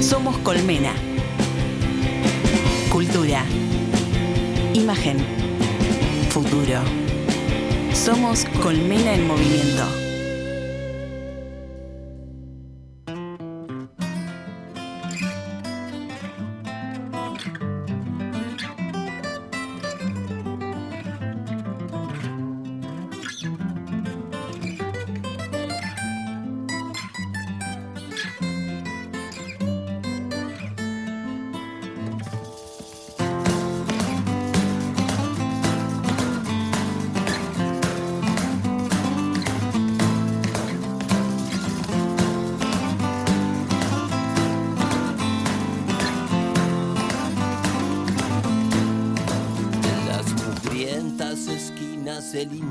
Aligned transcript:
Somos 0.00 0.36
Colmena. 0.38 0.92
Cultura. 2.90 3.44
Imagen. 4.74 5.18
Futuro. 6.30 6.80
Somos 7.92 8.44
Colmena 8.62 9.14
en 9.14 9.26
Movimiento. 9.26 10.05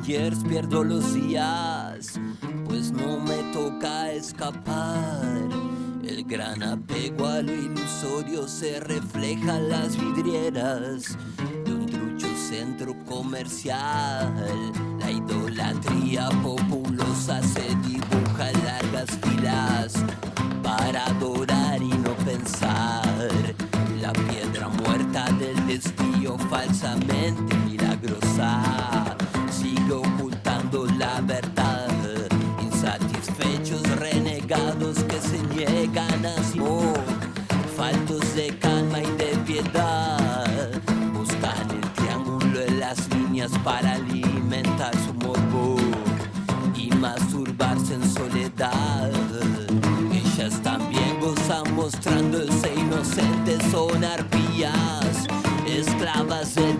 pierdo 0.06 0.84
los 0.84 1.16
días, 1.16 2.20
pues 2.66 2.92
no 2.92 3.20
me 3.20 3.38
toca 3.52 4.12
escapar. 4.12 5.50
El 6.04 6.24
gran 6.26 6.62
apego 6.62 7.26
a 7.26 7.42
lo 7.42 7.52
ilusorio 7.52 8.48
se 8.48 8.80
refleja 8.82 9.58
en 9.58 9.70
las 9.70 9.98
vidrieras 9.98 11.18
de 11.66 11.74
un 11.74 11.86
trucho 11.88 12.28
centro 12.36 12.96
comercial. 13.06 14.75
descalza 51.46 51.64
mostrando 51.72 52.42
ese 52.42 52.74
inocente 52.74 53.58
son 53.70 54.04
arpías, 54.04 55.28
esclavas 55.68 56.56
del 56.56 56.78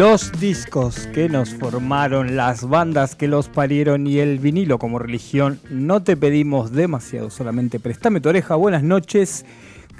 los 0.00 0.32
discos 0.40 1.08
que 1.08 1.28
nos 1.28 1.54
formaron, 1.54 2.34
las 2.34 2.66
bandas 2.66 3.14
que 3.14 3.28
los 3.28 3.50
parieron 3.50 4.06
y 4.06 4.18
el 4.18 4.38
vinilo 4.38 4.78
como 4.78 4.98
religión. 4.98 5.60
No 5.68 6.02
te 6.02 6.16
pedimos 6.16 6.72
demasiado, 6.72 7.28
solamente 7.28 7.78
préstame 7.78 8.22
tu 8.22 8.30
oreja. 8.30 8.54
Buenas 8.54 8.82
noches. 8.82 9.44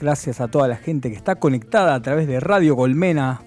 Gracias 0.01 0.41
a 0.41 0.49
toda 0.49 0.69
la 0.69 0.77
gente 0.77 1.11
que 1.11 1.17
está 1.17 1.35
conectada 1.35 1.95
a 1.95 2.01
través 2.01 2.27
de 2.29 2.41
Radio 2.41 2.77
Colmena. 2.77 3.43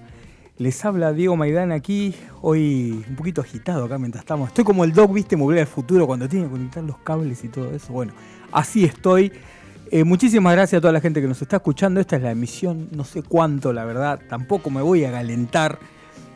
Les 0.56 0.84
habla 0.84 1.12
Diego 1.12 1.34
Maidán 1.34 1.72
aquí, 1.72 2.14
hoy 2.40 3.04
un 3.08 3.16
poquito 3.16 3.40
agitado 3.40 3.86
acá 3.86 3.98
mientras 3.98 4.22
estamos. 4.22 4.46
Estoy 4.46 4.62
como 4.62 4.84
el 4.84 4.92
Doc, 4.92 5.12
viste, 5.12 5.36
me 5.36 5.52
del 5.52 5.66
futuro 5.66 6.06
cuando 6.06 6.28
tiene 6.28 6.44
que 6.44 6.52
conectar 6.52 6.84
los 6.84 6.98
cables 6.98 7.42
y 7.42 7.48
todo 7.48 7.74
eso. 7.74 7.92
Bueno, 7.92 8.12
así 8.52 8.84
estoy. 8.84 9.32
Eh, 9.90 10.04
muchísimas 10.04 10.52
gracias 10.52 10.78
a 10.78 10.80
toda 10.80 10.92
la 10.92 11.00
gente 11.00 11.20
que 11.20 11.26
nos 11.26 11.42
está 11.42 11.56
escuchando. 11.56 11.98
Esta 11.98 12.14
es 12.14 12.22
la 12.22 12.30
emisión, 12.30 12.90
no 12.92 13.02
sé 13.02 13.24
cuánto, 13.24 13.72
la 13.72 13.84
verdad. 13.84 14.20
Tampoco 14.28 14.70
me 14.70 14.82
voy 14.82 15.04
a 15.04 15.10
calentar. 15.10 15.80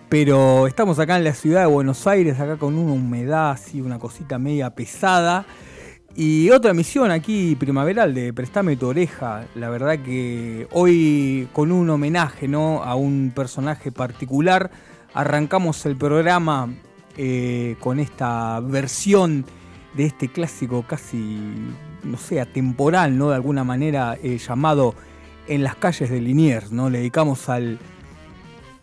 Pero 0.08 0.66
estamos 0.66 0.98
acá 0.98 1.18
en 1.18 1.24
la 1.24 1.34
ciudad 1.34 1.60
de 1.60 1.66
Buenos 1.66 2.06
Aires, 2.06 2.40
acá 2.40 2.56
con 2.56 2.78
una 2.78 2.92
humedad 2.92 3.50
así, 3.50 3.82
una 3.82 3.98
cosita 3.98 4.38
media 4.38 4.70
pesada. 4.70 5.44
Y 6.16 6.48
otra 6.48 6.70
emisión 6.70 7.10
aquí 7.10 7.54
primaveral 7.56 8.14
de 8.14 8.32
Prestame 8.32 8.76
tu 8.76 8.86
oreja. 8.86 9.44
La 9.54 9.68
verdad 9.68 9.98
que 9.98 10.66
hoy 10.72 11.46
con 11.52 11.72
un 11.72 11.90
homenaje 11.90 12.48
¿no? 12.48 12.82
a 12.82 12.94
un 12.94 13.32
personaje 13.36 13.92
particular 13.92 14.70
arrancamos 15.12 15.84
el 15.84 15.96
programa 15.96 16.72
eh, 17.18 17.76
con 17.78 18.00
esta 18.00 18.60
versión 18.60 19.44
de 19.92 20.06
este 20.06 20.28
clásico 20.28 20.86
casi, 20.88 21.38
no 22.02 22.16
sé, 22.16 22.40
atemporal, 22.40 23.18
¿no? 23.18 23.28
De 23.28 23.34
alguna 23.34 23.62
manera 23.62 24.16
eh, 24.22 24.38
llamado 24.38 24.94
En 25.46 25.62
las 25.62 25.76
calles 25.76 26.08
de 26.08 26.20
Liniers, 26.20 26.72
¿no? 26.72 26.88
Le 26.88 26.98
dedicamos 26.98 27.48
al 27.50 27.78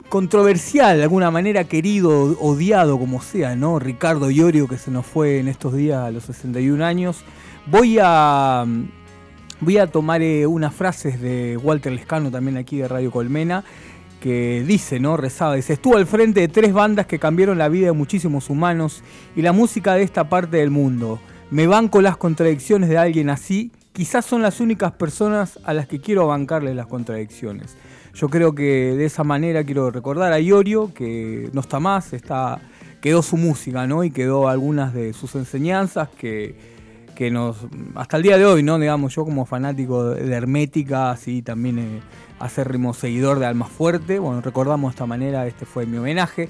controversial, 0.09 0.97
de 0.97 1.03
alguna 1.03 1.31
manera 1.31 1.63
querido, 1.63 2.37
odiado, 2.39 2.97
como 2.99 3.21
sea, 3.21 3.55
¿no? 3.55 3.79
Ricardo 3.79 4.29
Iorio, 4.29 4.67
que 4.67 4.77
se 4.77 4.91
nos 4.91 5.05
fue 5.05 5.39
en 5.39 5.47
estos 5.47 5.73
días 5.73 5.99
a 5.99 6.11
los 6.11 6.23
61 6.25 6.83
años. 6.83 7.23
Voy 7.65 7.97
a, 8.01 8.65
voy 9.59 9.77
a 9.77 9.87
tomar 9.87 10.21
eh, 10.21 10.45
unas 10.45 10.73
frases 10.73 11.19
de 11.19 11.57
Walter 11.57 11.91
Lescano, 11.91 12.31
también 12.31 12.57
aquí 12.57 12.77
de 12.77 12.87
Radio 12.87 13.11
Colmena, 13.11 13.63
que 14.19 14.63
dice, 14.65 14.99
¿no? 14.99 15.17
Rezaba, 15.17 15.55
dice, 15.55 15.73
estuvo 15.73 15.97
al 15.97 16.05
frente 16.05 16.41
de 16.41 16.47
tres 16.47 16.73
bandas 16.73 17.05
que 17.05 17.19
cambiaron 17.19 17.57
la 17.57 17.69
vida 17.69 17.87
de 17.87 17.91
muchísimos 17.91 18.49
humanos 18.49 19.03
y 19.35 19.41
la 19.41 19.51
música 19.51 19.95
de 19.95 20.03
esta 20.03 20.29
parte 20.29 20.57
del 20.57 20.71
mundo. 20.71 21.19
Me 21.51 21.67
banco 21.67 22.01
las 22.01 22.17
contradicciones 22.17 22.89
de 22.89 22.97
alguien 22.97 23.29
así, 23.29 23.71
quizás 23.93 24.25
son 24.25 24.41
las 24.41 24.59
únicas 24.59 24.91
personas 24.93 25.59
a 25.63 25.73
las 25.73 25.87
que 25.87 26.01
quiero 26.01 26.27
bancarle 26.27 26.73
las 26.73 26.87
contradicciones. 26.87 27.77
Yo 28.15 28.29
creo 28.29 28.55
que 28.55 28.95
de 28.95 29.03
esa 29.05 29.25
manera 29.25 29.65
quiero 29.65 29.91
recordar 29.91 30.31
a 30.31 30.39
Iorio, 30.39 30.93
que 30.93 31.49
no 31.51 31.59
está 31.59 31.81
más, 31.81 32.13
está, 32.13 32.61
quedó 33.01 33.21
su 33.21 33.35
música, 33.35 33.85
¿no? 33.87 34.05
Y 34.05 34.09
quedó 34.09 34.47
algunas 34.47 34.93
de 34.93 35.11
sus 35.11 35.35
enseñanzas 35.35 36.07
que, 36.17 36.55
que 37.13 37.29
nos, 37.29 37.57
hasta 37.93 38.15
el 38.15 38.23
día 38.23 38.37
de 38.37 38.45
hoy, 38.45 38.63
¿no? 38.63 38.79
Digamos, 38.79 39.13
yo 39.13 39.25
como 39.25 39.45
fanático 39.45 40.11
de 40.11 40.33
Hermética, 40.33 41.11
así 41.11 41.41
también 41.41 41.77
eh, 41.77 41.99
acérrimo 42.39 42.93
seguidor 42.93 43.39
de 43.39 43.47
Alma 43.47 43.65
Fuerte, 43.65 44.17
bueno, 44.17 44.39
recordamos 44.39 44.91
de 44.91 44.95
esta 44.95 45.05
manera, 45.05 45.45
este 45.45 45.65
fue 45.65 45.85
mi 45.85 45.97
homenaje 45.97 46.47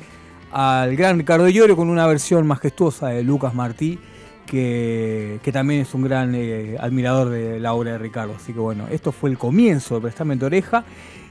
al 0.51 0.95
gran 0.95 1.17
Ricardo 1.17 1.49
Iorio 1.49 1.75
con 1.75 1.89
una 1.89 2.05
versión 2.05 2.45
majestuosa 2.45 3.07
de 3.07 3.23
Lucas 3.23 3.55
Martí, 3.55 3.99
que, 4.45 5.39
que 5.43 5.51
también 5.51 5.81
es 5.81 5.93
un 5.95 6.03
gran 6.03 6.33
eh, 6.35 6.77
admirador 6.79 7.29
de 7.29 7.59
la 7.59 7.73
obra 7.73 7.93
de 7.93 7.97
Ricardo. 7.97 8.35
Así 8.37 8.53
que 8.53 8.59
bueno, 8.59 8.85
esto 8.91 9.11
fue 9.11 9.31
el 9.31 9.37
comienzo 9.37 9.95
de 9.95 10.01
Prestarme 10.01 10.37
tu 10.37 10.45
oreja. 10.45 10.85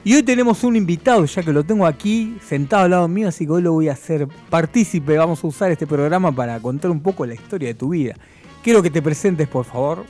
Y 0.06 0.14
hoy 0.14 0.22
tenemos 0.22 0.62
un 0.64 0.76
invitado, 0.76 1.24
ya 1.24 1.42
que 1.42 1.50
lo 1.50 1.64
tengo 1.64 1.86
aquí 1.86 2.36
sentado 2.46 2.84
al 2.84 2.90
lado 2.90 3.08
mío, 3.08 3.28
así 3.28 3.46
que 3.46 3.52
hoy 3.52 3.62
lo 3.62 3.72
voy 3.72 3.88
a 3.88 3.92
hacer 3.92 4.28
partícipe. 4.50 5.16
Vamos 5.16 5.42
a 5.42 5.46
usar 5.46 5.70
este 5.70 5.86
programa 5.86 6.30
para 6.30 6.60
contar 6.60 6.90
un 6.90 7.00
poco 7.00 7.24
la 7.24 7.32
historia 7.32 7.68
de 7.68 7.74
tu 7.74 7.88
vida. 7.88 8.14
Quiero 8.62 8.82
que 8.82 8.90
te 8.90 9.00
presentes, 9.00 9.48
por 9.48 9.64
favor. 9.64 10.04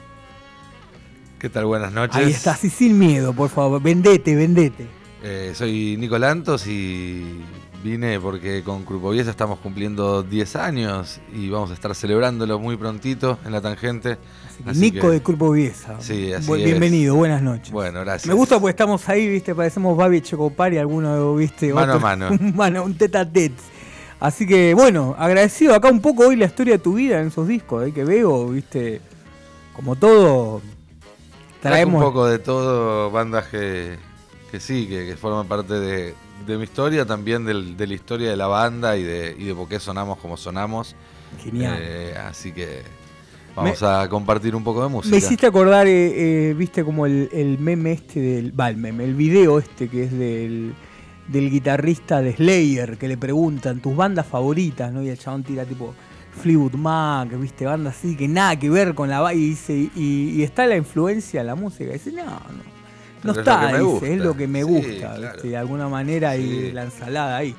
¿Qué 1.39 1.49
tal? 1.49 1.67
Buenas 1.67 1.93
noches. 1.93 2.17
Ahí 2.17 2.31
estás, 2.33 2.65
y 2.65 2.71
sin 2.71 2.99
miedo, 2.99 3.33
por 3.33 3.51
favor. 3.51 3.81
Vendete, 3.81 4.35
vendete. 4.35 4.85
Eh, 5.23 5.53
soy 5.55 5.97
Nico 5.97 6.19
Lantos 6.19 6.67
y 6.67 7.23
vine 7.85 8.19
porque 8.19 8.63
con 8.63 8.83
Crupoviesa 8.83 9.31
estamos 9.31 9.59
cumpliendo 9.59 10.23
10 10.23 10.57
años 10.57 11.21
y 11.35 11.51
vamos 11.51 11.71
a 11.71 11.75
estar 11.75 11.95
celebrándolo 11.95 12.59
muy 12.59 12.79
prontito 12.79 13.39
en 13.45 13.53
la 13.53 13.61
tangente. 13.61 14.17
Nico 14.75 15.11
de 15.11 15.21
Curpo 15.21 15.51
Viesa. 15.51 16.01
Sí, 16.01 16.33
así 16.33 16.51
Bienvenido, 16.51 17.15
buenas 17.15 17.43
noches. 17.43 17.71
Bueno, 17.71 18.01
gracias. 18.01 18.27
Me 18.27 18.33
gusta 18.33 18.59
porque 18.59 18.71
estamos 18.71 19.07
ahí, 19.11 19.29
viste, 19.29 19.55
parecemos 19.55 19.99
Babi 19.99 20.23
Chocopar 20.23 20.73
y 20.73 20.79
alguno, 20.79 21.35
viste, 21.35 21.75
mano 21.75 21.93
a 21.93 21.99
mano. 21.99 22.29
Un, 22.41 22.57
mano, 22.57 22.85
un 22.85 22.97
tete 22.97 23.19
a 23.19 23.31
tete. 23.31 23.63
Así 24.19 24.47
que, 24.47 24.73
bueno, 24.73 25.15
agradecido 25.19 25.75
acá 25.75 25.91
un 25.91 26.01
poco 26.01 26.29
hoy 26.29 26.37
la 26.37 26.47
historia 26.47 26.75
de 26.75 26.79
tu 26.79 26.95
vida 26.95 27.21
en 27.21 27.27
esos 27.27 27.47
discos, 27.47 27.87
¿eh? 27.87 27.93
que 27.93 28.05
veo, 28.05 28.49
viste, 28.49 29.03
como 29.75 29.97
todo, 29.97 30.63
traemos... 31.61 32.03
un 32.03 32.09
poco 32.09 32.27
de 32.27 32.39
todo, 32.39 33.11
bandas 33.11 33.49
que, 33.49 33.99
que 34.51 34.59
sí, 34.59 34.87
que, 34.87 35.15
forman 35.21 35.47
parte 35.47 35.75
de, 35.75 36.15
de, 36.47 36.59
mi 36.59 36.65
historia, 36.65 37.07
también 37.07 37.45
de 37.45 37.87
la 37.87 37.95
historia 37.95 38.31
de 38.31 38.37
la 38.37 38.47
banda 38.47 38.97
y 38.97 39.03
de, 39.03 39.35
y 39.39 39.45
de 39.45 39.55
por 39.55 39.69
qué 39.69 39.81
sonamos 39.81 40.19
como 40.19 40.37
sonamos. 40.37 40.95
Genial. 41.43 41.79
Eh, 41.81 42.15
así 42.17 42.53
que 42.53 42.83
Vamos 43.55 43.83
a 43.83 44.09
compartir 44.09 44.55
un 44.57 44.65
poco 44.65 44.83
de 44.83 44.89
música. 44.89 45.13
Me 45.13 45.19
hiciste 45.19 45.47
acordar, 45.47 45.87
eh, 45.87 46.51
eh, 46.51 46.55
viste, 46.55 46.85
como 46.85 47.07
el, 47.07 47.57
meme 47.61 47.93
este 47.93 48.21
del. 48.21 48.59
Va, 48.59 48.69
el 48.69 48.77
meme, 48.77 49.05
el 49.05 49.15
video 49.15 49.59
este 49.59 49.89
que 49.89 50.05
es 50.05 50.13
del, 50.13 50.75
del 51.29 51.51
guitarrista 51.51 52.21
de 52.21 52.35
Slayer, 52.35 52.99
que 52.99 53.07
le 53.07 53.17
preguntan 53.17 53.81
tus 53.81 53.95
bandas 53.95 54.27
favoritas, 54.27 54.93
¿no? 54.93 55.03
Y 55.03 55.09
el 55.09 55.19
chabón 55.19 55.45
tira 55.45 55.65
tipo 55.65 55.95
Fleetwood 56.43 56.75
Mac, 56.75 57.39
viste, 57.39 57.65
bandas 57.65 57.97
así 57.97 58.17
que 58.17 58.27
nada 58.27 58.59
que 58.59 58.69
ver 58.71 58.95
con 58.95 59.09
la. 59.09 59.33
Y 59.33 59.51
dice, 59.51 59.89
y, 59.95 60.43
está 60.43 60.67
la 60.67 60.77
influencia 60.77 61.41
de 61.41 61.47
la 61.47 61.55
música. 61.55 61.91
Y 61.91 61.93
dice, 61.95 62.11
no, 62.11 62.25
no. 62.25 62.74
No 63.25 63.33
está, 63.33 63.71
es 63.71 63.81
dice, 63.81 64.15
es 64.15 64.21
lo 64.21 64.37
que 64.37 64.47
me 64.47 64.63
gusta, 64.63 65.19
de 65.43 65.57
alguna 65.57 65.89
manera, 65.89 66.37
y 66.37 66.71
la 66.73 66.85
ensalada 66.85 67.39
ahí. 67.39 67.55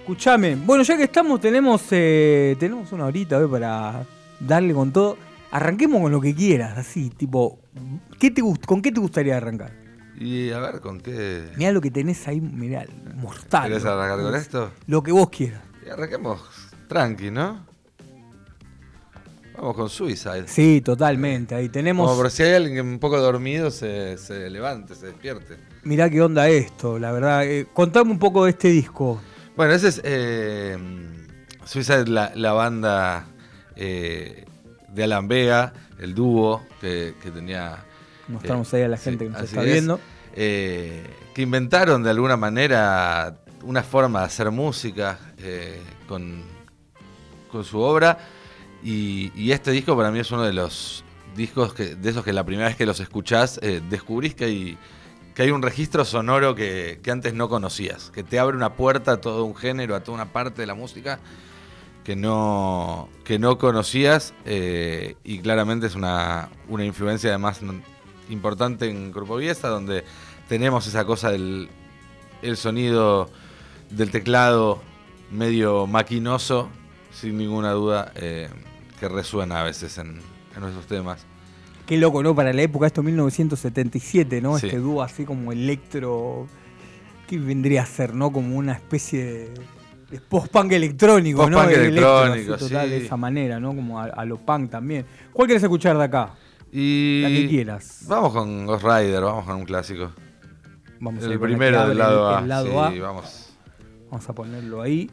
Escuchame, 0.00 0.56
bueno, 0.56 0.82
ya 0.84 0.96
que 0.96 1.04
estamos, 1.04 1.40
tenemos, 1.40 1.82
eh, 1.90 2.56
tenemos 2.58 2.92
una 2.92 3.06
horita 3.06 3.38
hoy 3.38 3.48
para 3.48 4.04
darle 4.38 4.74
con 4.74 4.92
todo. 4.92 5.16
Arranquemos 5.50 6.02
con 6.02 6.12
lo 6.12 6.20
que 6.20 6.34
quieras, 6.34 6.76
así, 6.76 7.08
tipo, 7.10 7.58
¿qué 8.18 8.30
te 8.30 8.42
¿con 8.66 8.82
qué 8.82 8.92
te 8.92 9.00
gustaría 9.00 9.36
arrancar? 9.36 9.72
Y 10.20 10.50
a 10.50 10.58
ver, 10.58 10.80
¿con 10.80 11.00
qué? 11.00 11.48
Mirá 11.56 11.72
lo 11.72 11.80
que 11.80 11.90
tenés 11.90 12.26
ahí, 12.28 12.40
mirá, 12.40 12.84
mortal. 13.16 13.68
¿Querés 13.68 13.84
arrancar 13.84 14.20
con 14.20 14.34
esto? 14.34 14.70
Lo 14.86 15.02
que 15.02 15.12
vos 15.12 15.30
quieras. 15.30 15.62
Y 15.86 15.90
arranquemos 15.90 16.40
tranqui, 16.88 17.30
¿no? 17.30 17.67
Vamos 19.58 19.74
con 19.74 19.90
Suicide. 19.90 20.46
Sí, 20.46 20.80
totalmente. 20.80 21.54
Ahí 21.54 21.68
tenemos. 21.68 22.06
Como 22.08 22.22
por 22.22 22.30
si 22.30 22.44
hay 22.44 22.54
alguien 22.54 22.74
que 22.74 22.80
un 22.80 22.98
poco 22.98 23.18
dormido 23.18 23.70
se, 23.70 24.16
se 24.16 24.48
levante, 24.48 24.94
se 24.94 25.06
despierte. 25.06 25.56
Mirá 25.82 26.08
qué 26.08 26.22
onda 26.22 26.48
esto, 26.48 26.98
la 26.98 27.12
verdad. 27.12 27.44
Eh, 27.44 27.66
contame 27.72 28.10
un 28.12 28.18
poco 28.18 28.44
de 28.44 28.50
este 28.52 28.68
disco. 28.68 29.20
Bueno, 29.56 29.74
ese 29.74 29.88
es. 29.88 30.00
Eh, 30.04 30.78
Suicide, 31.64 32.06
la, 32.06 32.32
la 32.34 32.52
banda 32.52 33.26
eh, 33.76 34.46
de 34.88 35.04
Alan 35.04 35.28
Vega, 35.28 35.72
el 35.98 36.14
dúo 36.14 36.62
que, 36.80 37.14
tenía. 37.34 37.84
Mostramos 38.26 38.72
ahí 38.72 38.82
a 38.82 38.88
la 38.88 38.96
gente 38.96 39.24
que 39.24 39.30
nos 39.30 39.42
está 39.42 39.62
viendo. 39.62 40.00
Eh, 40.34 41.02
que 41.34 41.42
inventaron 41.42 42.02
de 42.02 42.10
alguna 42.10 42.36
manera 42.36 43.40
una 43.64 43.82
forma 43.82 44.20
de 44.20 44.26
hacer 44.26 44.50
música 44.50 45.18
eh, 45.38 45.80
con, 46.06 46.42
con 47.50 47.64
su 47.64 47.78
obra. 47.78 48.18
Y, 48.82 49.50
este 49.50 49.70
disco 49.70 49.96
para 49.96 50.10
mí 50.10 50.20
es 50.20 50.30
uno 50.30 50.42
de 50.42 50.52
los 50.52 51.04
discos 51.36 51.74
que, 51.74 51.94
de 51.94 52.10
esos 52.10 52.24
que 52.24 52.32
la 52.32 52.44
primera 52.44 52.68
vez 52.68 52.76
que 52.76 52.86
los 52.86 53.00
escuchás 53.00 53.58
eh, 53.62 53.80
descubrís 53.88 54.34
que 54.34 54.44
hay, 54.44 55.50
un 55.50 55.62
registro 55.62 56.04
sonoro 56.04 56.54
que, 56.54 57.00
que, 57.02 57.10
antes 57.10 57.34
no 57.34 57.48
conocías, 57.48 58.10
que 58.10 58.24
te 58.24 58.38
abre 58.38 58.56
una 58.56 58.74
puerta 58.74 59.12
a 59.12 59.20
todo 59.20 59.44
un 59.44 59.54
género, 59.54 59.94
a 59.94 60.00
toda 60.00 60.16
una 60.16 60.32
parte 60.32 60.62
de 60.62 60.66
la 60.66 60.74
música 60.74 61.20
que 62.08 62.16
no, 62.16 63.08
que 63.22 63.38
no 63.38 63.58
conocías 63.58 64.32
eh, 64.46 65.16
y 65.24 65.40
claramente 65.40 65.86
es 65.86 65.94
una, 65.94 66.48
una 66.66 66.84
influencia 66.84 67.28
además 67.28 67.60
importante 68.30 68.88
en 68.88 69.12
Grupo 69.12 69.36
Viesa, 69.36 69.68
donde 69.68 70.04
tenemos 70.48 70.86
esa 70.86 71.04
cosa 71.04 71.30
del 71.30 71.68
el 72.40 72.56
sonido 72.56 73.28
del 73.90 74.10
teclado 74.10 74.80
medio 75.30 75.86
maquinoso, 75.86 76.70
sin 77.20 77.36
ninguna 77.36 77.72
duda, 77.72 78.12
eh, 78.14 78.48
que 79.00 79.08
resuena 79.08 79.60
a 79.60 79.64
veces 79.64 79.98
en, 79.98 80.20
en, 80.54 80.60
nuestros 80.60 80.86
temas. 80.86 81.26
Qué 81.86 81.96
loco, 81.96 82.22
¿no? 82.22 82.34
Para 82.34 82.52
la 82.52 82.62
época, 82.62 82.86
esto 82.86 83.02
1977, 83.02 84.40
¿no? 84.40 84.56
Este 84.56 84.78
dúo 84.78 85.02
así 85.02 85.24
como 85.24 85.52
electro, 85.52 86.46
¿qué 87.26 87.38
vendría 87.38 87.82
a 87.82 87.86
ser, 87.86 88.14
no? 88.14 88.30
Como 88.30 88.56
una 88.56 88.74
especie 88.74 89.50
de 90.10 90.20
post-punk 90.20 90.72
electrónico, 90.72 91.38
post 91.38 91.50
¿no? 91.50 91.58
Punk 91.62 91.70
electrónico, 91.70 92.56
total, 92.56 92.90
De 92.90 93.04
esa 93.04 93.16
manera, 93.16 93.58
¿no? 93.58 93.74
Como 93.74 93.98
a, 94.00 94.24
lo 94.24 94.36
punk 94.36 94.70
también. 94.70 95.06
¿Cuál 95.32 95.48
quieres 95.48 95.62
escuchar 95.62 95.96
de 95.96 96.04
acá? 96.04 96.34
Y... 96.70 97.22
La 97.22 97.28
que 97.30 97.48
quieras. 97.48 98.04
Vamos 98.06 98.32
con 98.32 98.66
Ghost 98.66 98.84
Rider, 98.84 99.22
vamos 99.22 99.44
con 99.44 99.56
un 99.56 99.64
clásico. 99.64 100.12
Vamos 101.00 101.24
el 101.24 101.40
primero 101.40 101.88
del 101.88 101.98
lado 101.98 102.28
A. 102.28 102.92
sí, 102.92 102.98
Vamos. 103.00 103.56
vamos 104.10 104.28
a 104.28 104.34
ponerlo 104.34 104.82
ahí. 104.82 105.10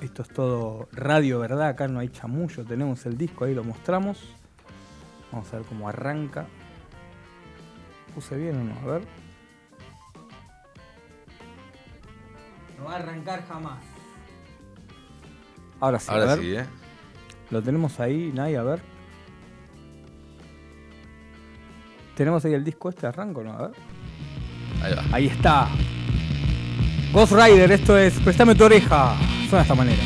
Esto 0.00 0.22
es 0.22 0.28
todo 0.28 0.88
radio, 0.92 1.38
¿verdad? 1.38 1.68
Acá 1.68 1.88
no 1.88 2.00
hay 2.00 2.08
chamullo, 2.08 2.64
tenemos 2.64 3.06
el 3.06 3.16
disco, 3.16 3.44
ahí 3.44 3.54
lo 3.54 3.64
mostramos. 3.64 4.22
Vamos 5.32 5.52
a 5.52 5.56
ver 5.58 5.66
cómo 5.66 5.88
arranca. 5.88 6.46
¿Puse 8.14 8.36
bien 8.36 8.56
o 8.56 8.64
no? 8.64 8.74
A 8.80 8.92
ver. 8.94 9.02
No 12.78 12.84
va 12.84 12.92
a 12.92 12.96
arrancar 12.96 13.44
jamás. 13.48 13.78
Ahora 15.80 15.98
sí, 15.98 16.10
a 16.10 16.14
Ahora 16.14 16.26
ver. 16.26 16.38
sí, 16.38 16.54
¿eh? 16.54 16.66
Lo 17.50 17.62
tenemos 17.62 17.98
ahí, 18.00 18.30
Nay, 18.32 18.54
a 18.54 18.62
ver. 18.62 18.80
¿Tenemos 22.16 22.44
ahí 22.44 22.54
el 22.54 22.62
disco 22.62 22.88
este? 22.88 23.06
¿Arranco 23.06 23.42
no? 23.42 23.52
A 23.52 23.68
ver. 23.68 23.76
Ahí 24.82 24.94
va. 24.94 25.04
Ahí 25.12 25.26
está. 25.26 25.68
Ghost 27.12 27.32
Rider, 27.32 27.70
esto 27.72 27.96
es 27.96 28.18
Préstame 28.20 28.54
tu 28.54 28.64
oreja. 28.64 29.16
Suena 29.54 29.58
de 29.58 29.62
esta 29.62 29.74
manera. 29.76 30.02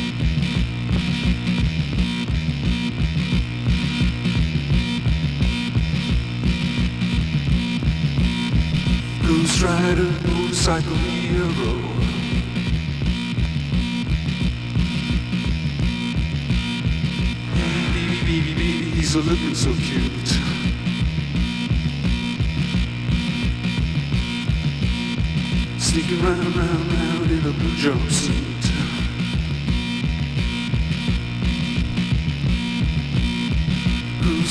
Ghost 9.25 9.61
Rider, 9.63 10.11
motorcycle 10.27 10.95
hero. 10.97 11.49
Baby, 17.55 18.21
baby, 18.21 18.53
baby, 18.53 18.91
he's 18.91 19.15
a 19.15 19.19
looking 19.19 19.55
so 19.55 19.73
cute. 19.73 20.37
Sneaking 25.79 26.21
round, 26.23 26.55
round, 26.55 26.93
round 26.93 27.31
in 27.31 27.39
a 27.39 27.51
blue 27.51 27.75
jumpsuit. 27.77 28.58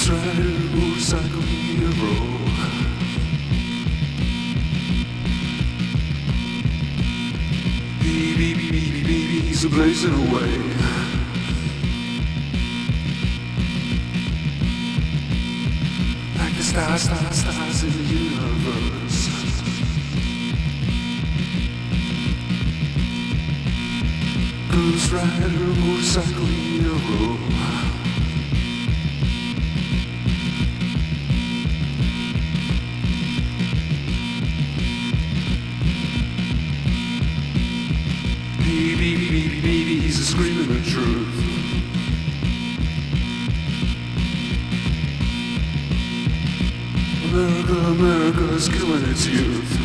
Rider, 0.06 0.42
motorcycle 0.76 1.42
hero. 1.42 2.14
Baby, 8.00 8.54
baby, 8.54 8.70
baby, 8.70 9.02
baby, 9.02 9.40
he's 9.40 9.64
a 9.64 9.68
blazing 9.68 10.14
away. 10.14 10.58
Like 16.38 16.56
the 16.56 16.62
stars, 16.62 17.02
stars, 17.02 17.36
stars 17.36 17.82
in 17.84 17.90
the 17.90 18.04
universe. 18.14 19.28
Ghost 24.70 25.12
Rider, 25.12 25.64
motorcycle 25.82 26.46
hero. 26.46 27.67
Maybe, 38.78 39.16
maybe, 39.16 39.60
maybe 39.60 39.98
he's 39.98 40.24
screaming 40.28 40.68
the 40.68 40.80
truth. 40.88 41.34
America, 47.24 47.72
America's 47.72 48.68
killing 48.68 49.02
its 49.10 49.26
youth. 49.26 49.77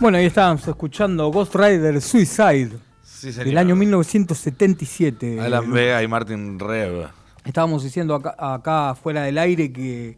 Bueno, 0.00 0.18
ahí 0.18 0.26
estábamos 0.26 0.66
escuchando 0.66 1.28
Ghost 1.30 1.54
Rider 1.54 2.00
Suicide 2.00 2.70
Sí, 3.02 3.32
señor. 3.32 3.44
del 3.46 3.58
año 3.58 3.76
1977. 3.76 5.40
Alan 5.40 5.70
Vega 5.70 6.02
y 6.02 6.08
Martin 6.08 6.58
Rev. 6.58 7.08
Estábamos 7.44 7.84
diciendo 7.84 8.14
acá, 8.14 8.34
acá 8.38 8.94
fuera 8.94 9.22
del 9.24 9.36
aire 9.38 9.70
que 9.72 10.16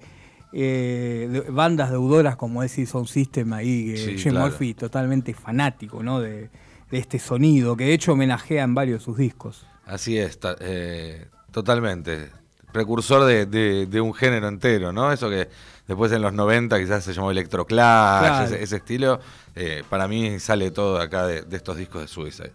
eh, 0.52 1.28
de- 1.30 1.40
bandas 1.50 1.90
deudoras 1.90 2.36
como 2.36 2.62
ese 2.62 2.86
Sound 2.86 3.08
System 3.08 3.52
ahí, 3.54 3.86
que 3.92 3.96
Sí, 3.96 4.18
Jim 4.18 4.32
claro. 4.32 4.46
Murphy 4.50 4.74
totalmente 4.74 5.34
fanático 5.34 6.02
¿no? 6.02 6.20
de, 6.20 6.50
de 6.90 6.98
este 6.98 7.18
sonido, 7.18 7.76
que 7.76 7.84
de 7.84 7.94
hecho 7.94 8.12
homenajea 8.12 8.62
en 8.62 8.74
varios 8.74 9.00
de 9.00 9.04
sus 9.04 9.16
discos. 9.16 9.66
Así 9.86 10.16
es, 10.18 10.38
eh, 10.60 11.26
totalmente. 11.50 12.30
Precursor 12.72 13.24
de 13.24 14.00
un 14.00 14.14
género 14.14 14.48
entero, 14.48 14.92
¿no? 14.92 15.12
Eso 15.12 15.28
que 15.28 15.48
después 15.92 16.12
en 16.12 16.22
los 16.22 16.32
90 16.32 16.78
quizás 16.80 17.04
se 17.04 17.12
llamó 17.12 17.30
electroclash, 17.30 18.20
Claro. 18.20 18.44
ese, 18.46 18.62
ese 18.62 18.76
estilo. 18.76 19.20
eh, 19.54 19.82
para 19.88 20.08
mí 20.08 20.38
sale 20.40 20.70
todo 20.70 21.00
acá 21.00 21.26
de, 21.26 21.42
de 21.42 21.56
estos 21.56 21.76
discos 21.76 22.02
de 22.02 22.08
Suicide. 22.08 22.52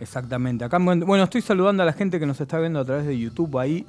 Exactamente. 0.00 0.64
Acá, 0.64 0.78
bueno, 0.78 1.24
estoy 1.24 1.40
saludando 1.40 1.82
a 1.82 1.86
la 1.86 1.92
gente 1.92 2.18
que 2.18 2.26
nos 2.26 2.40
está 2.40 2.58
viendo 2.58 2.80
a 2.80 2.84
través 2.84 3.06
de 3.06 3.18
YouTube 3.18 3.58
ahí. 3.58 3.86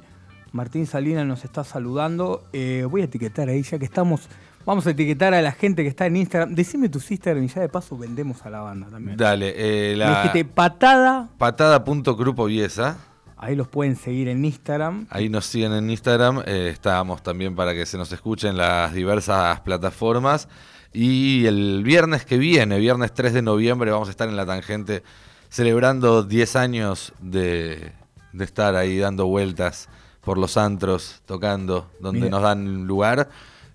Martín 0.52 0.86
Salinas 0.86 1.26
nos 1.26 1.44
está 1.44 1.64
saludando. 1.64 2.44
Eh, 2.52 2.86
voy 2.88 3.02
a 3.02 3.04
etiquetar 3.04 3.48
ahí, 3.48 3.62
ya 3.62 3.78
que 3.78 3.84
estamos. 3.84 4.28
Vamos 4.64 4.86
a 4.86 4.90
etiquetar 4.90 5.34
a 5.34 5.42
la 5.42 5.52
gente 5.52 5.82
que 5.82 5.88
está 5.88 6.06
en 6.06 6.16
Instagram. 6.16 6.54
Decime 6.54 6.88
tus 6.88 7.10
Instagram 7.10 7.44
y 7.44 7.48
ya 7.48 7.60
de 7.60 7.68
paso 7.68 7.96
vendemos 7.98 8.44
a 8.46 8.50
la 8.50 8.60
banda 8.60 8.88
también. 8.90 9.16
Dale, 9.16 9.52
eh, 9.56 9.90
Me 9.92 9.96
la 9.96 10.22
dijiste 10.22 10.44
patada. 10.44 11.28
patada.grupo 11.38 12.46
Viesa. 12.46 12.96
Ahí 13.38 13.54
los 13.54 13.68
pueden 13.68 13.96
seguir 13.96 14.28
en 14.28 14.44
Instagram. 14.44 15.06
Ahí 15.10 15.28
nos 15.28 15.46
siguen 15.46 15.72
en 15.72 15.90
Instagram. 15.90 16.42
eh, 16.46 16.70
estábamos 16.72 17.22
también 17.22 17.54
para 17.54 17.74
que 17.74 17.84
se 17.86 17.98
nos 17.98 18.10
escuchen 18.12 18.56
las 18.56 18.92
diversas 18.94 19.60
plataformas. 19.60 20.48
Y 20.92 21.44
el 21.46 21.82
viernes 21.84 22.24
que 22.24 22.38
viene, 22.38 22.78
viernes 22.78 23.12
3 23.12 23.34
de 23.34 23.42
noviembre, 23.42 23.90
vamos 23.90 24.08
a 24.08 24.10
estar 24.12 24.28
en 24.28 24.36
la 24.36 24.46
tangente 24.46 25.02
celebrando 25.50 26.22
10 26.22 26.56
años 26.56 27.12
de, 27.20 27.92
de 28.32 28.44
estar 28.44 28.74
ahí 28.74 28.98
dando 28.98 29.26
vueltas 29.26 29.88
por 30.22 30.38
los 30.38 30.56
antros, 30.56 31.20
tocando, 31.26 31.90
donde 32.00 32.20
Mira. 32.22 32.30
nos 32.30 32.42
dan 32.42 32.86
lugar. 32.86 33.28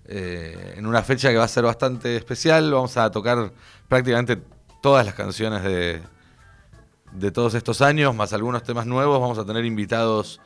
eh, 0.06 0.74
en 0.76 0.86
una 0.86 1.02
fecha 1.02 1.30
que 1.30 1.36
va 1.36 1.44
a 1.44 1.48
ser 1.48 1.62
bastante 1.64 2.16
especial. 2.16 2.72
Vamos 2.72 2.96
a 2.96 3.10
tocar 3.10 3.52
prácticamente 3.88 4.36
todas 4.82 5.06
las 5.06 5.14
canciones 5.14 5.62
de, 5.62 6.02
de 7.14 7.30
todos 7.30 7.54
estos 7.54 7.82
años, 7.82 8.14
más 8.14 8.32
algunos 8.32 8.62
temas 8.62 8.86
nuevos. 8.86 9.20
Vamos 9.20 9.38
a 9.38 9.44
tener 9.44 9.64
invitados 9.64 10.40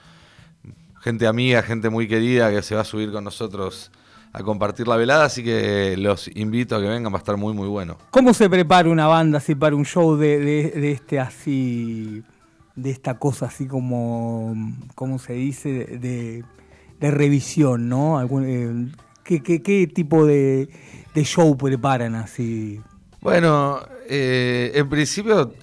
gente 1.00 1.26
amiga, 1.26 1.62
gente 1.62 1.88
muy 1.90 2.08
querida 2.08 2.50
que 2.50 2.62
se 2.62 2.74
va 2.74 2.80
a 2.80 2.84
subir 2.84 3.12
con 3.12 3.24
nosotros 3.24 3.90
a 4.32 4.42
compartir 4.42 4.86
la 4.88 4.96
velada, 4.96 5.24
así 5.24 5.42
que 5.42 5.96
los 5.96 6.28
invito 6.36 6.76
a 6.76 6.80
que 6.80 6.88
vengan, 6.88 7.12
va 7.12 7.16
a 7.16 7.20
estar 7.20 7.36
muy 7.36 7.54
muy 7.54 7.68
bueno. 7.68 7.96
¿Cómo 8.10 8.34
se 8.34 8.50
prepara 8.50 8.90
una 8.90 9.06
banda 9.06 9.38
así 9.38 9.54
para 9.54 9.74
un 9.76 9.84
show 9.86 10.16
de, 10.16 10.38
de- 10.40 10.70
de 10.72 10.92
este 10.92 11.18
así, 11.20 12.22
de 12.74 12.90
esta 12.90 13.18
cosa 13.18 13.46
así 13.46 13.66
como, 13.66 14.54
¿cómo 14.94 15.18
se 15.18 15.32
dice? 15.34 15.68
De, 15.98 16.44
de 17.00 17.10
revisión, 17.10 17.88
¿no? 17.88 18.18
Algún, 18.18 18.44
eh, 18.46 18.92
¿qué, 19.24 19.42
qué, 19.42 19.62
qué 19.62 19.86
tipo 19.86 20.26
de, 20.26 20.68
de 21.14 21.24
show 21.24 21.56
preparan 21.56 22.14
así? 22.14 22.80
Bueno, 23.22 23.80
eh, 24.08 24.72
en 24.74 24.88
principio 24.90 25.54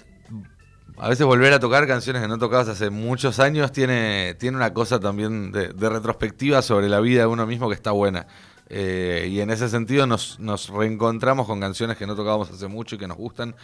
a 0.96 1.08
veces 1.08 1.26
volver 1.26 1.52
a 1.52 1.60
tocar 1.60 1.86
canciones 1.86 2.22
que 2.22 2.28
no 2.28 2.38
tocabas 2.38 2.68
hace 2.68 2.90
muchos 2.90 3.40
años 3.40 3.72
tiene, 3.72 4.34
tiene 4.38 4.56
una 4.56 4.72
cosa 4.72 5.00
también 5.00 5.52
de, 5.52 5.68
de 5.68 5.88
retrospectiva 5.88 6.62
sobre 6.62 6.88
la 6.88 7.00
vida 7.00 7.22
de 7.22 7.26
uno 7.26 7.46
mismo 7.46 7.68
que 7.68 7.74
está 7.74 7.90
buena. 7.90 8.26
Eh, 8.68 9.28
y 9.30 9.40
en 9.40 9.50
ese 9.50 9.68
sentido 9.68 10.06
nos, 10.06 10.38
nos 10.40 10.68
reencontramos 10.70 11.46
con 11.46 11.60
canciones 11.60 11.96
que 11.96 12.06
no 12.06 12.14
tocábamos 12.16 12.50
hace 12.50 12.66
mucho 12.68 12.96
y 12.96 12.98
que 12.98 13.06
nos 13.08 13.16
gustan. 13.16 13.54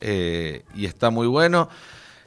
eh, 0.00 0.64
y 0.74 0.86
está 0.86 1.10
muy 1.10 1.26
bueno. 1.26 1.68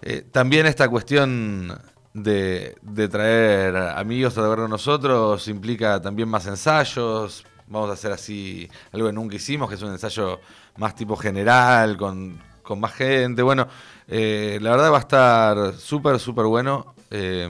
Eh, 0.01 0.23
también 0.31 0.65
esta 0.65 0.87
cuestión 0.89 1.77
de, 2.13 2.75
de 2.81 3.07
traer 3.07 3.75
amigos 3.75 4.37
a 4.37 4.41
tocar 4.41 4.59
con 4.59 4.69
nosotros 4.69 5.47
implica 5.47 6.01
también 6.01 6.29
más 6.29 6.45
ensayos. 6.47 7.45
Vamos 7.67 7.89
a 7.89 7.93
hacer 7.93 8.11
así 8.11 8.67
algo 8.91 9.07
que 9.07 9.13
nunca 9.13 9.35
hicimos, 9.35 9.69
que 9.69 9.75
es 9.75 9.81
un 9.81 9.91
ensayo 9.91 10.39
más 10.77 10.95
tipo 10.95 11.15
general, 11.15 11.97
con, 11.97 12.41
con 12.63 12.79
más 12.79 12.93
gente. 12.93 13.41
Bueno, 13.43 13.67
eh, 14.09 14.59
la 14.61 14.71
verdad 14.71 14.91
va 14.91 14.97
a 14.97 14.99
estar 15.01 15.73
súper, 15.73 16.19
súper 16.19 16.45
bueno. 16.45 16.93
Eh, 17.11 17.49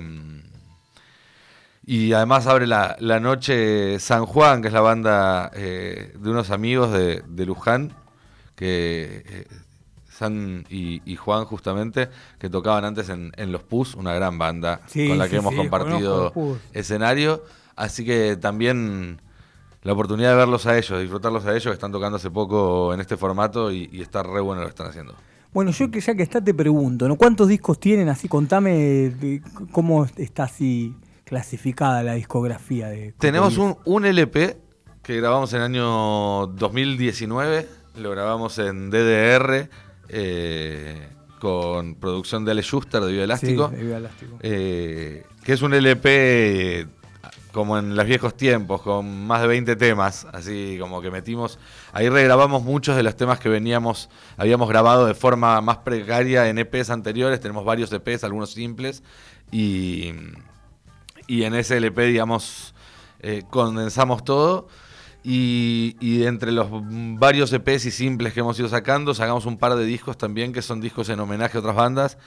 y 1.86 2.14
además 2.14 2.46
abre 2.46 2.68
la, 2.68 2.96
la 3.00 3.20
noche 3.20 4.00
San 4.00 4.26
Juan, 4.26 4.62
que 4.62 4.68
es 4.68 4.74
la 4.74 4.82
banda 4.82 5.50
eh, 5.56 6.14
de 6.20 6.30
unos 6.30 6.52
amigos 6.52 6.92
de, 6.92 7.24
de 7.28 7.46
Luján, 7.46 7.94
que 8.56 9.24
eh, 9.26 9.48
San 10.10 10.66
y, 10.70 11.02
y 11.12 11.16
Juan 11.16 11.46
justamente, 11.46 12.10
que 12.38 12.50
tocaban 12.50 12.86
antes 12.86 13.10
en, 13.10 13.32
en 13.38 13.52
Los 13.52 13.64
Pus, 13.64 13.96
una 13.96 14.14
gran 14.14 14.38
banda 14.38 14.82
Sí, 14.86 15.08
con 15.08 15.18
la 15.18 15.26
sí, 15.26 15.32
que 15.32 15.38
hemos 15.38 15.52
sí, 15.52 15.58
compartido 15.58 16.32
escenario. 16.74 17.44
Así 17.76 18.06
que 18.06 18.36
también 18.36 19.22
la 19.82 19.94
oportunidad 19.94 20.32
de 20.32 20.36
verlos 20.36 20.66
a 20.68 20.78
ellos, 20.78 21.00
disfrutarlos 21.00 21.46
a 21.46 21.52
ellos, 21.52 21.66
que 21.66 21.72
están 21.72 21.92
tocando 21.94 22.18
hace 22.18 22.30
poco 22.30 22.94
en 22.94 23.00
este 23.00 23.18
formato 23.18 23.72
y, 23.72 23.90
y 23.92 24.02
está 24.02 24.22
re 24.22 24.42
bueno 24.42 24.62
lo 24.62 24.68
que 24.68 24.72
están 24.72 24.88
haciendo. 24.88 25.16
Bueno, 25.52 25.72
yo 25.72 25.90
que 25.90 26.00
ya 26.00 26.16
que 26.16 26.24
está 26.24 26.44
te 26.44 26.54
pregunto, 26.54 27.08
¿no? 27.08 27.16
¿Cuántos 27.16 27.48
discos 27.48 27.80
tienen? 27.80 28.10
Así, 28.10 28.28
contame 28.28 28.72
de 29.10 29.42
cómo 29.72 30.06
está 30.18 30.44
así 30.44 30.96
clasificada 31.26 32.04
la 32.04 32.14
discografía 32.14 32.88
de. 32.88 33.14
Tenemos 33.18 33.58
un, 33.58 33.78
un 33.86 34.06
LP 34.06 34.58
que 35.02 35.18
grabamos 35.18 35.52
en 35.54 35.60
el 35.60 35.66
año 35.66 36.48
2019, 36.48 37.68
lo 37.98 38.12
grabamos 38.12 38.60
en 38.60 38.92
DDR 38.92 39.70
eh, 40.10 41.08
con 41.40 41.96
producción 41.96 42.46
de 42.46 42.52
Ale 42.52 42.62
Schuster 42.62 43.02
de 43.02 43.12
Viva 43.12 43.24
Elástico, 43.24 43.72
Sí, 43.74 43.84
de 43.84 44.10
eh, 44.42 45.24
que 45.44 45.54
es 45.54 45.62
un 45.62 45.74
LP 45.74 46.88
como 47.52 47.78
en 47.78 47.96
los 47.96 48.06
viejos 48.06 48.36
tiempos, 48.36 48.82
con 48.82 49.26
más 49.26 49.42
de 49.42 49.48
20 49.48 49.76
temas, 49.76 50.28
así 50.32 50.78
como 50.80 51.02
que 51.02 51.10
metimos, 51.10 51.58
ahí 51.92 52.10
regrabamos 52.10 52.64
muchos 52.64 52.96
de 52.96 53.04
los 53.04 53.16
temas 53.16 53.40
que 53.40 53.50
veníamos, 53.50 54.10
habíamos 54.38 54.70
grabado 54.70 55.06
de 55.06 55.14
forma 55.14 55.60
más 55.62 55.78
precaria 55.78 56.50
en 56.50 56.58
EPs 56.58 56.90
anteriores, 56.90 57.40
tenemos 57.40 57.66
varios 57.66 57.92
EPs, 57.92 58.24
algunos 58.24 58.52
simples, 58.52 59.04
y, 59.52 60.14
y 61.28 61.44
en 61.44 61.56
ese 61.56 61.78
LP, 61.78 62.04
digamos, 62.08 62.74
eh, 63.22 63.44
condensamos 63.50 64.24
todo. 64.24 64.68
Y, 65.22 65.98
y 66.00 66.24
entre 66.24 66.54
los 66.54 66.70
varios 66.72 67.52
EPs 67.52 67.86
y 67.86 67.92
simples 67.92 68.34
que 68.34 68.40
hemos 68.40 68.58
ido 68.58 68.70
sacando, 68.70 69.14
sacamos 69.14 69.46
un 69.46 69.58
par 69.58 69.76
de 69.76 69.84
discos 69.84 70.18
también 70.18 70.54
que 70.54 70.62
son 70.62 70.80
discos 70.80 71.10
en 71.10 71.20
homenaje 71.20 71.58
a 71.58 71.60
otras 71.60 71.76
bandas. 71.76 72.18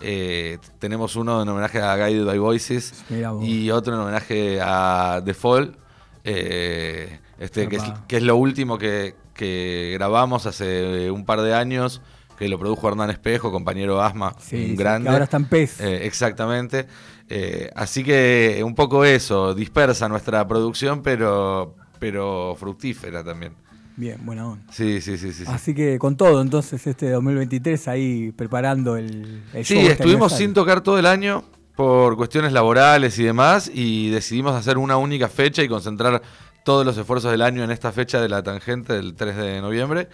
Eh, 0.00 0.58
tenemos 0.78 1.16
uno 1.16 1.42
en 1.42 1.48
homenaje 1.48 1.80
a 1.80 1.96
Guided 1.96 2.26
by 2.26 2.38
Voices 2.38 3.04
y 3.42 3.70
otro 3.70 3.94
en 3.94 4.00
homenaje 4.00 4.60
a 4.60 5.22
The 5.24 5.32
Fall, 5.32 5.76
eh, 6.24 7.20
este, 7.42 7.68
que, 7.68 7.76
es, 7.76 7.82
Epa. 7.82 8.04
que 8.06 8.16
es 8.18 8.22
lo 8.22 8.36
último 8.36 8.78
que, 8.78 9.14
que 9.34 9.90
grabamos 9.94 10.46
hace 10.46 11.10
un 11.10 11.24
par 11.24 11.40
de 11.42 11.54
años, 11.54 12.00
que 12.38 12.48
lo 12.48 12.58
produjo 12.58 12.88
Hernán 12.88 13.10
Espejo, 13.10 13.50
compañero 13.52 14.02
Asma, 14.02 14.34
Sí, 14.40 14.56
un 14.56 14.62
sí, 14.70 14.76
grande. 14.76 15.08
que 15.08 15.12
ahora 15.12 15.24
está 15.24 15.36
en 15.36 15.44
PES. 15.46 15.80
Eh, 15.80 16.06
exactamente. 16.06 16.86
Eh, 17.28 17.70
así 17.74 18.02
que 18.04 18.62
un 18.64 18.74
poco 18.74 19.04
eso, 19.04 19.54
dispersa 19.54 20.08
nuestra 20.08 20.46
producción, 20.46 21.02
pero, 21.02 21.76
pero 21.98 22.56
fructífera 22.58 23.22
también. 23.24 23.54
Bien, 23.96 24.18
buena 24.24 24.48
onda. 24.48 24.64
Sí, 24.72 25.00
sí, 25.00 25.18
sí, 25.18 25.32
sí. 25.32 25.44
sí. 25.44 25.52
Así 25.52 25.74
que 25.74 25.98
con 25.98 26.16
todo, 26.16 26.40
entonces, 26.40 26.86
este 26.86 27.10
2023 27.10 27.88
ahí 27.88 28.32
preparando 28.32 28.96
el, 28.96 29.42
el 29.52 29.64
Sí, 29.64 29.74
show 29.74 29.82
este 29.82 29.92
estuvimos 29.94 30.32
sin 30.32 30.54
tocar 30.54 30.80
todo 30.80 30.98
el 30.98 31.06
año 31.06 31.44
por 31.76 32.16
cuestiones 32.16 32.52
laborales 32.52 33.18
y 33.18 33.24
demás 33.24 33.70
y 33.72 34.10
decidimos 34.10 34.54
hacer 34.54 34.78
una 34.78 34.96
única 34.96 35.28
fecha 35.28 35.62
y 35.62 35.68
concentrar 35.68 36.22
todos 36.64 36.84
los 36.86 36.96
esfuerzos 36.96 37.30
del 37.30 37.42
año 37.42 37.64
en 37.64 37.70
esta 37.70 37.92
fecha 37.92 38.20
de 38.20 38.28
la 38.28 38.42
tangente 38.42 38.92
del 38.92 39.14
3 39.14 39.36
de 39.36 39.60
noviembre. 39.60 40.08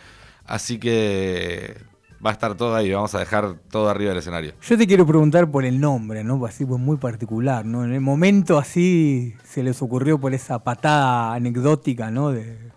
Así 0.45 0.79
que 0.79 1.77
va 2.25 2.31
a 2.31 2.33
estar 2.33 2.55
todo 2.55 2.75
ahí, 2.75 2.91
vamos 2.91 3.15
a 3.15 3.19
dejar 3.21 3.55
todo 3.71 3.89
arriba 3.89 4.11
del 4.11 4.19
escenario. 4.19 4.53
Yo 4.63 4.79
te 4.79 4.87
quiero 4.87 5.07
preguntar 5.07 5.51
por 5.51 5.65
el 5.65 5.79
nombre, 5.79 6.25
¿no? 6.25 6.45
Así 6.47 6.65
pues 6.65 6.81
muy 6.81 6.97
particular, 6.97 7.65
¿no? 7.65 7.85
En 7.85 7.93
el 7.93 8.01
momento 8.01 8.59
así 8.59 9.35
se 9.45 9.63
les 9.63 9.81
ocurrió 9.83 10.19
por 10.19 10.35
esa 10.35 10.65
patada 10.65 11.35
anecdótica, 11.35 12.11
¿no? 12.11 12.31
De, 12.31 12.69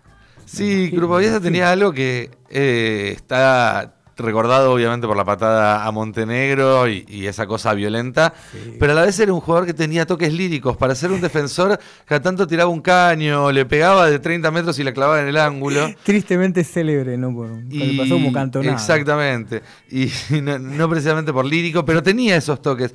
Sí, 0.44 0.90
Grupo 0.90 1.16
Aviesa 1.16 1.40
tenía 1.40 1.70
algo 1.70 1.92
que 1.92 2.30
eh, 2.50 3.12
está 3.16 3.94
recordado 4.22 4.72
obviamente 4.72 5.06
por 5.06 5.16
la 5.16 5.24
patada 5.24 5.84
a 5.84 5.90
Montenegro 5.90 6.88
y, 6.88 7.04
y 7.08 7.26
esa 7.26 7.46
cosa 7.46 7.74
violenta, 7.74 8.32
Sí. 8.52 8.76
pero 8.78 8.92
a 8.92 8.94
la 8.94 9.02
vez 9.02 9.18
era 9.20 9.32
un 9.32 9.40
jugador 9.40 9.66
que 9.66 9.74
tenía 9.74 10.06
toques 10.06 10.32
líricos. 10.32 10.76
Para 10.76 10.94
ser 10.94 11.10
un 11.10 11.20
defensor, 11.22 11.78
cada 12.04 12.22
tanto 12.22 12.46
tiraba 12.46 12.70
un 12.70 12.80
caño, 12.80 13.50
le 13.52 13.64
pegaba 13.66 14.08
de 14.10 14.18
30 14.18 14.50
metros 14.50 14.78
y 14.78 14.84
la 14.84 14.92
clavaba 14.92 15.20
en 15.20 15.28
el 15.28 15.36
ángulo. 15.36 15.88
Tristemente 16.02 16.64
célebre, 16.64 17.16
¿no? 17.18 17.34
Por, 17.34 17.50
Y- 17.70 17.98
pasó 17.98 18.14
como 18.14 18.32
cantonada. 18.32 18.72
Exactamente. 18.74 19.62
Y 19.90 20.08
no, 20.42 20.58
no 20.58 20.88
precisamente 20.88 21.32
por 21.32 21.44
lírico, 21.44 21.84
pero 21.84 22.02
tenía 22.02 22.36
esos 22.36 22.60
toques. 22.62 22.94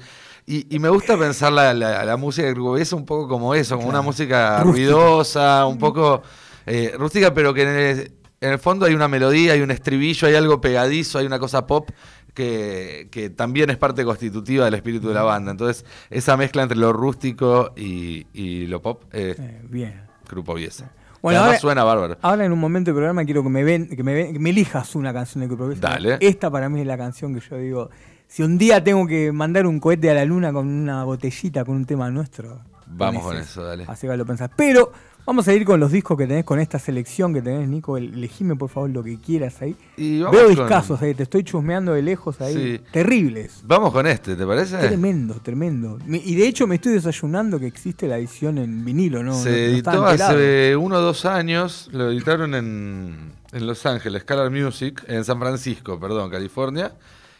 Y, 0.49 0.73
y 0.73 0.79
me 0.79 0.87
gusta 0.87 1.17
pensar 1.17 1.51
la, 1.51 1.73
la- 1.73 2.05
la 2.05 2.15
música 2.17 2.47
Aviesa 2.49 2.95
un 2.95 3.05
poco 3.05 3.27
como 3.27 3.53
eso, 3.53 3.75
como 3.75 3.89
una 3.89 4.01
música 4.01 4.63
ruidosa, 4.63 5.65
un 5.65 5.77
poco 5.77 6.21
eh, 6.65 6.93
rústica, 6.97 7.33
pero 7.33 7.53
que 7.53 8.11
en 8.41 8.51
el, 8.51 8.59
fondo 8.59 8.85
hay 8.85 8.93
una 8.93 9.07
melodía, 9.07 9.53
hay 9.53 9.61
un 9.61 9.71
estribillo, 9.71 10.27
hay 10.27 10.35
algo 10.35 10.61
pegadizo, 10.61 11.17
hay 11.19 11.25
una 11.25 11.39
cosa 11.39 11.65
pop 11.67 11.89
que, 12.33 13.07
que 13.11 13.29
también 13.29 13.69
es 13.69 13.77
parte 13.77 14.03
constitutiva 14.05 14.65
del 14.65 14.75
espíritu 14.75 15.07
de 15.07 15.15
la 15.15 15.23
banda. 15.23 15.51
Entonces, 15.51 15.85
esa 16.09 16.37
mezcla 16.37 16.61
entre 16.63 16.77
lo 16.77 16.93
rústico 16.93 17.73
y, 17.75 18.27
y 18.33 18.67
lo 18.67 18.81
pop 18.81 19.03
es 19.11 19.39
Eh, 19.39 19.61
bien. 19.69 20.01
Grupo 20.29 20.51
Aviesa. 20.51 20.91
Bueno, 21.21 21.39
ahora- 21.39 21.57
suena 21.59 21.83
bárbaro. 21.83 22.17
Ahora 22.21 22.45
en 22.45 22.51
un 22.51 22.59
momento 22.59 22.89
del 22.91 22.95
programa 22.95 23.25
quiero 23.25 23.41
que 23.41 23.49
me 23.49 23.63
ven, 23.63 23.87
que 23.89 24.03
me, 24.03 24.13
ven- 24.13 24.33
que 24.33 24.39
me 24.39 24.51
elijas 24.51 24.93
una 24.95 25.11
canción 25.13 25.41
de 25.41 25.47
Grupo 25.47 25.63
Aviesa. 25.63 25.81
Dale. 25.89 26.17
Esta 26.21 26.51
para 26.51 26.69
mí 26.69 26.79
es 26.81 26.85
la 26.87 26.97
canción 26.97 27.33
que 27.33 27.41
yo 27.49 27.57
digo, 27.57 27.89
si 28.27 28.43
un 28.43 28.57
día 28.59 28.83
tengo 28.83 29.07
que 29.07 29.31
mandar 29.31 29.65
un 29.65 29.79
cohete 29.79 30.11
a 30.11 30.13
la 30.13 30.25
luna 30.25 30.53
con 30.53 30.67
una 30.67 31.03
botellita 31.05 31.65
con 31.65 31.75
un 31.77 31.85
tema 31.85 32.09
nuestro. 32.11 32.61
Vamos 32.85 33.23
con 33.23 33.35
eso, 33.35 33.63
dale. 33.63 33.85
Así 33.87 34.07
que 34.07 34.15
lo 34.15 34.25
pensás. 34.25 34.49
Pero 34.55 34.91
vamos 35.27 35.47
a 35.47 35.53
ir 35.53 35.63
con 35.65 35.79
los 35.79 35.91
discos 35.91 36.17
que 36.17 36.25
tenés, 36.25 36.43
con 36.45 36.59
esta 36.59 36.79
selección 36.79 37.31
que 37.33 37.43
tenés, 37.43 37.69
Nico. 37.69 37.97
El- 37.97 38.13
Elegime 38.15 38.55
por 38.55 38.69
favor 38.69 38.89
lo 38.89 39.03
que 39.03 39.19
quieras 39.19 39.61
ahí. 39.61 39.75
Y 39.97 40.19
Veo 40.21 40.31
con- 40.31 40.47
discasos 40.49 40.99
ahí, 41.01 41.13
te 41.13 41.23
estoy 41.23 41.43
chusmeando 41.43 41.93
de 41.93 42.01
lejos 42.01 42.41
ahí. 42.41 42.53
Sí. 42.55 42.81
Terribles. 42.91 43.61
Vamos 43.65 43.91
con 43.93 44.07
este, 44.07 44.35
¿te 44.35 44.45
parece? 44.47 44.77
Tremendo, 44.79 45.35
tremendo. 45.43 45.99
Me- 46.07 46.17
Y 46.25 46.33
de 46.35 46.47
hecho 46.47 46.65
me 46.65 46.75
estoy 46.75 46.93
desayunando 46.93 47.59
que 47.59 47.67
existe 47.67 48.07
la 48.07 48.17
edición 48.17 48.57
en 48.57 48.83
vinilo, 48.83 49.21
¿no? 49.21 49.35
Se 49.35 49.49
No- 49.49 49.55
no 49.55 49.61
editó 49.73 50.05
hace 50.07 50.75
uno 50.75 50.95
o 50.95 51.01
dos 51.01 51.25
años, 51.25 51.89
lo 51.91 52.09
editaron 52.09 52.55
en, 52.55 53.33
en 53.51 53.67
Los 53.67 53.85
Ángeles, 53.85 54.23
Color 54.23 54.49
Music, 54.49 55.03
en 55.07 55.23
San 55.23 55.37
Francisco, 55.39 55.99
perdón, 55.99 56.31
California. 56.31 56.93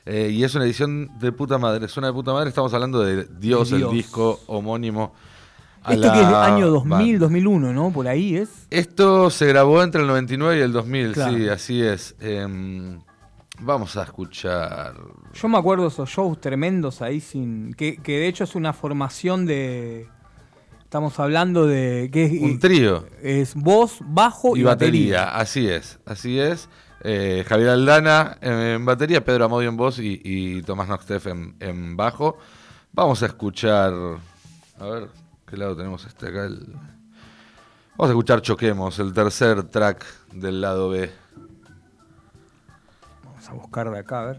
Eh, 0.05 0.29
y 0.31 0.43
es 0.45 0.55
una 0.55 0.63
edición 0.63 1.09
de 1.19 1.33
puta 1.33 1.57
madre, 1.57 1.87
suena 1.89 2.07
de 2.07 2.13
puta 2.13 2.31
madre. 2.31 2.47
Estamos 2.49 2.73
hablando 2.73 3.01
de 3.01 3.25
Dios, 3.39 3.69
De 3.71 3.77
Dios. 3.77 3.91
el 3.91 3.97
disco 3.97 4.39
homónimo. 4.47 5.13
Esto 5.93 6.07
la 6.07 6.13
que 6.13 6.19
es 6.21 6.27
año 6.27 6.67
2000, 6.69 6.89
banda. 6.89 7.19
2001, 7.19 7.73
¿no? 7.73 7.91
Por 7.91 8.07
ahí 8.07 8.35
es. 8.37 8.49
Esto 8.69 9.29
se 9.29 9.45
grabó 9.47 9.81
entre 9.83 10.01
el 10.01 10.07
99 10.07 10.57
y 10.57 10.61
el 10.61 10.71
2000, 10.71 11.11
Claro. 11.13 11.37
sí, 11.37 11.49
así 11.49 11.81
es. 11.81 12.15
Em, 12.19 12.99
vamos 13.59 13.95
a 13.97 14.03
escuchar. 14.03 14.93
Yo 15.33 15.47
me 15.47 15.57
acuerdo 15.57 15.87
esos 15.87 16.09
shows 16.09 16.39
tremendos 16.41 17.01
ahí 17.01 17.19
sin. 17.19 17.73
Que, 17.73 17.97
que 17.97 18.13
de 18.19 18.27
hecho 18.27 18.43
es 18.43 18.55
una 18.55 18.73
formación 18.73 19.45
de. 19.45 20.07
Estamos 20.83 21.19
hablando 21.19 21.65
de. 21.67 22.09
que 22.11 22.25
es, 22.25 22.41
Un 22.41 22.59
trío. 22.59 23.05
es 23.21 23.55
voz, 23.55 23.97
bajo 24.01 24.55
y, 24.55 24.61
y 24.61 24.63
batería. 24.63 25.35
Así 25.35 25.67
es, 25.67 25.99
así 26.05 26.39
es. 26.39 26.69
Eh, 27.03 27.45
Javier 27.47 27.69
Aldana 27.69 28.37
en 28.41 28.83
batería, 28.83 29.23
Pedro 29.23 29.45
Amodio 29.45 29.69
en 29.69 29.77
voz 29.77 29.99
y, 29.99 30.19
y 30.23 30.61
Tomás 30.63 30.87
Noxtef 30.87 31.27
en, 31.27 31.55
en 31.59 31.95
bajo. 31.95 32.37
Vamos 32.93 33.21
a 33.21 33.27
escuchar. 33.27 33.93
A 34.79 34.85
ver, 34.85 35.09
¿qué 35.47 35.57
lado 35.57 35.75
tenemos 35.75 36.05
este 36.05 36.27
acá? 36.27 36.45
El- 36.45 36.65
Vamos 37.97 38.09
a 38.09 38.13
escuchar 38.13 38.41
Choquemos, 38.41 38.99
el 38.99 39.11
tercer 39.11 39.63
track 39.63 40.05
del 40.31 40.61
lado 40.61 40.89
B. 40.89 41.09
Vamos 43.23 43.49
a 43.49 43.53
buscar 43.53 43.89
de 43.89 43.97
acá, 43.99 44.21
a 44.21 44.25
ver. 44.25 44.37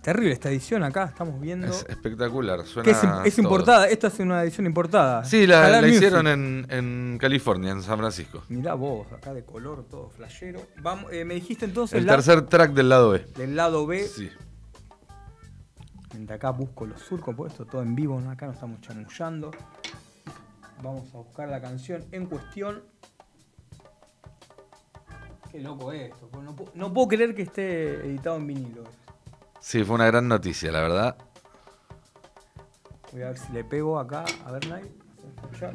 Terrible 0.00 0.32
esta 0.32 0.48
edición 0.48 0.82
acá, 0.82 1.04
estamos 1.06 1.38
viendo. 1.40 1.66
Es 1.66 1.84
espectacular, 1.88 2.64
suena. 2.64 2.84
que 2.84 2.90
es, 2.92 3.04
es 3.34 3.38
importada, 3.38 3.86
esta 3.88 4.06
es 4.06 4.18
una 4.20 4.42
edición 4.42 4.64
importada. 4.66 5.24
Sí, 5.24 5.46
la, 5.46 5.86
hicieron 5.86 6.26
en, 6.26 6.66
en 6.70 7.18
California, 7.20 7.72
en 7.72 7.82
San 7.82 7.98
Francisco. 7.98 8.42
Mirá 8.48 8.72
vos, 8.74 9.10
acá 9.12 9.34
de 9.34 9.44
color, 9.44 9.84
todo 9.90 10.08
flashero. 10.08 10.62
Vamos, 10.80 11.12
eh, 11.12 11.24
me 11.26 11.34
dijiste 11.34 11.64
entonces 11.66 11.98
El 11.98 12.06
la- 12.06 12.14
tercer 12.14 12.42
track 12.46 12.72
del 12.72 12.88
lado 12.88 13.10
B. 13.10 13.26
del 13.36 13.56
lado 13.56 13.86
B. 13.86 14.06
Sí. 14.06 14.30
Mientras 16.14 16.36
acá 16.36 16.50
busco 16.50 16.86
los 16.86 17.00
surcos, 17.02 17.34
porque 17.34 17.52
esto 17.52 17.66
todo 17.66 17.82
en 17.82 17.94
vivo, 17.94 18.20
¿no? 18.20 18.30
acá 18.30 18.46
no 18.46 18.52
estamos 18.52 18.80
chamullando. 18.80 19.50
Vamos 20.82 21.14
a 21.14 21.18
buscar 21.18 21.48
la 21.48 21.60
canción 21.60 22.04
en 22.12 22.26
cuestión. 22.26 22.82
Qué 25.50 25.60
loco 25.60 25.92
es 25.92 26.12
esto. 26.12 26.28
pues 26.30 26.44
No, 26.44 26.54
pu- 26.56 26.70
no 26.74 26.92
puedo 26.92 27.08
creer 27.08 27.34
que 27.34 27.42
esté 27.42 27.94
editado 28.06 28.36
en 28.36 28.46
vinilo. 28.46 28.84
Sí, 29.60 29.84
fue 29.84 29.96
una 29.96 30.06
gran 30.06 30.26
noticia, 30.28 30.70
la 30.72 30.80
verdad. 30.80 31.16
Voy 33.12 33.22
a 33.22 33.26
ver 33.28 33.38
si 33.38 33.52
le 33.52 33.64
pego 33.64 33.98
acá. 33.98 34.24
A 34.46 34.52
ver, 34.52 34.66
Nai. 34.68 34.82
¿se 35.20 35.26
escucha? 35.28 35.72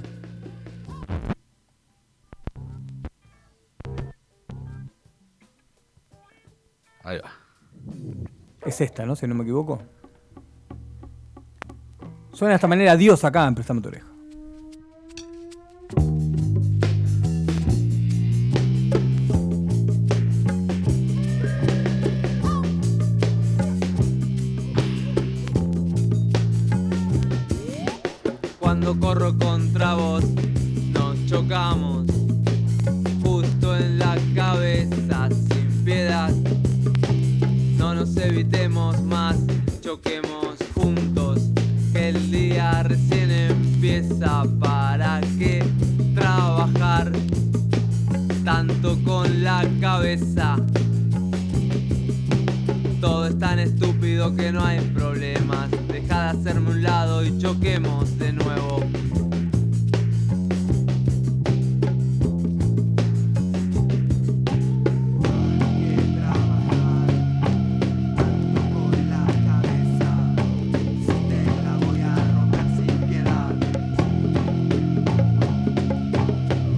Ahí 7.03 7.19
va. 7.19 7.31
Es 8.65 8.81
esta, 8.81 9.05
¿no? 9.05 9.15
Si 9.15 9.27
no 9.27 9.35
me 9.35 9.43
equivoco. 9.43 9.79
Suena 12.33 12.49
de 12.51 12.55
esta 12.55 12.67
manera 12.67 12.95
Dios 12.97 13.23
acá 13.23 13.47
en 13.47 13.55
Prestame 13.55 13.81
tu 13.81 13.89
oreja. 13.89 14.07
Que 54.33 54.51
no 54.51 54.63
hay 54.65 54.79
problemas. 54.79 55.69
Deja 55.87 56.33
de 56.33 56.39
hacerme 56.39 56.71
un 56.71 56.83
lado 56.83 57.23
y 57.23 57.37
choquemos 57.37 58.17
de 58.17 58.33
nuevo. 58.33 58.81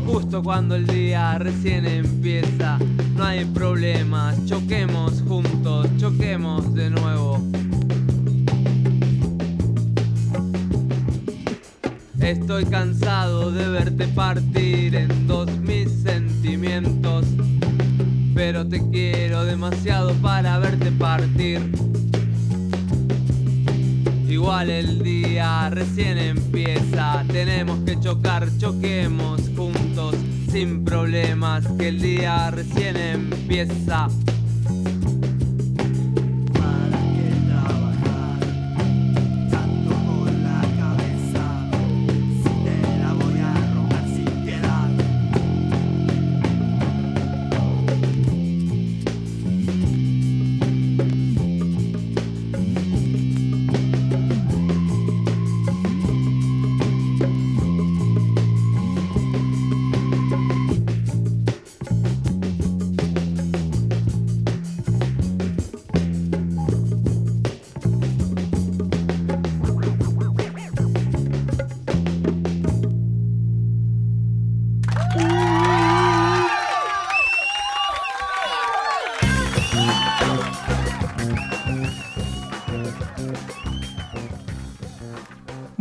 Justo 0.05 0.43
cuando 0.43 0.75
el 0.75 0.87
día 0.87 1.37
recién 1.37 1.85
empieza, 1.85 2.79
no 3.15 3.23
hay 3.23 3.45
problemas. 3.45 4.43
Choquemos 4.45 5.23
juntos, 5.27 5.87
choquemos 5.97 6.73
de 6.73 6.89
nuevo. 6.89 7.16
Recién 25.77 26.17
empieza, 26.17 27.23
tenemos 27.27 27.79
que 27.85 27.99
chocar, 27.99 28.47
choquemos 28.57 29.41
juntos, 29.55 30.15
sin 30.51 30.83
problemas, 30.83 31.67
que 31.77 31.89
el 31.89 32.01
día 32.01 32.49
recién 32.49 32.97
empieza. 32.97 34.07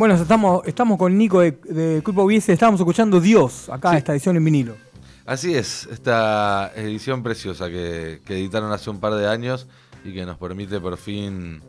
Bueno, 0.07 0.23
estamos, 0.23 0.62
estamos 0.66 0.99
con 0.99 1.19
Nico 1.19 1.40
de, 1.40 1.51
de 1.51 2.01
Culpa 2.01 2.23
Hubiese, 2.23 2.53
estábamos 2.53 2.79
escuchando 2.79 3.21
Dios 3.21 3.69
acá, 3.69 3.90
Sí. 3.90 3.97
esta 3.97 4.12
edición 4.12 4.37
en 4.37 4.45
vinilo. 4.45 4.77
Así 5.25 5.53
es, 5.53 5.88
esta 5.90 6.71
edición 6.77 7.25
preciosa 7.25 7.69
que, 7.69 8.21
que 8.25 8.35
editaron 8.35 8.71
hace 8.71 8.88
un 8.88 9.01
par 9.01 9.14
de 9.14 9.27
años 9.27 9.66
y 10.05 10.12
que 10.14 10.25
nos 10.25 10.38
permite 10.38 10.79
por 10.79 10.97
fin 10.97 11.61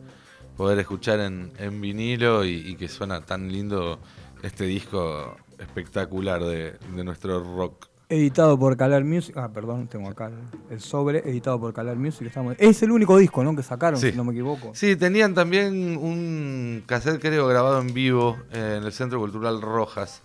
poder 0.56 0.78
escuchar 0.78 1.18
en, 1.18 1.50
en 1.58 1.80
vinilo 1.80 2.44
y, 2.44 2.50
y 2.64 2.76
que 2.76 2.86
suena 2.86 3.22
tan 3.22 3.50
lindo 3.50 3.98
este 4.44 4.66
disco 4.66 5.34
espectacular 5.58 6.40
de, 6.44 6.76
de 6.94 7.02
nuestro 7.02 7.42
rock. 7.42 7.88
Editado 8.10 8.58
por 8.58 8.74
Calar 8.76 9.04
Music. 9.04 9.36
Ah, 9.36 9.50
perdón, 9.52 9.86
tengo 9.86 10.08
acá 10.08 10.30
el, 10.70 10.80
sobre, 10.80 11.18
editado 11.28 11.60
por 11.60 11.74
Calar 11.74 11.96
Music. 11.96 12.26
Estamos, 12.28 12.56
es 12.58 12.82
el 12.82 12.90
único 12.90 13.18
disco, 13.18 13.44
¿no? 13.44 13.54
Que 13.54 13.62
sacaron, 13.62 14.00
Sí. 14.00 14.12
si 14.12 14.16
no 14.16 14.24
me 14.24 14.32
equivoco. 14.32 14.72
Sí, 14.74 14.96
tenían 14.96 15.34
también 15.34 15.96
un 15.98 16.82
cassette 16.86 17.20
creo 17.20 17.46
grabado 17.46 17.80
en 17.80 17.92
vivo 17.92 18.38
eh, 18.52 18.76
en 18.78 18.84
el 18.84 18.92
Centro 18.92 19.18
Cultural 19.18 19.60
Rojas, 19.60 20.22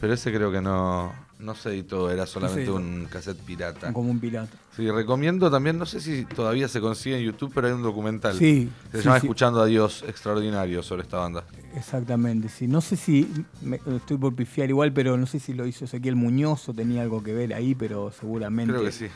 pero 0.00 0.14
ese 0.14 0.32
creo 0.32 0.50
que 0.50 0.62
no, 0.62 1.12
no 1.38 1.54
se 1.54 1.68
editó, 1.70 2.10
era 2.10 2.26
solamente 2.26 2.70
un 2.70 3.06
cassette 3.10 3.38
pirata. 3.38 3.92
Como 3.92 4.10
un 4.10 4.18
pirata. 4.18 4.56
Sí, 4.74 4.90
recomiendo 4.90 5.50
también, 5.50 5.78
no 5.78 5.86
sé 5.86 6.00
si 6.00 6.24
todavía 6.24 6.68
se 6.68 6.80
consigue 6.80 7.18
en 7.18 7.24
YouTube, 7.24 7.52
pero 7.54 7.66
hay 7.66 7.72
un 7.74 7.82
documental. 7.82 8.34
Sí, 8.36 8.70
Se 8.92 8.98
sí, 8.98 9.04
llama 9.04 9.20
sí. 9.20 9.26
Escuchando 9.26 9.60
a 9.60 9.66
Dios, 9.66 10.04
extraordinario 10.08 10.82
sobre 10.82 11.02
esta 11.02 11.18
banda. 11.18 11.44
Exactamente, 11.74 12.48
sí. 12.48 12.66
No 12.66 12.80
sé 12.80 12.96
si, 12.96 13.30
me- 13.62 13.80
estoy 13.96 14.16
por 14.16 14.34
pifiar 14.34 14.68
igual, 14.70 14.92
pero 14.92 15.16
no 15.18 15.26
sé 15.26 15.38
si 15.40 15.52
lo 15.52 15.66
hizo 15.66 15.84
Ezequiel 15.84 16.16
Muñoz 16.16 16.68
o 16.68 16.74
tenía 16.74 17.02
algo 17.02 17.22
que 17.22 17.32
ver 17.34 17.52
ahí, 17.54 17.74
pero 17.74 18.10
seguramente. 18.12 18.72
Creo 18.72 18.84
que 18.84 18.92
sí. 18.92 19.06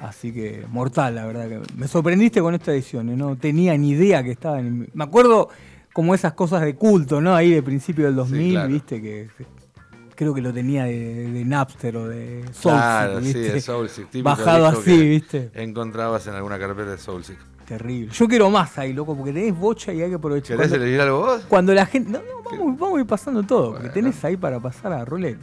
Así 0.00 0.32
que 0.32 0.64
mortal, 0.68 1.14
la 1.14 1.26
verdad. 1.26 1.48
que 1.48 1.60
Me 1.76 1.86
sorprendiste 1.88 2.40
con 2.40 2.54
esta 2.54 2.72
edición, 2.72 3.08
¿eh? 3.10 3.16
no 3.16 3.36
tenía 3.36 3.76
ni 3.76 3.90
idea 3.90 4.22
que 4.22 4.32
estaba 4.32 4.58
en... 4.60 4.88
Me 4.94 5.04
acuerdo 5.04 5.48
como 5.92 6.14
esas 6.14 6.32
cosas 6.34 6.62
de 6.62 6.74
culto, 6.76 7.20
¿no? 7.20 7.34
Ahí 7.34 7.50
de 7.50 7.62
principio 7.62 8.04
del 8.06 8.14
2000, 8.14 8.50
claro. 8.52 8.68
viste, 8.68 9.02
que 9.02 9.28
creo 10.18 10.34
que 10.34 10.40
lo 10.40 10.52
tenía 10.52 10.82
de, 10.84 11.30
de 11.30 11.44
Napster 11.44 11.96
o 11.96 12.08
de 12.08 12.42
Soulseek, 12.52 12.62
Claro, 12.62 13.20
sí, 13.22 13.32
de 13.34 13.60
Soulseek. 13.60 14.22
Bajado 14.22 14.66
así, 14.66 15.08
¿viste? 15.08 15.50
Encontrabas 15.54 16.26
en 16.26 16.34
alguna 16.34 16.58
carpeta 16.58 16.90
de 16.90 16.98
Soulseek. 16.98 17.38
Terrible. 17.64 18.12
Yo 18.12 18.26
quiero 18.26 18.50
más 18.50 18.76
ahí, 18.78 18.92
loco, 18.92 19.14
porque 19.16 19.32
tenés 19.32 19.56
bocha 19.56 19.92
y 19.92 20.02
hay 20.02 20.08
que 20.08 20.16
aprovechar. 20.16 20.56
¿Querés 20.56 20.70
Cuando- 20.70 20.84
elegir 20.86 21.00
algo 21.02 21.18
vos? 21.20 21.42
Cuando 21.48 21.72
la 21.74 21.86
gente. 21.86 22.10
No, 22.10 22.18
no, 22.18 22.42
vamos, 22.42 22.78
vamos 22.78 22.98
a 22.98 23.00
ir 23.02 23.06
pasando 23.06 23.42
todo. 23.44 23.66
Porque 23.72 23.88
Bueno. 23.88 23.94
tenés 23.94 24.24
ahí 24.24 24.36
para 24.36 24.58
pasar 24.58 24.92
a 24.92 25.04
Rolet. 25.04 25.38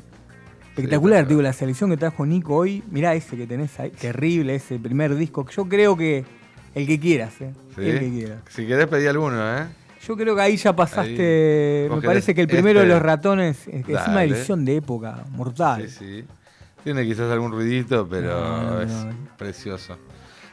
Espectacular, 0.72 1.24
Sí, 1.24 1.30
digo, 1.30 1.42
la 1.42 1.54
selección 1.54 1.90
que 1.92 1.98
trajo 1.98 2.26
Nico 2.26 2.56
hoy. 2.56 2.84
Mirá 2.92 3.14
ese 3.16 3.38
que 3.38 3.48
tenés 3.48 3.80
ahí. 3.80 3.92
Terrible, 3.92 4.56
ese 4.56 4.78
primer 4.78 5.16
disco. 5.16 5.46
Yo 5.50 5.66
creo 5.70 5.96
que 5.96 6.26
el 6.74 6.86
que 6.86 7.00
quieras, 7.00 7.40
¿eh? 7.40 7.54
Sí. 7.76 7.82
El 7.82 8.00
que 8.00 8.10
quieras. 8.12 8.40
Si 8.50 8.68
querés 8.68 8.88
pedí 8.88 9.08
alguno, 9.08 9.38
¿eh? 9.58 9.68
Yo 10.08 10.16
creo 10.16 10.36
que 10.36 10.42
ahí 10.42 10.58
ya 10.58 10.76
pasaste. 10.76 11.88
Ahí. 11.92 11.96
Me 11.96 12.02
parece 12.02 12.34
que 12.36 12.42
el 12.42 12.48
primero 12.48 12.80
de 12.80 12.86
este. 12.86 12.94
los 12.96 13.02
ratones. 13.04 13.68
Es 13.68 14.08
una 14.08 14.24
edición 14.24 14.64
de 14.66 14.78
época, 14.78 15.24
mortal. 15.32 15.88
Sí, 15.90 15.96
sí. 16.00 16.26
Tiene 16.84 17.04
quizás 17.06 17.32
algún 17.32 17.52
ruidito, 17.52 18.08
pero 18.08 18.40
No, 18.40 18.62
no, 18.72 18.82
es 18.82 18.92
no. 18.92 19.12
precioso. 19.38 19.98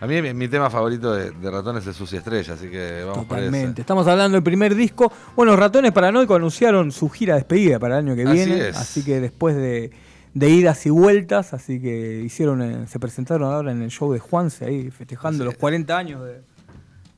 A 0.00 0.06
mí 0.06 0.20
mi, 0.20 0.32
mi 0.34 0.48
tema 0.48 0.68
favorito 0.70 1.12
de, 1.14 1.30
de 1.30 1.50
ratones 1.50 1.86
es 1.86 1.94
Sucia 1.94 2.18
Estrella, 2.18 2.54
así 2.54 2.68
que 2.68 3.04
vamos 3.06 3.28
Totalmente. 3.28 3.82
Estamos 3.82 4.06
hablando 4.08 4.36
del 4.36 4.42
primer 4.42 4.74
disco. 4.74 5.12
Bueno, 5.36 5.54
Ratones 5.54 5.92
Paranoico 5.92 6.34
anunciaron 6.34 6.90
su 6.90 7.08
gira 7.08 7.34
de 7.34 7.40
despedida 7.40 7.78
para 7.78 7.98
el 7.98 8.06
año 8.08 8.16
que 8.16 8.22
Así 8.22 8.32
viene. 8.32 8.68
es. 8.70 8.76
Así 8.76 9.04
que 9.04 9.20
después 9.20 9.54
de, 9.54 9.92
de 10.34 10.48
idas 10.50 10.84
y 10.86 10.90
vueltas, 10.90 11.52
así 11.54 11.80
que 11.80 12.20
hicieron, 12.24 12.62
eh, 12.62 12.86
se 12.88 12.98
presentaron 12.98 13.52
ahora 13.52 13.70
en 13.70 13.80
el 13.82 13.90
show 13.90 14.12
de 14.12 14.18
Juanse 14.18 14.64
ahí, 14.64 14.90
festejando 14.90 15.36
Así 15.36 15.44
los 15.44 15.54
es. 15.54 15.60
40 15.60 15.96
años 15.96 16.24
de, 16.24 16.40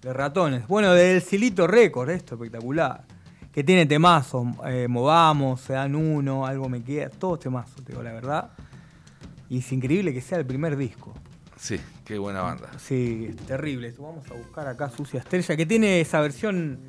de 0.05 0.13
ratones. 0.13 0.69
Bueno, 0.69 0.93
del 0.93 1.23
Silito 1.23 1.67
Record, 1.67 2.11
esto 2.11 2.35
espectacular. 2.35 3.05
Que 3.51 3.65
tiene 3.65 3.87
temazos, 3.87 4.47
eh, 4.67 4.87
Movamos, 4.89 5.61
Se 5.61 5.73
dan 5.73 5.95
uno, 5.95 6.45
Algo 6.45 6.69
me 6.69 6.83
queda, 6.83 7.09
todos 7.09 7.41
temazos, 7.41 7.83
te 7.85 7.93
digo 7.93 8.03
la 8.03 8.13
verdad. 8.13 8.51
Y 9.49 9.59
es 9.59 9.73
increíble 9.73 10.13
que 10.13 10.21
sea 10.21 10.39
el 10.39 10.47
primer 10.47 10.77
disco. 10.77 11.15
Sí, 11.57 11.81
qué 12.05 12.19
buena 12.19 12.43
banda. 12.43 12.69
Sí, 12.79 13.29
es 13.31 13.37
terrible. 13.47 13.95
Vamos 13.99 14.31
a 14.31 14.35
buscar 14.35 14.67
acá 14.67 14.91
Sucia 14.91 15.21
Estrella, 15.21 15.57
que 15.57 15.65
tiene 15.65 16.01
esa 16.01 16.21
versión 16.21 16.81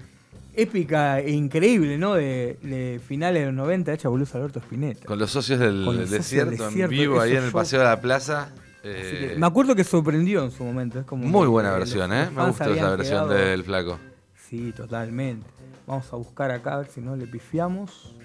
épica 0.54 1.20
e 1.20 1.32
increíble, 1.32 1.98
¿no? 1.98 2.16
De, 2.16 2.58
de 2.62 3.00
finales 3.06 3.44
de 3.44 3.46
los 3.48 3.56
90, 3.56 3.94
hecha 3.94 4.10
por 4.10 4.18
Luis 4.18 4.34
Alberto 4.36 4.60
Spinetta. 4.60 5.06
Con 5.06 5.20
los 5.20 5.32
socios 5.32 5.60
del 5.60 5.86
socios 5.86 6.10
desierto, 6.10 6.68
en 6.68 6.90
vivo 6.90 7.22
ahí 7.22 7.36
en 7.36 7.44
el. 7.44 7.52
Paseo 7.52 7.80
de 7.80 7.86
la 7.86 8.02
Plaza. 8.02 8.52
Eh, 8.88 9.30
que 9.34 9.40
me 9.40 9.48
acuerdo 9.48 9.76
que 9.76 9.84
sorprendió 9.84 10.44
en 10.44 10.52
su 10.52 10.64
momento. 10.64 11.00
Es 11.00 11.06
como 11.06 11.26
muy 11.26 11.48
buena 11.48 11.72
versión, 11.72 12.14
¿eh? 12.14 12.30
Me 12.30 12.46
gustó 12.46 12.66
esa 12.74 12.90
versión 12.96 13.28
quedado- 13.28 13.30
del 13.30 13.64
flaco. 13.64 14.00
Sí, 14.36 14.72
totalmente. 14.74 15.48
Vamos 15.88 16.12
a 16.14 16.16
buscar 16.18 16.52
acá 16.52 16.76
a 16.76 16.78
ver 16.78 16.88
si 16.88 17.02
no 17.02 17.16
le 17.16 17.26
pifiamos. 17.28 18.16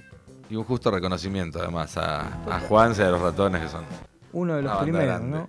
Y 0.50 0.56
un 0.56 0.64
justo 0.64 0.90
reconocimiento 0.90 1.60
además 1.60 1.96
a, 1.96 2.26
a 2.56 2.60
Juanse 2.60 3.02
y 3.02 3.04
a 3.06 3.10
los 3.10 3.20
ratones 3.20 3.62
que 3.62 3.68
son. 3.68 3.84
Uno 4.32 4.56
de 4.56 4.62
los 4.62 4.76
primeros, 4.82 5.06
grande. 5.06 5.38
¿no? 5.38 5.48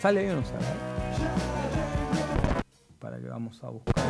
¿Sale 0.00 0.22
bien 0.22 0.34
o 0.36 0.40
no 0.40 0.46
sale? 0.46 0.66
Para 2.98 3.18
que 3.18 3.28
vamos 3.28 3.62
a 3.62 3.68
buscar. 3.70 4.04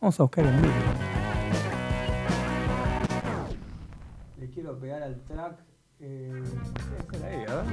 Vamos 0.00 0.20
a 0.20 0.22
buscar 0.22 0.46
el 0.46 0.54
vídeo. 0.56 0.72
Le 4.38 4.50
quiero 4.50 4.78
pegar 4.78 5.02
al 5.02 5.20
track. 5.22 5.58
Eh, 6.00 6.42
¿qué 7.10 7.16
hacer 7.16 7.26
ahí, 7.26 7.44
a 7.48 7.54
ver? 7.56 7.64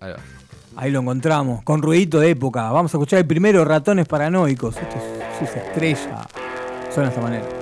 Ahí 0.00 0.10
va. 0.10 0.18
Ahí 0.76 0.90
lo 0.90 1.00
encontramos, 1.00 1.62
con 1.64 1.80
ruidito 1.80 2.20
de 2.20 2.30
época. 2.30 2.70
Vamos 2.70 2.92
a 2.94 2.98
escuchar 2.98 3.20
el 3.20 3.26
primero, 3.26 3.64
Ratones 3.64 4.06
Paranoicos. 4.06 4.76
Esto 4.76 4.96
es 5.42 5.56
estrella. 5.56 6.26
Suena 6.90 7.08
de 7.08 7.14
esta 7.14 7.22
manera. 7.22 7.61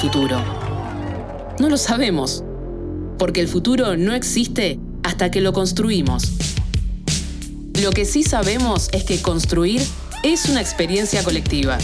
Futuro? 0.00 0.42
No 1.58 1.68
lo 1.68 1.76
sabemos, 1.76 2.42
porque 3.18 3.40
el 3.40 3.48
futuro 3.48 3.98
no 3.98 4.14
existe 4.14 4.80
hasta 5.02 5.30
que 5.30 5.42
lo 5.42 5.52
construimos. 5.52 6.32
Lo 7.82 7.90
que 7.90 8.06
sí 8.06 8.22
sabemos 8.22 8.88
es 8.92 9.04
que 9.04 9.20
construir 9.20 9.82
es 10.22 10.46
una 10.46 10.62
experiencia 10.62 11.22
colectiva. 11.22 11.76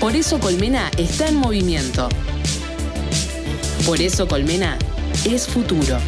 Por 0.00 0.16
eso 0.16 0.40
Colmena 0.40 0.90
está 0.96 1.28
en 1.28 1.36
movimiento. 1.36 2.08
Por 3.84 4.00
eso 4.00 4.26
Colmena 4.26 4.78
es 5.26 5.46
futuro. 5.46 5.98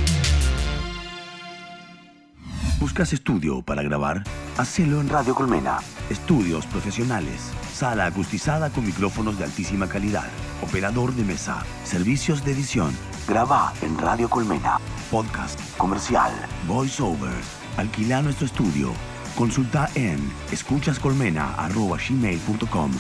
¿Buscas 2.91 3.13
estudio 3.13 3.63
para 3.63 3.85
grabar? 3.85 4.25
Hacelo 4.59 5.01
en 5.01 5.09
Radio 5.09 5.33
Colmena. 5.33 5.79
Estudios 6.11 6.67
profesionales. 6.67 7.53
Sala 7.73 8.07
acustizada 8.07 8.71
con 8.71 8.85
micrófonos 8.85 9.39
de 9.39 9.45
altísima 9.45 9.89
calidad. 9.89 10.27
Operador 10.61 11.15
de 11.15 11.23
mesa. 11.23 11.63
Servicios 11.85 12.45
de 12.45 12.51
edición. 12.51 12.93
Graba 13.29 13.73
en 13.83 13.97
Radio 13.97 14.29
Colmena. 14.29 14.81
Podcast, 15.09 15.61
comercial, 15.77 16.33
voiceover. 16.67 17.31
Alquila 17.77 18.23
nuestro 18.23 18.47
estudio. 18.47 18.93
Consulta 19.37 19.89
en 19.95 20.19
escuchascolmena.gmail.com 20.51 22.91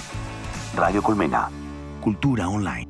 Radio 0.77 1.03
Colmena. 1.03 1.49
Cultura 2.01 2.49
online. 2.49 2.87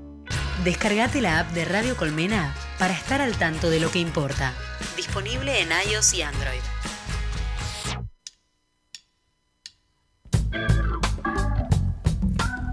Descargate 0.65 1.23
la 1.23 1.39
app 1.39 1.51
de 1.53 1.65
Radio 1.65 1.97
Colmena 1.97 2.55
para 2.79 2.93
estar 2.93 3.23
al 3.23 3.39
tanto 3.39 3.71
de 3.71 3.81
lo 3.81 3.91
que 3.91 4.01
importa. 4.01 4.53
Disponible 4.97 5.63
en 5.63 5.71
iOS 5.91 6.13
y 6.13 6.21
Android. 6.21 6.61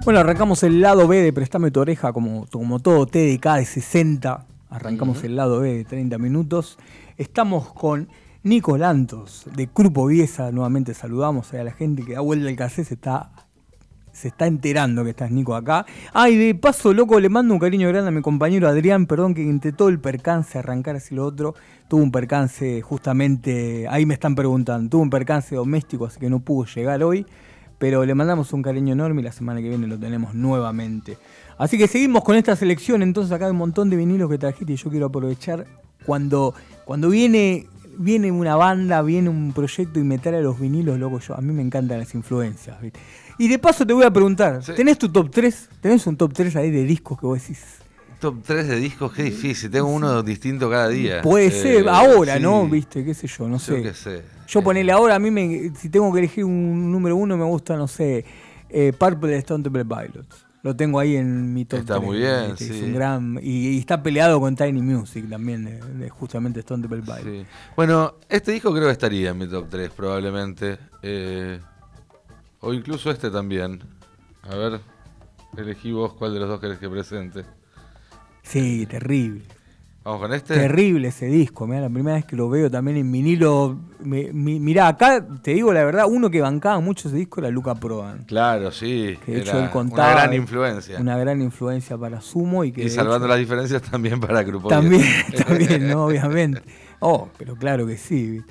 Bueno, 0.07 0.21
arrancamos 0.21 0.63
el 0.63 0.79
lado 0.79 1.05
B 1.05 1.21
de 1.21 1.33
Préstame 1.33 1.69
tu 1.69 1.81
oreja, 1.81 2.13
como, 2.13 2.47
como 2.49 2.79
todo 2.79 3.07
TDK 3.07 3.55
de 3.57 3.65
60. 3.65 4.45
Arrancamos 4.69 5.21
el 5.25 5.35
lado 5.35 5.59
B 5.59 5.73
de 5.79 5.83
30 5.83 6.17
minutos. 6.17 6.77
Estamos 7.17 7.73
con 7.73 8.07
Nico 8.41 8.77
Lantos, 8.77 9.43
de 9.53 9.67
Grupo 9.75 10.05
Viesa. 10.05 10.49
Nuevamente 10.53 10.93
saludamos 10.93 11.53
a 11.53 11.61
la 11.61 11.71
gente 11.73 12.05
que 12.05 12.13
da 12.13 12.21
vuelta 12.21 12.49
el 12.49 12.55
cassette, 12.55 12.87
se 12.87 12.93
está, 12.93 13.31
se 14.13 14.29
está 14.29 14.47
enterando 14.47 15.03
que 15.03 15.09
estás 15.09 15.29
Nico 15.29 15.53
acá. 15.53 15.85
Ay, 16.13 16.37
de 16.37 16.55
paso, 16.55 16.93
loco, 16.93 17.19
le 17.19 17.27
mando 17.27 17.53
un 17.53 17.59
cariño 17.59 17.89
grande 17.89 18.07
a 18.07 18.11
mi 18.11 18.21
compañero 18.21 18.69
Adrián, 18.69 19.07
perdón 19.07 19.33
que 19.33 19.73
todo 19.73 19.89
el 19.89 19.99
percance, 19.99 20.57
arrancar 20.57 20.95
así 20.95 21.15
lo 21.15 21.25
otro, 21.25 21.53
tuvo 21.89 22.01
un 22.01 22.13
percance 22.13 22.81
justamente, 22.81 23.85
ahí 23.89 24.05
me 24.05 24.13
están 24.13 24.35
preguntando, 24.35 24.89
tuvo 24.89 25.01
un 25.01 25.09
percance 25.09 25.53
doméstico, 25.53 26.05
así 26.05 26.17
que 26.17 26.29
no 26.29 26.39
pudo 26.39 26.65
llegar 26.65 27.03
hoy. 27.03 27.25
Pero 27.77 28.03
le 28.05 28.15
mandamos 28.15 28.53
un 28.53 28.61
cariño 28.63 28.93
enorme 28.93 29.21
y 29.21 29.23
la 29.23 29.31
semana 29.31 29.61
que 29.61 29.69
viene 29.69 29.85
lo 29.87 29.97
tenemos 29.99 30.33
nuevamente. 30.33 31.17
Así 31.57 31.77
que 31.77 31.87
seguimos 31.87 32.23
con 32.23 32.35
esta 32.35 32.55
selección. 32.55 33.01
Entonces 33.03 33.31
acá 33.31 33.45
hay 33.45 33.51
un 33.51 33.57
montón 33.57 33.89
de 33.89 33.95
vinilos 33.97 34.29
que 34.29 34.37
trajiste 34.37 34.73
y 34.73 34.75
yo 34.77 34.89
quiero 34.89 35.07
aprovechar 35.07 35.65
cuando, 36.05 36.53
cuando 36.85 37.09
viene, 37.09 37.67
viene 37.97 38.31
una 38.31 38.55
banda, 38.55 39.01
viene 39.01 39.29
un 39.29 39.53
proyecto 39.53 39.99
y 39.99 40.03
me 40.03 40.17
trae 40.17 40.41
los 40.41 40.59
vinilos, 40.59 40.97
loco, 40.99 41.19
yo, 41.19 41.35
a 41.35 41.41
mí 41.41 41.53
me 41.53 41.61
encantan 41.61 41.99
las 41.99 42.13
influencias. 42.15 42.79
¿viste? 42.81 42.99
Y 43.37 43.47
de 43.47 43.59
paso 43.59 43.85
te 43.85 43.93
voy 43.93 44.05
a 44.05 44.11
preguntar, 44.11 44.63
Sí. 44.63 44.73
¿tenés 44.75 44.97
tu 44.97 45.09
top 45.09 45.29
3? 45.31 45.69
¿Tenés 45.81 46.07
un 46.07 46.17
top 46.17 46.33
3 46.33 46.55
ahí 46.55 46.71
de 46.71 46.83
discos 46.83 47.19
que 47.19 47.25
vos 47.27 47.39
decís? 47.41 47.59
Top 48.19 48.37
3 48.45 48.67
de 48.67 48.75
discos, 48.77 49.13
qué 49.13 49.23
difícil. 49.23 49.69
Tengo 49.69 49.87
uno 49.87 50.23
distinto 50.23 50.69
cada 50.69 50.87
día. 50.89 51.21
Puede 51.21 51.47
Eh, 51.47 51.51
ser, 51.51 51.89
ahora, 51.89 52.37
sí. 52.37 52.41
¿no? 52.41 52.67
Viste, 52.67 53.05
qué 53.05 53.13
sé 53.13 53.27
yo, 53.27 53.47
no 53.47 53.57
Yo 53.57 53.59
sé. 53.59 53.81
qué 53.83 53.93
sé. 53.93 54.23
Yo 54.47 54.59
Eh, 54.59 54.63
ponele 54.63 54.91
ahora, 54.91 55.15
a 55.15 55.19
mí 55.19 55.29
me, 55.29 55.71
si 55.75 55.89
tengo 55.89 56.11
que 56.11 56.19
elegir 56.19 56.43
un 56.45 56.91
número 56.91 57.15
uno, 57.15 57.37
me 57.37 57.45
gusta, 57.45 57.75
no 57.77 57.87
sé, 57.87 58.25
eh, 58.69 58.91
Purple 58.97 59.29
de 59.31 59.37
Stone 59.37 59.63
Temple 59.63 59.85
Pilots. 59.85 60.45
Lo 60.63 60.75
tengo 60.75 60.99
ahí 60.99 61.15
en 61.15 61.53
mi 61.53 61.65
top 61.65 61.79
Está 61.81 61.95
3, 61.95 62.05
muy 62.05 62.17
bien, 62.17 62.47
¿viste? 62.49 62.63
Es 62.65 62.79
sí. 62.79 62.83
un 62.85 62.93
gran, 62.95 63.39
y, 63.41 63.69
y 63.69 63.77
está 63.77 64.01
peleado 64.01 64.39
con 64.39 64.55
Tiny 64.55 64.81
Music 64.81 65.29
también, 65.29 65.63
de, 65.65 65.79
de 65.79 66.09
justamente 66.09 66.61
Stone 66.61 66.81
Temple 66.81 67.01
Pilots. 67.03 67.23
sí. 67.23 67.45
Bueno, 67.75 68.15
este 68.27 68.51
disco 68.51 68.73
creo 68.73 68.85
que 68.87 68.91
estaría 68.93 69.29
en 69.29 69.37
mi 69.37 69.47
top 69.47 69.67
3 69.69 69.91
probablemente. 69.91 70.79
Eh, 71.03 71.59
o 72.61 72.73
incluso 72.73 73.11
este 73.11 73.29
también. 73.29 73.79
A 74.41 74.55
ver, 74.55 74.79
elegí 75.55 75.91
vos 75.91 76.13
cuál 76.13 76.33
de 76.33 76.39
los 76.39 76.49
dos 76.49 76.59
querés 76.59 76.79
que 76.79 76.89
presente. 76.89 77.45
Sí, 78.47 78.85
terrible. 78.85 79.41
Vamos 80.03 80.21
con 80.21 80.33
este. 80.33 80.53
Terrible 80.53 81.09
ese 81.09 81.25
disco, 81.25 81.67
mirá, 81.67 81.81
la 81.81 81.89
primera 81.89 82.15
vez 82.15 82.23
que 82.25 82.37
lo 82.37 82.49
veo 82.49 82.71
también 82.71 82.95
en 82.95 83.11
vinilo. 83.11 83.77
Me, 84.01 84.31
mi- 84.31 84.57
mirá, 84.59 84.87
acá 84.87 85.25
te 85.41 85.51
digo 85.53 85.73
la 85.73 85.83
verdad, 85.83 86.05
uno 86.07 86.29
que 86.29 86.39
bancaba 86.39 86.79
mucho 86.79 87.09
ese 87.09 87.17
disco 87.17 87.41
era 87.41 87.49
Luca 87.49 87.75
Prodan. 87.75 88.23
Claro, 88.23 88.71
sí. 88.71 89.17
Que 89.25 89.33
de 89.33 89.39
hecho 89.41 89.59
él 89.59 89.69
contaba. 89.69 90.13
una 90.13 90.21
gran 90.21 90.33
influencia. 90.33 90.99
Una 90.99 91.17
gran 91.17 91.41
influencia 91.41 91.97
para 91.97 92.21
Sumo 92.21 92.63
y 92.63 92.71
que. 92.71 92.83
y 92.85 92.89
salvando 92.89 93.25
hecho- 93.25 93.31
las 93.31 93.39
diferencias 93.39 93.81
también 93.81 94.19
para 94.21 94.43
Grupo 94.43 94.69
También, 94.69 95.03
también, 95.45 95.89
¿no? 95.89 96.05
obviamente. 96.05 96.61
Oh, 96.99 97.27
pero 97.37 97.55
claro 97.57 97.85
que 97.85 97.97
sí. 97.97 98.41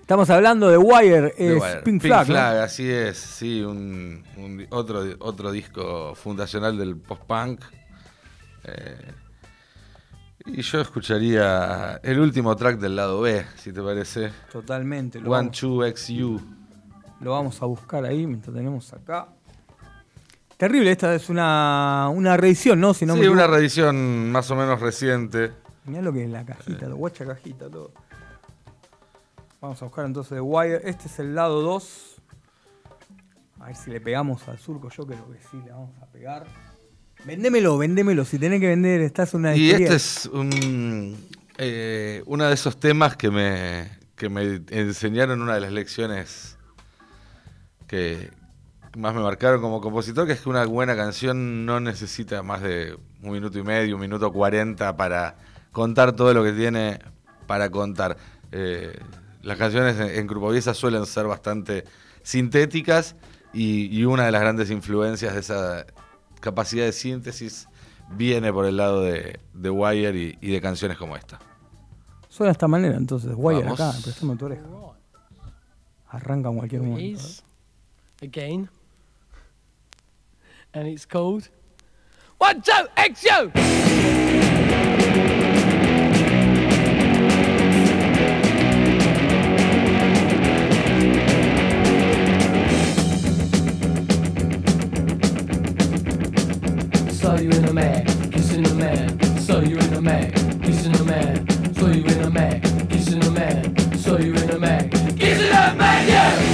Estamos 0.00 0.30
hablando 0.30 0.68
de 0.70 0.76
Wire, 0.78 1.34
es 1.36 1.60
Wire. 1.60 1.82
Pink 1.84 2.02
Flag. 2.02 2.28
¿no? 2.28 2.36
así 2.38 2.88
es, 2.88 3.16
sí, 3.18 3.62
un, 3.62 4.22
otro, 4.70 5.02
otro 5.20 5.50
disco 5.50 6.14
fundacional 6.14 6.78
del 6.78 6.96
post-punk. 6.96 7.60
Eh, 8.64 8.96
y 10.46 10.62
yo 10.62 10.80
escucharía 10.80 12.00
el 12.02 12.18
último 12.18 12.54
track 12.56 12.78
del 12.78 12.96
lado 12.96 13.20
B, 13.20 13.44
si 13.56 13.72
te 13.72 13.82
parece. 13.82 14.30
Totalmente. 14.50 15.20
Lo 15.20 15.30
One, 15.30 15.48
vamos, 15.48 15.58
Two, 15.58 15.82
XU. 15.96 16.40
lo 17.20 17.32
vamos 17.32 17.60
a 17.62 17.66
buscar 17.66 18.04
ahí 18.04 18.26
mientras 18.26 18.54
tenemos 18.54 18.92
acá. 18.92 19.28
Terrible, 20.56 20.90
esta 20.90 21.14
es 21.14 21.30
una, 21.30 22.10
una 22.12 22.36
reedición, 22.36 22.80
¿no? 22.80 22.92
Si 22.92 23.06
no 23.06 23.14
sí, 23.14 23.20
me 23.20 23.28
una 23.30 23.46
reedición 23.46 24.30
más 24.30 24.50
o 24.50 24.56
menos 24.56 24.80
reciente. 24.80 25.52
Mirá 25.86 26.02
lo 26.02 26.12
que 26.12 26.24
es 26.24 26.30
la 26.30 26.44
cajita, 26.44 26.86
la 26.86 26.94
guacha 26.94 27.24
cajita, 27.24 27.70
todo. 27.70 27.92
Vamos 29.60 29.80
a 29.80 29.86
buscar 29.86 30.06
entonces 30.06 30.32
de 30.32 30.40
Wire. 30.40 30.80
Este 30.84 31.06
es 31.06 31.18
el 31.18 31.34
lado 31.34 31.62
2. 31.62 32.16
A 33.60 33.66
ver 33.66 33.76
si 33.76 33.90
le 33.90 34.00
pegamos 34.00 34.46
al 34.48 34.58
surco. 34.58 34.88
Yo 34.90 35.06
creo 35.06 35.30
que 35.30 35.38
sí, 35.50 35.60
le 35.64 35.70
vamos 35.70 35.90
a 36.02 36.06
pegar. 36.06 36.46
Vendémelo, 37.24 37.76
vendémelo. 37.78 38.24
Si 38.24 38.38
tenés 38.38 38.60
que 38.60 38.68
vender, 38.68 39.00
estás 39.02 39.34
una 39.34 39.54
Y 39.54 39.70
este 39.70 39.94
es 39.94 40.26
un, 40.32 41.16
eh, 41.58 42.22
uno 42.26 42.46
de 42.46 42.54
esos 42.54 42.78
temas 42.78 43.16
que 43.16 43.30
me, 43.30 43.90
que 44.16 44.28
me 44.28 44.62
enseñaron 44.70 45.38
en 45.38 45.42
una 45.42 45.54
de 45.54 45.60
las 45.60 45.72
lecciones 45.72 46.56
que 47.86 48.30
más 48.96 49.14
me 49.14 49.20
marcaron 49.20 49.60
como 49.60 49.80
compositor, 49.80 50.26
que 50.26 50.32
es 50.32 50.40
que 50.40 50.48
una 50.48 50.64
buena 50.64 50.96
canción 50.96 51.66
no 51.66 51.80
necesita 51.80 52.42
más 52.42 52.62
de 52.62 52.96
un 53.22 53.32
minuto 53.32 53.58
y 53.58 53.62
medio, 53.62 53.96
un 53.96 54.00
minuto 54.00 54.32
cuarenta 54.32 54.96
para 54.96 55.36
contar 55.72 56.12
todo 56.12 56.32
lo 56.34 56.42
que 56.42 56.52
tiene 56.52 57.00
para 57.46 57.70
contar. 57.70 58.16
Eh, 58.52 58.98
las 59.42 59.58
canciones 59.58 59.98
en, 59.98 60.10
en 60.10 60.26
Grupo 60.26 60.50
Viesa 60.50 60.74
suelen 60.74 61.06
ser 61.06 61.26
bastante 61.26 61.84
sintéticas 62.22 63.16
y, 63.52 63.86
y 63.96 64.04
una 64.04 64.24
de 64.26 64.32
las 64.32 64.40
grandes 64.40 64.70
influencias 64.70 65.34
de 65.34 65.40
esa 65.40 65.86
capacidad 66.40 66.84
de 66.84 66.92
síntesis 66.92 67.68
viene 68.10 68.52
por 68.52 68.66
el 68.66 68.76
lado 68.76 69.02
de, 69.02 69.38
de 69.54 69.70
Wire 69.70 70.16
y, 70.18 70.38
y 70.40 70.52
de 70.52 70.60
canciones 70.60 70.96
como 70.96 71.16
esta. 71.16 71.38
Suena 72.28 72.48
de 72.48 72.52
esta 72.52 72.68
manera, 72.68 72.96
entonces. 72.96 73.32
Wire 73.36 73.62
Vamos. 73.62 73.80
acá, 73.80 73.96
prestame 74.02 74.36
tu 74.36 74.46
oreja. 74.46 74.62
Arranca 76.08 76.48
en 76.48 76.56
cualquier 76.56 76.82
momento. 76.82 77.20
is 77.20 77.42
again, 78.20 78.68
and 80.74 80.88
it's 80.88 81.06
called 81.06 81.48
One 82.38 82.60
Two 82.62 82.88
XU. 82.96 83.52
You 97.40 97.50
in 97.50 97.64
a 97.64 97.72
mag, 97.72 98.06
kissing 98.32 98.66
a 98.66 98.74
man. 98.74 99.38
Saw 99.38 99.60
you 99.60 99.78
in 99.78 99.94
a 99.94 100.00
mag, 100.00 100.34
kissing 100.62 100.94
a 100.94 101.04
man. 101.04 101.74
Saw 101.74 101.86
you 101.86 102.04
in 102.04 102.20
a 102.22 102.30
mag, 102.30 102.62
kissing 102.90 103.22
a 103.24 103.30
man. 103.30 103.98
Saw 103.98 104.18
you 104.18 104.34
in 104.34 104.50
a 104.50 104.58
mag, 104.58 104.90
kissing 105.18 105.48
a 105.48 105.74
man. 105.74 106.08
Yeah. 106.08 106.49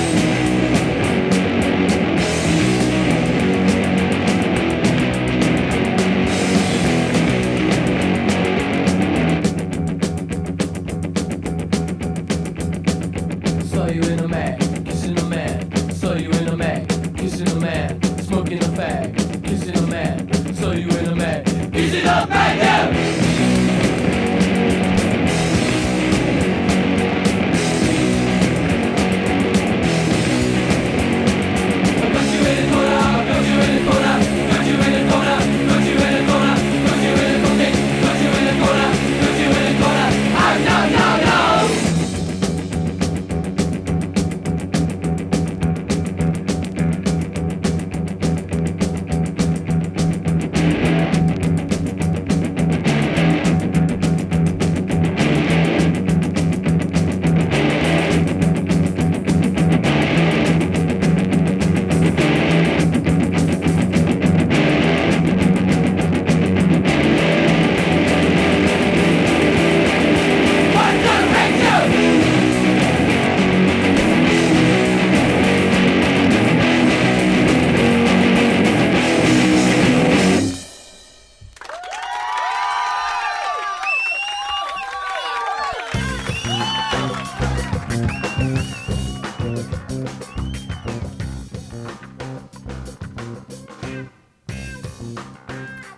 Mag, 21.86 21.92
kissing 21.92 22.08
a 22.08 22.26
man. 22.26 22.58
Yeah. 22.58 23.25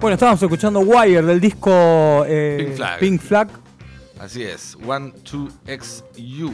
Bueno, 0.09 0.15
estábamos 0.15 0.43
escuchando 0.43 0.81
Wire 0.81 1.21
del 1.21 1.39
disco 1.39 2.25
eh, 2.27 2.57
Pink 2.65 2.77
Flag. 2.77 2.99
Pink 2.99 3.21
Flag. 3.21 3.49
Así 4.19 4.43
es, 4.43 4.75
One, 4.87 5.13
Two, 5.23 5.51
X, 5.67 6.03
U. 6.17 6.51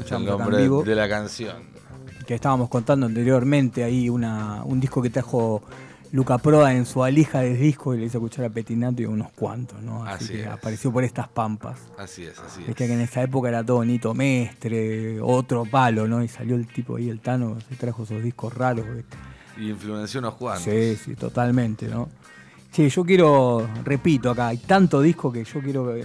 Es 0.00 0.12
el 0.12 0.24
nombre 0.24 0.62
vivo. 0.62 0.84
de 0.84 0.94
la 0.94 1.08
canción. 1.08 1.56
que 2.28 2.34
estábamos 2.36 2.68
contando 2.68 3.06
anteriormente, 3.06 3.82
ahí 3.82 4.08
una, 4.08 4.62
un 4.62 4.78
disco 4.78 5.02
que 5.02 5.10
trajo 5.10 5.64
Luca 6.12 6.38
Proda 6.38 6.72
en 6.74 6.86
su 6.86 7.02
alija 7.02 7.40
de 7.40 7.56
disco 7.56 7.92
y 7.92 7.98
le 7.98 8.06
hizo 8.06 8.18
escuchar 8.18 8.44
a 8.44 8.50
Petinato 8.50 9.02
y 9.02 9.06
unos 9.06 9.32
cuantos, 9.32 9.82
¿no? 9.82 10.04
Así, 10.04 10.24
Así 10.26 10.32
que 10.34 10.42
es. 10.42 10.46
apareció 10.46 10.92
por 10.92 11.02
estas 11.02 11.26
pampas. 11.26 11.80
Así 11.98 12.22
es, 12.22 12.38
así 12.38 12.60
es. 12.60 12.68
Viste 12.68 12.86
que 12.86 12.92
en 12.92 13.00
esa 13.00 13.20
época 13.20 13.48
era 13.48 13.64
todo 13.64 13.84
Nito 13.84 14.14
Mestre, 14.14 15.20
otro 15.20 15.64
palo, 15.64 16.06
¿no? 16.06 16.22
Y 16.22 16.28
salió 16.28 16.54
el 16.54 16.68
tipo 16.68 16.94
ahí, 16.94 17.10
el 17.10 17.18
Tano, 17.18 17.58
se 17.68 17.74
trajo 17.74 18.04
esos 18.04 18.22
discos 18.22 18.54
raros. 18.54 18.86
¿viste? 18.94 19.16
Y 19.58 19.70
influenció 19.70 20.20
unos 20.20 20.34
cuantos. 20.34 20.72
Sí, 20.72 20.94
sí, 20.94 21.16
totalmente, 21.16 21.88
¿no? 21.88 22.08
Sí, 22.78 22.88
yo 22.90 23.04
quiero, 23.04 23.68
repito 23.82 24.30
acá, 24.30 24.46
hay 24.46 24.58
tanto 24.58 25.02
disco 25.02 25.32
que 25.32 25.42
yo 25.42 25.58
quiero 25.58 25.92
que 25.92 26.04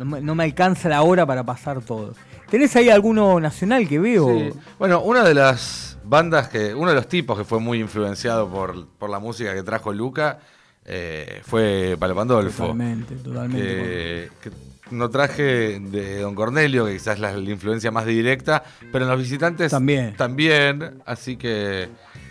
no 0.00 0.04
me, 0.04 0.20
no 0.20 0.34
me 0.34 0.42
alcanza 0.42 0.88
la 0.88 1.02
hora 1.02 1.24
para 1.24 1.44
pasar 1.44 1.80
todo. 1.80 2.12
¿Tenés 2.50 2.74
ahí 2.74 2.90
alguno 2.90 3.38
nacional 3.38 3.86
que 3.86 4.00
veo? 4.00 4.26
Sí. 4.28 4.50
Bueno, 4.80 5.00
una 5.02 5.22
de 5.22 5.32
las 5.32 5.96
bandas 6.02 6.48
que, 6.48 6.74
uno 6.74 6.88
de 6.88 6.96
los 6.96 7.06
tipos 7.06 7.38
que 7.38 7.44
fue 7.44 7.60
muy 7.60 7.78
influenciado 7.78 8.48
por, 8.48 8.88
por 8.98 9.10
la 9.10 9.20
música 9.20 9.54
que 9.54 9.62
trajo 9.62 9.92
Luca 9.92 10.40
eh, 10.84 11.40
fue 11.44 11.96
Palo 11.96 12.16
Pandolfo. 12.16 12.64
Totalmente, 12.64 13.14
totalmente. 13.14 14.30
Que 14.42 14.50
no 14.90 15.10
traje 15.10 15.78
de 15.78 16.18
Don 16.18 16.34
Cornelio, 16.34 16.86
que 16.86 16.94
quizás 16.94 17.14
es 17.14 17.20
la, 17.20 17.30
la 17.30 17.50
influencia 17.50 17.92
más 17.92 18.06
directa, 18.06 18.64
pero 18.90 19.04
en 19.04 19.10
los 19.12 19.20
visitantes 19.20 19.70
También. 19.70 20.16
también, 20.16 21.00
así 21.06 21.36
que 21.36 21.88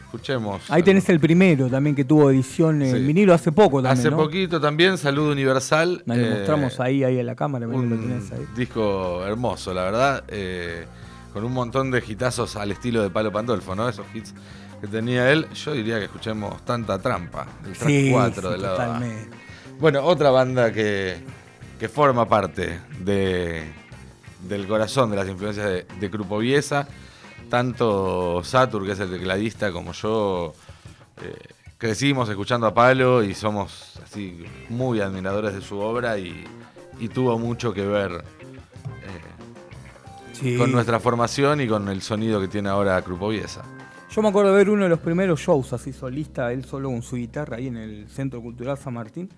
escuchemos. 0.07 0.61
Ahí 0.69 0.83
tenés 0.83 1.07
el 1.09 1.19
primero 1.19 1.67
también 1.69 1.95
que 1.95 2.03
tuvo 2.05 2.29
edición 2.31 2.81
en 2.81 2.95
Sí. 2.95 3.03
vinilo 3.03 3.33
hace 3.33 3.51
poco 3.51 3.81
también, 3.81 3.99
Hace 3.99 4.09
¿no? 4.11 4.17
poquito 4.17 4.59
también, 4.59 4.97
Saludo 4.97 5.31
Universal. 5.31 6.01
Lo 6.05 6.13
eh, 6.15 6.29
mostramos 6.31 6.79
ahí, 6.79 7.03
ahí 7.03 7.19
en 7.19 7.25
la 7.25 7.35
cámara, 7.35 7.67
lo 7.67 7.75
un 7.75 7.89
tenés 7.89 8.31
ahí. 8.31 8.45
disco 8.55 9.25
hermoso, 9.25 9.73
la 9.73 9.83
verdad, 9.83 10.23
eh, 10.29 10.85
con 11.33 11.43
un 11.43 11.53
montón 11.53 11.91
de 11.91 12.01
hitazos 12.07 12.55
al 12.55 12.71
estilo 12.71 13.03
de 13.03 13.09
Palo 13.09 13.31
Pandolfo, 13.31 13.75
¿no? 13.75 13.87
Esos 13.89 14.05
hits 14.13 14.33
que 14.81 14.87
tenía 14.87 15.31
él. 15.31 15.45
Yo 15.53 15.73
diría 15.73 15.99
que 15.99 16.05
escuchemos 16.05 16.63
Tanta 16.65 16.99
Trampa, 16.99 17.45
el 17.65 17.73
track 17.73 17.89
Sí, 17.89 18.09
4 18.11 18.41
sí, 18.41 18.47
del 18.53 18.61
lado 18.61 18.73
A. 18.75 18.85
totalmente. 18.85 19.37
Bueno, 19.79 20.03
otra 20.03 20.31
banda 20.31 20.71
que, 20.71 21.17
que 21.79 21.89
forma 21.89 22.27
parte 22.27 22.79
de, 23.03 23.63
del 24.47 24.65
corazón 24.67 25.11
de 25.11 25.17
las 25.17 25.27
influencias 25.27 25.67
de, 25.67 25.85
de 25.99 26.07
Grupo 26.09 26.37
Viesa. 26.39 26.87
Tanto 27.49 28.43
Satur, 28.43 28.85
que 28.85 28.91
es 28.91 28.99
el 28.99 29.09
tecladista, 29.09 29.71
como 29.71 29.93
yo 29.93 30.53
eh, 31.21 31.35
crecimos 31.77 32.29
escuchando 32.29 32.67
a 32.67 32.73
Palo 32.73 33.23
y 33.23 33.33
somos 33.33 33.99
así 34.03 34.43
muy 34.69 34.99
admiradores 35.01 35.53
de 35.53 35.61
su 35.61 35.77
obra 35.79 36.17
y, 36.17 36.43
y 36.99 37.07
tuvo 37.07 37.37
mucho 37.39 37.73
que 37.73 37.85
ver 37.85 38.11
eh, 38.11 39.21
Sí. 40.33 40.57
con 40.57 40.71
nuestra 40.71 40.99
formación 40.99 41.61
y 41.61 41.67
con 41.67 41.87
el 41.89 42.01
sonido 42.01 42.39
que 42.39 42.47
tiene 42.47 42.69
ahora 42.69 42.99
Grupo 43.01 43.29
Viesa. 43.29 43.63
Yo 44.11 44.21
me 44.21 44.29
acuerdo 44.29 44.51
de 44.51 44.57
ver 44.57 44.69
uno 44.69 44.83
de 44.83 44.89
los 44.89 44.99
primeros 44.99 45.39
shows 45.39 45.73
así 45.73 45.93
solista, 45.93 46.51
él 46.51 46.65
solo 46.65 46.89
con 46.89 47.01
su 47.01 47.15
guitarra 47.15 47.57
ahí 47.57 47.67
en 47.67 47.77
el 47.77 48.07
Centro 48.09 48.41
Cultural 48.41 48.77
San 48.77 48.93
Martín. 48.93 49.29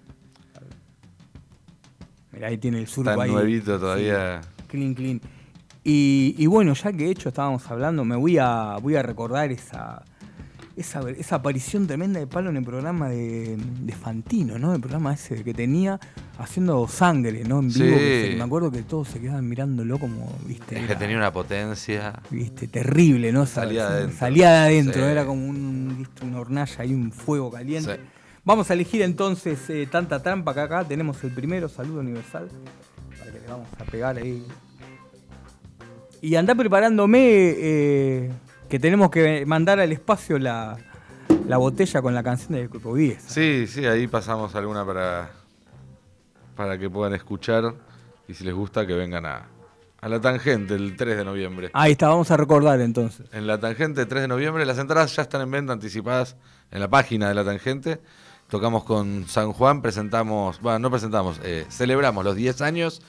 Mirá, 2.32 2.48
ahí 2.50 2.58
tiene 2.58 2.80
el 2.80 2.88
surco 2.88 3.10
Tan 3.12 3.22
ahí. 3.22 3.32
nuevito 3.32 3.80
todavía. 3.80 4.42
Sí, 4.42 4.50
clean, 4.68 4.94
clean. 4.94 5.22
Y, 5.84 6.36
y 6.38 6.46
bueno, 6.48 6.74
ya 6.74 6.92
que 6.92 7.06
de 7.06 7.12
hecho 7.12 7.30
estábamos 7.30 7.70
hablando, 7.72 8.04
me 8.06 8.16
voy 8.16 8.38
a, 8.38 8.78
voy 8.82 8.96
a 8.96 9.02
recordar 9.02 9.50
esa, 9.52 10.04
esa, 10.76 11.02
esa 11.12 11.36
aparición 11.38 11.88
tremenda 11.88 12.20
de 12.20 12.28
Palo 12.28 12.50
en 12.50 12.58
el 12.58 12.64
programa 12.66 13.10
de, 13.10 13.58
de 13.58 13.94
Fantino, 13.94 14.60
¿no? 14.60 14.74
El 14.76 14.82
programa 14.82 15.14
ese 15.14 15.44
que 15.44 15.54
tenía 15.54 16.00
haciendo 16.38 16.86
sangre, 16.88 17.44
¿no? 17.46 17.60
En 17.60 17.70
vivo. 17.70 17.86
Sí. 17.86 17.92
que 17.98 18.28
se- 18.32 18.38
me 18.38 18.44
acuerdo 18.44 18.72
que 18.72 18.82
todos 18.84 19.08
se 19.08 19.20
quedaban 19.22 19.48
mirándolo 19.48 19.98
como, 20.00 20.32
viste. 20.46 20.80
Es 20.80 20.86
que 20.88 20.96
tenía 20.96 21.16
una 21.18 21.32
potencia. 21.32 22.14
viste, 22.30 22.68
terrible, 22.68 23.32
¿no? 23.32 23.46
Salía 23.46 23.90
de 23.90 23.96
adentro. 23.98 24.18
Salía 24.18 24.52
de 24.52 24.58
adentro, 24.58 25.02
Sí. 25.06 25.10
era 25.10 25.26
como 25.26 25.48
un, 25.48 25.96
viste, 25.98 26.26
una 26.26 26.40
hornalla 26.42 26.86
y 26.86 26.94
un 26.94 27.12
fuego 27.12 27.50
caliente. 27.52 27.96
Sí. 27.96 28.02
Vamos 28.44 28.70
a 28.70 28.74
elegir 28.74 29.02
entonces 29.02 29.70
eh, 29.70 29.88
tanta 29.92 30.22
trampa 30.22 30.54
que 30.54 30.60
acá 30.62 30.84
tenemos 30.84 31.24
el 31.24 31.32
primero, 31.32 31.68
saludo 31.70 32.00
universal, 32.02 32.50
para 33.18 33.32
que 33.32 33.40
le 33.40 33.48
vamos 33.48 33.68
a 33.80 33.84
pegar 33.86 34.18
ahí. 34.18 34.46
Y 36.22 36.36
anda 36.36 36.56
preparándome 36.56 37.20
eh, 37.22 38.32
que 38.68 38.80
tenemos 38.80 39.10
que 39.10 39.46
mandar 39.46 39.80
al 39.80 39.92
espacio 39.92 40.38
la, 40.38 40.78
la 41.48 41.58
botella 41.58 42.02
con 42.02 42.14
la 42.14 42.24
canción 42.24 42.54
de 42.54 42.68
Grupo 42.68 42.96
10. 42.96 43.22
Sí, 43.22 43.68
sí, 43.68 43.86
ahí 43.86 44.08
pasamos 44.08 44.54
alguna 44.56 44.86
para, 44.86 45.32
para 46.56 46.78
que 46.78 46.90
puedan 46.90 47.14
escuchar 47.14 47.74
y 48.28 48.34
si 48.34 48.44
les 48.44 48.54
gusta 48.54 48.86
que 48.86 48.94
vengan 48.94 49.26
a, 49.26 49.48
a 50.02 50.10
la 50.10 50.20
tangente 50.20 50.76
el 50.76 50.96
3 50.96 51.18
de 51.18 51.26
noviembre. 51.26 51.70
Ahí 51.74 51.94
está, 51.94 52.10
vamos 52.10 52.30
a 52.32 52.38
recordar 52.38 52.80
entonces. 52.82 53.26
En 53.34 53.48
la 53.48 53.60
tangente 53.60 54.06
3 54.06 54.24
de 54.24 54.28
noviembre, 54.28 54.66
las 54.66 54.78
entradas 54.78 55.16
ya 55.16 55.24
están 55.24 55.42
en 55.42 55.52
venta 55.52 55.74
anticipadas 55.74 56.36
en 56.72 56.80
la 56.82 56.90
página 56.90 57.30
de 57.30 57.34
la 57.34 57.44
tangente. 57.46 58.00
Tocamos 58.50 58.84
con 58.84 59.26
San 59.28 59.54
Juan, 59.54 59.82
presentamos, 59.82 60.60
bueno, 60.60 60.80
no 60.80 60.90
presentamos, 60.90 61.40
eh, 61.44 61.66
celebramos 61.70 62.26
los 62.26 62.36
10 62.36 62.62
años. 62.62 63.02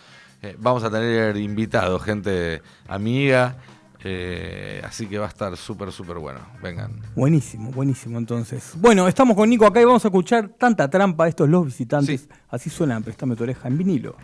Eh, 0.42 0.56
vamos 0.58 0.82
a 0.84 0.90
tener 0.90 1.36
invitados, 1.36 2.02
gente 2.02 2.62
amiga, 2.88 3.56
eh, 4.02 4.80
así 4.84 5.06
que 5.06 5.18
va 5.18 5.26
a 5.26 5.28
estar 5.28 5.54
súper, 5.56 5.92
súper 5.92 6.16
bueno. 6.18 6.40
Vengan. 6.62 6.92
Buenísimo, 7.14 7.70
buenísimo 7.70 8.18
entonces. 8.18 8.72
Bueno, 8.76 9.06
estamos 9.06 9.36
con 9.36 9.50
Nico 9.50 9.66
acá 9.66 9.82
y 9.82 9.84
vamos 9.84 10.04
a 10.04 10.08
escuchar 10.08 10.48
tanta 10.58 10.88
trampa 10.88 11.28
estos 11.28 11.48
los 11.48 11.66
visitantes. 11.66 12.28
Así 12.48 12.70
suena, 12.70 13.00
préstame 13.00 13.36
tu 13.36 13.42
oreja 13.42 13.68
en 13.68 13.76
vinilo. 13.76 14.16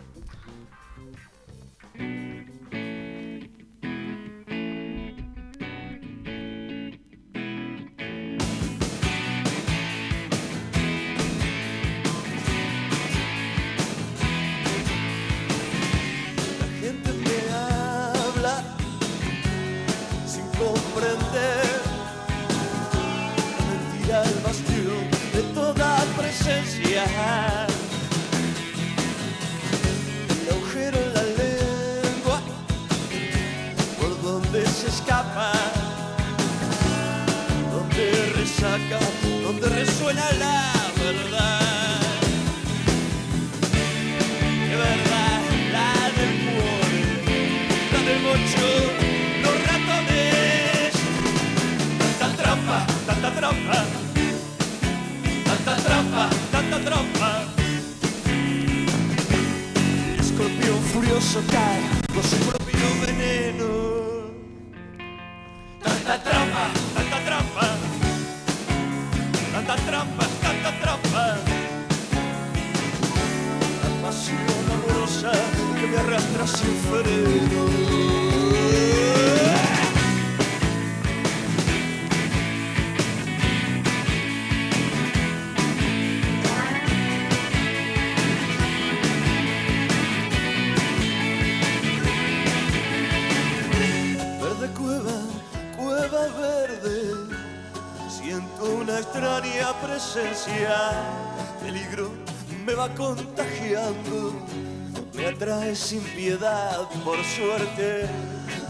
Por 107.05 107.23
suerte, 107.23 108.05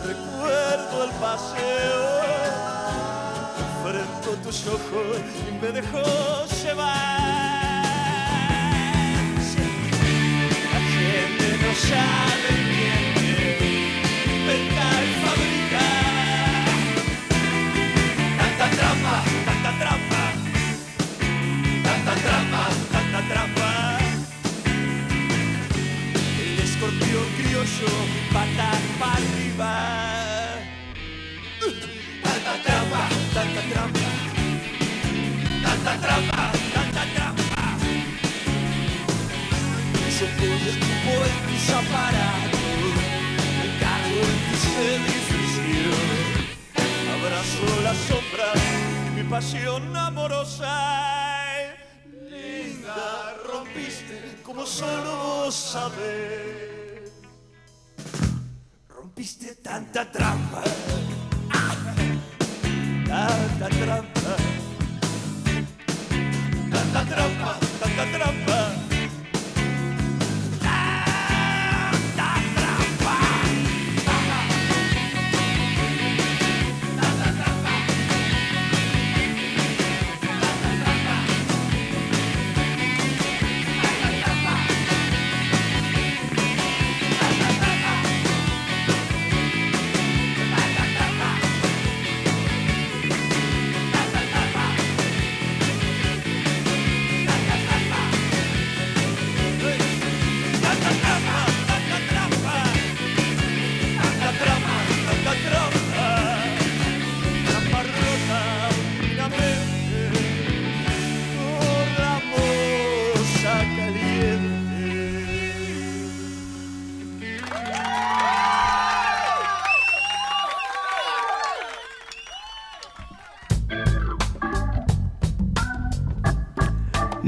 recuerdo 0.05 1.05
el 1.05 1.12
paseo, 1.20 2.22
enfrento 3.80 4.43
tus 4.43 4.68
ojos 4.68 5.18
y 5.49 5.51
me 5.53 5.72
dejó 5.72 6.27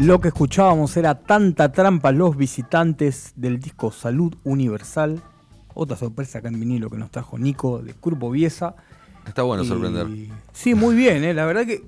Lo 0.01 0.21
que 0.21 0.29
escuchábamos 0.29 0.95
era 0.97 1.15
tanta 1.15 1.71
trampa 1.71 2.11
los 2.11 2.37
visitantes 2.37 3.33
del 3.35 3.59
disco 3.59 3.91
Salud 3.91 4.33
Universal. 4.43 5.21
Otra 5.73 5.97
sorpresa 5.97 6.39
acá 6.39 6.47
en 6.47 6.59
vinilo 6.59 6.89
que 6.89 6.97
nos 6.97 7.11
trajo 7.11 7.37
Nico 7.37 7.79
de 7.79 7.93
Grupo 8.01 8.31
Viesa. 8.31 8.75
Está 9.27 9.43
bueno 9.43 9.63
Y- 9.63 9.67
sorprender. 9.67 10.07
Sí, 10.53 10.73
muy 10.73 10.95
bien, 10.95 11.23
¿eh? 11.23 11.33
la 11.33 11.45
verdad 11.45 11.65
que 11.65 11.83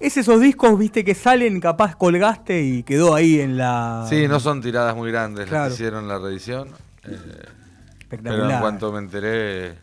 es 0.00 0.16
esos 0.16 0.40
discos, 0.40 0.78
viste, 0.78 1.04
que 1.04 1.14
salen, 1.14 1.60
capaz 1.60 1.96
colgaste 1.96 2.62
y 2.62 2.82
quedó 2.82 3.14
ahí 3.14 3.40
en 3.40 3.56
la... 3.56 4.06
Sí, 4.08 4.26
no 4.28 4.40
son 4.40 4.60
tiradas 4.62 4.96
muy 4.96 5.10
grandes 5.10 5.50
las 5.50 5.68
que 5.68 5.74
hicieron 5.74 6.08
la 6.08 6.18
reedición. 6.18 6.68
eh, 7.04 7.16
Espectacular. 8.00 8.40
pero 8.46 8.50
en 8.54 8.60
cuanto 8.60 8.92
me 8.92 8.98
enteré, 9.00 9.74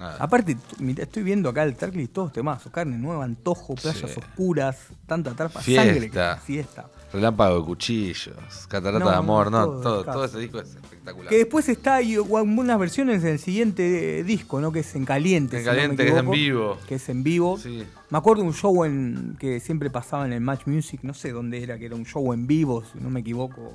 nada. 0.00 0.16
Aparte, 0.18 0.56
estoy 0.98 1.22
viendo 1.22 1.48
acá 1.48 1.62
el 1.62 1.76
tracklist, 1.76 2.12
todos 2.12 2.32
temazos, 2.32 2.72
carne 2.72 2.98
nueva, 2.98 3.24
antojo, 3.24 3.74
playas 3.76 4.10
Sí. 4.10 4.18
oscuras, 4.18 4.78
tanta 5.06 5.32
trampa, 5.34 5.60
Fiesta. 5.60 5.84
sangre, 5.84 6.38
fiesta. 6.44 6.86
Relámpago 7.12 7.58
de 7.60 7.64
cuchillos, 7.66 8.34
Catarata 8.68 9.04
No, 9.04 9.10
de 9.10 9.16
amor, 9.16 9.50
no, 9.50 9.64
todo, 9.66 9.80
todo, 9.80 10.02
claro. 10.04 10.18
todo 10.18 10.24
ese 10.26 10.38
disco 10.38 10.60
es 10.60 10.68
espectacular. 10.76 11.28
Que 11.28 11.38
después 11.38 11.68
está 11.68 11.96
hay 11.96 12.14
algunas 12.14 12.78
versiones 12.78 13.22
en 13.24 13.30
el 13.30 13.38
siguiente 13.40 14.22
disco, 14.22 14.60
¿no? 14.60 14.70
Que 14.70 14.80
es 14.80 14.94
en 14.94 15.04
caliente. 15.04 15.56
En 15.58 15.62
si 15.64 15.66
no 15.66 15.72
me 15.72 15.78
Caliente, 15.78 16.04
que 16.04 16.10
es 16.12 16.16
en 16.18 16.30
vivo. 16.30 16.78
Que 16.88 16.94
es 16.94 17.08
en 17.08 17.22
vivo. 17.24 17.58
Sí. 17.58 17.84
Me 18.10 18.18
acuerdo 18.18 18.42
de 18.42 18.48
un 18.48 18.54
show 18.54 18.84
en 18.84 19.36
que 19.40 19.58
siempre 19.58 19.90
pasaba 19.90 20.24
en 20.24 20.32
el 20.32 20.40
Match 20.40 20.66
Music, 20.66 21.00
no 21.02 21.12
sé 21.12 21.32
dónde 21.32 21.60
era, 21.62 21.78
que 21.78 21.86
era 21.86 21.96
un 21.96 22.04
show 22.06 22.32
en 22.32 22.46
vivo, 22.46 22.84
si 22.84 23.00
no 23.00 23.10
me 23.10 23.20
equivoco. 23.20 23.72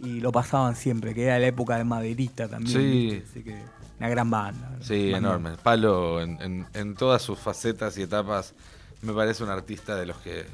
Y 0.00 0.18
lo 0.18 0.32
pasaban 0.32 0.74
siempre, 0.74 1.14
que 1.14 1.22
era 1.26 1.38
la 1.38 1.46
época 1.46 1.76
de 1.78 1.84
Maderita 1.84 2.48
también. 2.48 2.76
Sí. 2.76 3.10
¿viste? 3.12 3.24
Así 3.30 3.42
que 3.44 3.81
una 4.02 4.10
gran 4.10 4.30
banda. 4.30 4.76
Sí, 4.80 5.12
Banda. 5.12 5.28
enorme. 5.28 5.50
Palo 5.62 6.20
en, 6.20 6.40
en- 6.42 6.66
en 6.74 6.94
todas 6.94 7.22
sus 7.22 7.38
facetas 7.38 7.96
y 7.98 8.02
etapas. 8.02 8.54
Me 9.02 9.12
parece 9.12 9.42
un 9.44 9.50
artista 9.50 9.96
de 9.96 10.06
los 10.06 10.16
que. 10.18 10.44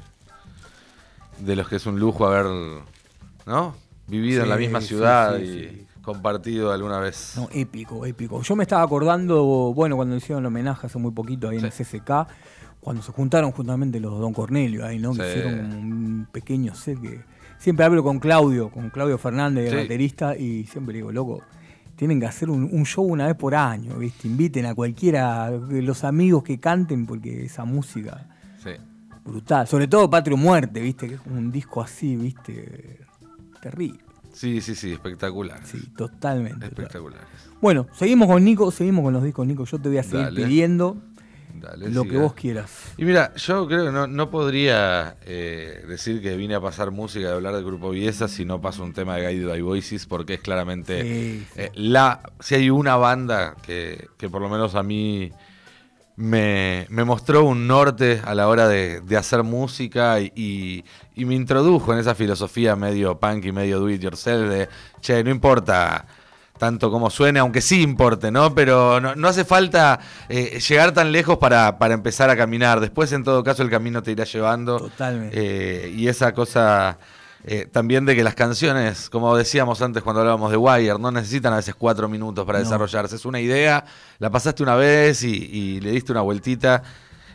de 1.39 1.55
los 1.55 1.67
que 1.67 1.77
es 1.77 1.85
un 1.85 1.99
lujo 1.99 2.25
haber. 2.27 2.45
¿No? 3.45 3.75
Vivido 4.07 4.43
en 4.43 4.49
la 4.49 4.57
misma 4.57 4.81
ciudad 4.81 5.37
sí, 5.37 5.43
y 5.43 5.87
compartido 6.01 6.71
alguna 6.71 6.99
vez. 6.99 7.33
No, 7.35 7.47
épico, 7.51 8.05
épico. 8.05 8.41
Yo 8.41 8.55
me 8.55 8.63
estaba 8.63 8.81
acordando, 8.83 9.71
bueno, 9.73 9.95
cuando 9.95 10.15
hicieron 10.15 10.43
el 10.43 10.47
homenaje 10.47 10.87
hace 10.87 10.97
muy 10.97 11.11
poquito 11.11 11.49
ahí 11.49 11.57
en 11.57 11.65
el 11.65 11.71
CCK, 11.71 12.27
cuando 12.79 13.03
se 13.03 13.11
juntaron 13.11 13.51
justamente 13.51 13.99
los 13.99 14.19
Don 14.19 14.33
Cornelio 14.33 14.85
ahí, 14.85 14.97
¿no? 14.99 15.13
Que 15.13 15.27
hicieron 15.29 15.59
un 15.73 16.27
pequeño 16.31 16.73
set 16.75 16.99
que. 17.01 17.21
Siempre 17.59 17.83
hablo 17.85 18.03
con 18.03 18.19
Claudio, 18.19 18.69
con 18.69 18.89
Claudio 18.89 19.17
Fernández, 19.17 19.71
el 19.73 19.79
baterista, 19.81 20.35
y 20.37 20.65
siempre 20.65 20.93
le 20.93 20.99
digo, 20.99 21.11
loco, 21.11 21.43
tienen 21.99 22.17
que 22.21 22.25
hacer 22.27 22.49
un, 22.49 22.69
un 22.71 22.85
show 22.85 23.03
una 23.03 23.27
vez 23.27 23.35
por 23.35 23.53
año, 23.53 23.97
¿viste? 23.97 24.25
Inviten 24.29 24.65
a 24.65 24.73
cualquiera, 24.73 25.51
los 25.51 26.05
amigos 26.05 26.43
que 26.43 26.57
canten, 26.57 27.05
porque 27.05 27.43
esa 27.43 27.65
música 27.65 28.25
Sí. 28.63 28.69
brutal. 29.25 29.67
Sobre 29.67 29.89
todo 29.89 30.09
Patrio 30.09 30.37
Muerte, 30.37 30.79
¿viste? 30.79 31.09
Que 31.09 31.15
es 31.15 31.21
un 31.25 31.51
disco 31.51 31.81
así, 31.81 32.15
¿viste? 32.15 33.01
Terrible. 33.61 33.99
Sí, 34.31 34.61
sí, 34.61 34.75
sí, 34.75 34.93
espectacular. 34.93 35.59
Sí, 35.65 35.79
totalmente. 35.97 36.67
Espectacular. 36.67 37.19
Bueno, 37.61 37.87
seguimos 37.91 38.29
con 38.29 38.45
Nico, 38.45 38.71
seguimos 38.71 39.03
con 39.03 39.11
los 39.11 39.21
discos, 39.23 39.45
Nico. 39.45 39.65
Yo 39.65 39.77
te 39.79 39.89
voy 39.89 39.97
a 39.97 40.03
seguir 40.03 40.25
Dale. 40.27 40.45
pidiendo 40.45 40.95
Dale, 41.59 41.89
lo 41.89 42.01
siga. 42.03 42.11
que 42.13 42.17
vos 42.19 42.33
quieras. 42.33 42.71
Y 42.97 43.05
mira, 43.05 43.33
yo 43.35 43.67
creo 43.67 43.85
que 43.85 43.91
no, 43.91 44.07
no 44.07 44.29
podría 44.29 45.15
eh, 45.25 45.83
decir 45.87 46.21
que 46.21 46.35
vine 46.35 46.55
a 46.55 46.61
pasar 46.61 46.91
música 46.91 47.27
y 47.27 47.31
hablar 47.31 47.53
del 47.55 47.65
grupo 47.65 47.89
Viesa 47.91 48.27
si 48.27 48.45
no 48.45 48.61
paso 48.61 48.83
un 48.83 48.93
tema 48.93 49.15
de 49.17 49.27
Guided 49.29 49.47
by 49.47 49.61
Voices, 49.61 50.05
porque 50.05 50.35
es 50.35 50.39
claramente 50.41 51.01
Sí, 51.03 51.45
sí. 51.53 51.61
eh, 51.61 51.71
la. 51.75 52.21
Si 52.39 52.55
hay 52.55 52.69
una 52.69 52.95
banda 52.95 53.55
que, 53.61 54.07
que 54.17 54.29
por 54.29 54.41
lo 54.41 54.49
menos 54.49 54.75
a 54.75 54.83
mí 54.83 55.31
me, 56.15 56.85
me 56.89 57.03
mostró 57.05 57.43
un 57.45 57.65
norte 57.67 58.21
a 58.25 58.35
la 58.35 58.47
hora 58.49 58.67
de, 58.67 58.99
de 59.01 59.17
hacer 59.17 59.43
música 59.43 60.19
y, 60.19 60.31
y- 60.35 60.83
y 61.15 61.25
me 61.25 61.35
introdujo 61.35 61.93
en 61.93 61.99
esa 61.99 62.15
filosofía 62.15 62.75
medio 62.75 63.19
punk 63.19 63.45
y 63.45 63.51
medio 63.51 63.79
do 63.79 63.89
it 63.89 64.01
yourself 64.01 64.49
de, 64.49 64.67
che, 65.01 65.23
no 65.23 65.29
importa 65.29 66.05
tanto 66.59 66.91
como 66.91 67.09
suene, 67.09 67.39
aunque 67.39 67.61
sí 67.61 67.81
importe, 67.81 68.29
¿no? 68.29 68.53
Pero 68.53 68.99
no, 69.01 69.15
no 69.15 69.27
hace 69.27 69.45
falta 69.45 69.99
eh, 70.27 70.59
llegar 70.59 70.91
tan 70.91 71.11
lejos 71.11 71.37
para, 71.39 71.79
para 71.79 71.95
empezar 71.95 72.29
a 72.29 72.35
caminar. 72.37 72.79
Después, 72.79 73.11
en 73.13 73.23
todo 73.23 73.43
caso, 73.43 73.63
el 73.63 73.69
camino 73.71 74.03
te 74.03 74.11
irá 74.11 74.25
llevando. 74.25 74.77
Totalmente. 74.77 75.35
Eh, 75.35 75.89
y 75.89 76.07
esa 76.07 76.33
cosa 76.33 76.99
eh, 77.45 77.67
también 77.71 78.05
de 78.05 78.15
que 78.15 78.23
las 78.23 78.35
canciones, 78.35 79.09
como 79.09 79.35
decíamos 79.35 79.81
antes 79.81 80.03
cuando 80.03 80.19
hablábamos 80.19 80.51
de 80.51 80.57
Wire, 80.57 80.99
no 80.99 81.09
necesitan 81.09 81.53
a 81.53 81.55
veces 81.55 81.73
cuatro 81.75 82.09
minutos 82.09 82.45
para 82.45 82.59
No. 82.59 82.65
desarrollarse. 82.65 83.15
Es 83.15 83.25
una 83.25 83.39
idea, 83.39 83.85
la 84.19 84.29
pasaste 84.29 84.61
una 84.61 84.75
vez 84.75 85.23
y, 85.23 85.29
y 85.33 85.79
le 85.79 85.91
diste 85.91 86.11
una 86.11 86.21
vueltita 86.21 86.83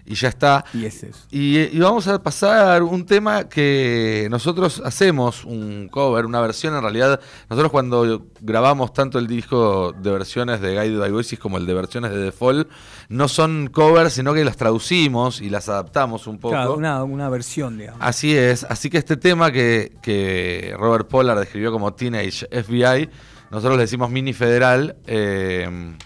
y 0.06 0.14
ya 0.14 0.28
está. 0.28 0.64
Y 0.74 0.84
es 0.84 1.02
eso. 1.02 1.18
Y, 1.30 1.58
y 1.58 1.78
vamos 1.78 2.06
a 2.08 2.22
pasar 2.22 2.82
un 2.82 3.06
tema 3.06 3.48
que 3.48 4.28
nosotros 4.30 4.82
hacemos, 4.84 5.44
un 5.44 5.88
cover, 5.88 6.26
una 6.26 6.40
versión. 6.40 6.74
En 6.74 6.82
realidad, 6.82 7.20
nosotros 7.48 7.70
cuando 7.72 8.26
grabamos 8.40 8.92
tanto 8.92 9.18
el 9.18 9.26
disco 9.26 9.92
de 9.92 10.10
versiones 10.10 10.60
de 10.60 10.72
Guided 10.72 10.98
by 10.98 11.10
Voices 11.10 11.38
como 11.38 11.56
el 11.56 11.66
de 11.66 11.74
versiones 11.74 12.10
de 12.10 12.18
Default, 12.18 12.68
no 13.08 13.28
son 13.28 13.68
covers, 13.72 14.12
sino 14.12 14.34
que 14.34 14.44
las 14.44 14.56
traducimos 14.56 15.40
y 15.40 15.48
las 15.48 15.68
adaptamos 15.68 16.26
un 16.26 16.38
poco. 16.38 16.54
Claro, 16.54 16.74
una, 16.76 17.02
una 17.04 17.28
versión, 17.28 17.78
digamos. 17.78 18.00
Así 18.02 18.36
es, 18.36 18.64
así 18.64 18.90
que 18.90 18.98
este 18.98 19.16
tema 19.16 19.50
que, 19.50 19.92
que 20.02 20.74
Robert 20.78 21.08
Pollard 21.08 21.38
describió 21.40 21.72
como 21.72 21.94
Teenage 21.94 22.46
FBI, 22.50 23.08
nosotros 23.50 23.76
le 23.76 23.82
decimos 23.84 24.10
mini 24.10 24.32
federal. 24.32 24.96
eh, 25.06 25.96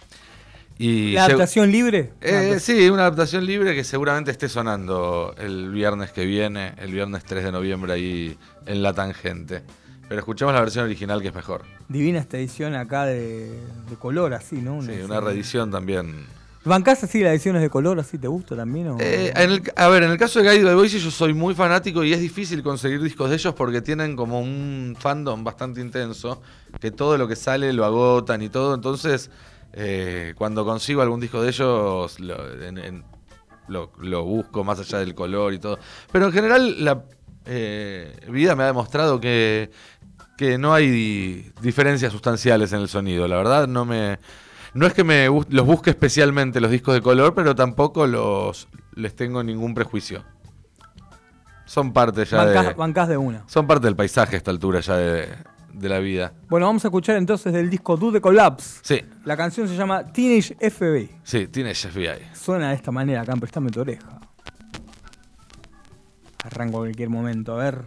y 0.79 1.13
¿La 1.13 1.27
se- 1.27 1.33
adaptación 1.33 1.71
libre? 1.73 2.13
eh, 2.21 2.59
sí, 2.61 2.89
una 2.89 3.03
adaptación 3.03 3.45
libre 3.45 3.75
que 3.75 3.83
seguramente 3.85 4.31
esté 4.31 4.49
sonando 4.49 5.35
el 5.39 5.71
viernes 5.71 6.13
que 6.13 6.25
viene, 6.25 6.75
el 6.79 6.93
viernes 6.93 7.25
3 7.25 7.45
de 7.45 7.53
noviembre 7.53 7.93
ahí 7.93 8.39
en 8.67 8.83
La 8.83 8.93
Tangente. 8.93 9.63
Pero 10.09 10.21
escuchemos 10.21 10.55
la 10.55 10.61
versión 10.61 10.85
original 10.85 11.21
que 11.21 11.29
es 11.29 11.35
mejor. 11.35 11.63
Divina 11.89 12.19
esta 12.21 12.39
edición 12.39 12.75
acá 12.75 13.05
de, 13.05 13.51
de 13.91 13.97
color, 13.99 14.33
así, 14.35 14.57
¿no? 14.57 14.81
Sí, 14.83 14.93
una 15.05 15.21
reedición 15.21 15.71
también. 15.71 16.25
¿Bancás 16.65 17.03
así 17.05 17.21
las 17.23 17.33
ediciones 17.33 17.61
de 17.63 17.71
color, 17.71 17.99
así 18.01 18.19
te 18.19 18.27
gusta 18.29 18.57
también? 18.57 18.89
O? 18.89 18.97
Eh, 19.01 19.33
en 19.37 19.51
el- 19.51 19.63
a 19.77 19.89
ver, 19.89 20.03
en 20.05 20.11
el 20.11 20.19
caso 20.19 20.41
de 20.43 20.51
Guide 20.51 20.65
by 20.65 20.75
Voices 20.75 21.03
yo 21.03 21.11
soy 21.11 21.35
muy 21.35 21.55
fanático 21.55 22.05
y 22.05 22.13
es 22.13 22.21
difícil 22.21 22.63
conseguir 22.63 23.03
discos 23.03 23.29
de 23.31 23.37
ellos 23.37 23.55
porque 23.55 23.81
tienen 23.83 24.17
como 24.17 24.41
un 24.41 24.97
fandom 24.99 25.45
bastante 25.45 25.81
intenso, 25.81 26.41
que 26.81 26.91
todo 26.91 27.17
lo 27.19 27.27
que 27.29 27.37
sale 27.37 27.73
lo 27.73 27.85
agotan 27.85 28.43
y 28.43 28.49
todo, 28.49 28.75
entonces 28.75 29.31
eh, 29.73 30.35
cuando 30.37 30.65
consigo 30.65 31.03
algún 31.03 31.21
disco 31.21 31.43
de 31.43 31.49
ellos 31.51 32.19
lo, 32.21 32.63
en- 32.63 32.79
en- 32.79 33.05
lo- 33.69 33.93
lo 34.01 34.25
busco 34.25 34.65
más 34.65 34.79
allá 34.81 34.99
del 34.99 35.15
color 35.15 35.53
y 35.55 35.59
todo. 35.59 35.79
Pero 36.11 36.27
en 36.27 36.33
general 36.33 36.85
la 36.85 37.05
eh, 37.45 38.19
vida 38.31 38.55
me 38.57 38.63
ha 38.65 38.67
demostrado 38.67 39.21
que 39.21 39.71
que 40.37 40.57
no 40.57 40.73
hay 40.73 41.51
diferencias 41.61 42.13
sustanciales 42.13 42.73
en 42.73 42.81
el 42.81 42.89
sonido. 42.89 43.27
La 43.27 43.37
verdad, 43.39 43.67
no 43.67 43.85
me. 43.85 44.21
No 44.73 44.87
es 44.87 44.95
que 44.95 45.03
me 45.03 45.27
los 45.27 45.67
busque 45.67 45.91
especialmente 45.91 46.61
los 46.61 46.71
discos 46.71 46.95
de 46.95 47.01
color, 47.03 47.35
pero 47.35 47.57
tampoco 47.57 48.07
los 48.07 48.69
les 48.95 49.17
tengo 49.17 49.43
ningún 49.43 49.75
prejuicio. 49.75 50.23
Son 51.65 51.93
parte 51.93 52.25
ya 52.25 52.37
Bancás, 52.45 52.67
de. 52.69 52.75
bancás 52.75 53.09
de 53.09 53.17
una. 53.17 53.43
Son 53.49 53.67
parte 53.67 53.87
del 53.87 53.97
paisaje 53.97 54.37
a 54.37 54.39
esta 54.39 54.51
altura 54.53 54.79
ya 54.81 54.97
de, 54.97 55.29
de 55.73 55.89
la 55.89 55.99
vida. 55.99 56.33
Bueno, 56.49 56.67
vamos 56.67 56.85
a 56.85 56.89
escuchar 56.89 57.17
entonces 57.17 57.53
del 57.53 57.71
disco 57.71 57.97
Do 57.97 58.13
The 58.13 58.21
Collapse. 58.21 58.81
Sí, 58.83 59.01
La 59.25 59.37
canción 59.37 59.69
se 59.69 59.77
llama 59.77 60.05
Teenage 60.13 60.55
FBI. 60.71 61.11
sí, 61.23 61.47
tiene 61.49 61.75
FBI. 61.75 62.27
Suena 62.35 62.71
de 62.71 62.75
esta 62.77 62.91
manera 62.91 63.23
acá, 63.23 63.35
prestame 63.37 63.71
tu 63.71 63.81
oreja. 63.81 64.21
Arranco 66.45 66.77
en 66.79 66.83
cualquier 66.93 67.11
momento, 67.11 67.53
a 67.59 67.65
ver. 67.65 67.85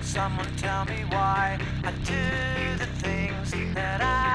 Someone 0.00 0.46
tell 0.56 0.84
me 0.84 1.04
why 1.10 1.58
I 1.84 1.90
do 2.04 2.76
the 2.78 2.86
things 3.00 3.50
that 3.74 4.00
I 4.02 4.31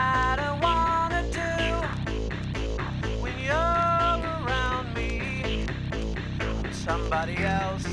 somebody 6.88 7.36
else. 7.44 7.86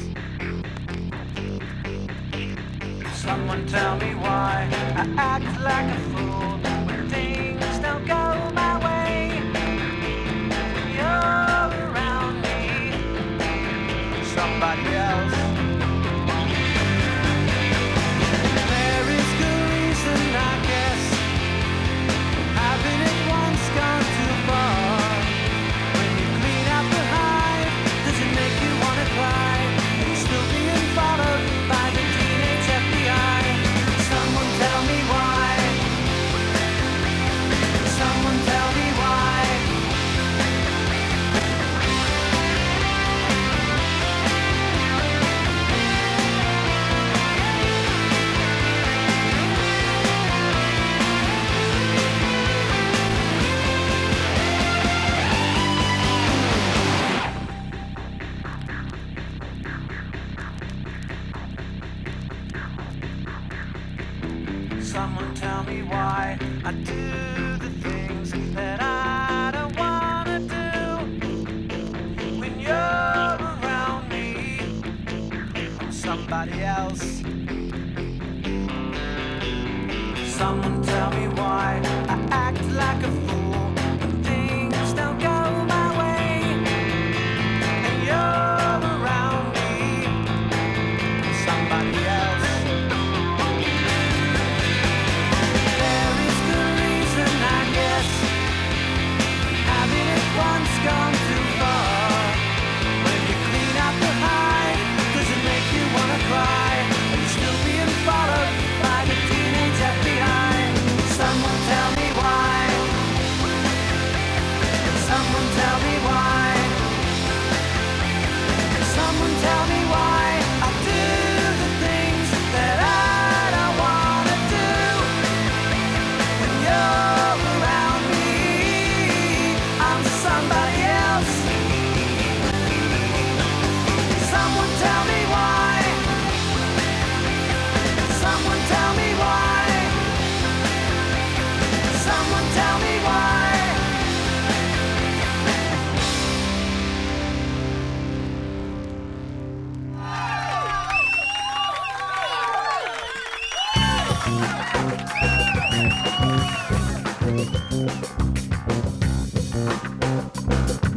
Someone 3.12 3.66
tell 3.66 3.96
me 3.96 4.14
why 4.14 4.68
I 5.00 5.04
act 5.18 5.52
like 5.70 5.88
a 5.96 6.00
fool 6.10 6.83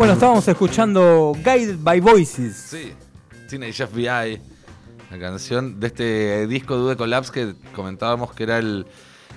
Bueno, 0.08 0.14
estábamos 0.20 0.48
escuchando 0.48 1.34
Guided 1.36 1.80
by 1.82 2.00
Voices. 2.00 2.56
Sí, 2.56 2.94
Teenage 3.50 3.86
FBI, 3.88 4.40
la 5.12 5.20
canción 5.20 5.82
de 5.82 5.88
este 5.88 6.48
disco 6.48 6.78
Dude 6.78 6.96
Collapse 6.96 7.30
que 7.34 7.56
comentábamos 7.76 8.32
que 8.32 8.44
era 8.44 8.58
el. 8.58 8.86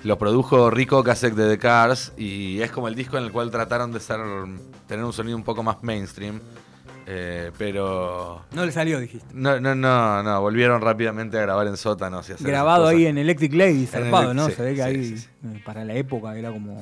Lo 0.05 0.17
produjo 0.17 0.69
Rico 0.69 1.03
Kasek 1.03 1.33
de 1.33 1.49
The 1.49 1.57
Cars 1.57 2.13
y 2.15 2.61
es 2.61 2.71
como 2.71 2.87
el 2.87 2.95
disco 2.95 3.17
en 3.17 3.25
el 3.25 3.33
cual 3.33 3.51
trataron 3.51 3.91
de 3.91 3.99
ser 3.99 4.21
tener 4.87 5.03
un 5.03 5.11
sonido 5.11 5.35
un 5.35 5.43
poco 5.43 5.61
más 5.61 5.83
mainstream. 5.83 6.39
eh, 7.05 7.51
pero. 7.57 8.45
No 8.53 8.65
le 8.65 8.71
salió, 8.71 8.97
dijiste. 9.01 9.27
No, 9.33 9.59
no, 9.59 9.75
no, 9.75 10.23
no, 10.23 10.39
volvieron 10.39 10.79
rápidamente 10.81 11.37
a 11.37 11.41
grabar 11.41 11.67
en 11.67 11.75
sótanos 11.75 12.29
y 12.29 12.31
hacer 12.31 12.47
Grabado 12.47 12.87
ahí 12.87 13.07
en 13.07 13.17
Electric 13.17 13.53
Lady, 13.55 13.87
zarpado, 13.87 14.31
el- 14.31 14.37
¿no? 14.37 14.47
sí, 14.47 14.53
Se 14.53 14.63
ve 14.63 14.69
que 14.69 14.75
sí, 14.77 14.81
ahí, 14.83 15.17
sí, 15.17 15.27
eh, 15.47 15.61
para 15.65 15.83
la 15.83 15.95
época, 15.95 16.33
era 16.37 16.49
como. 16.49 16.79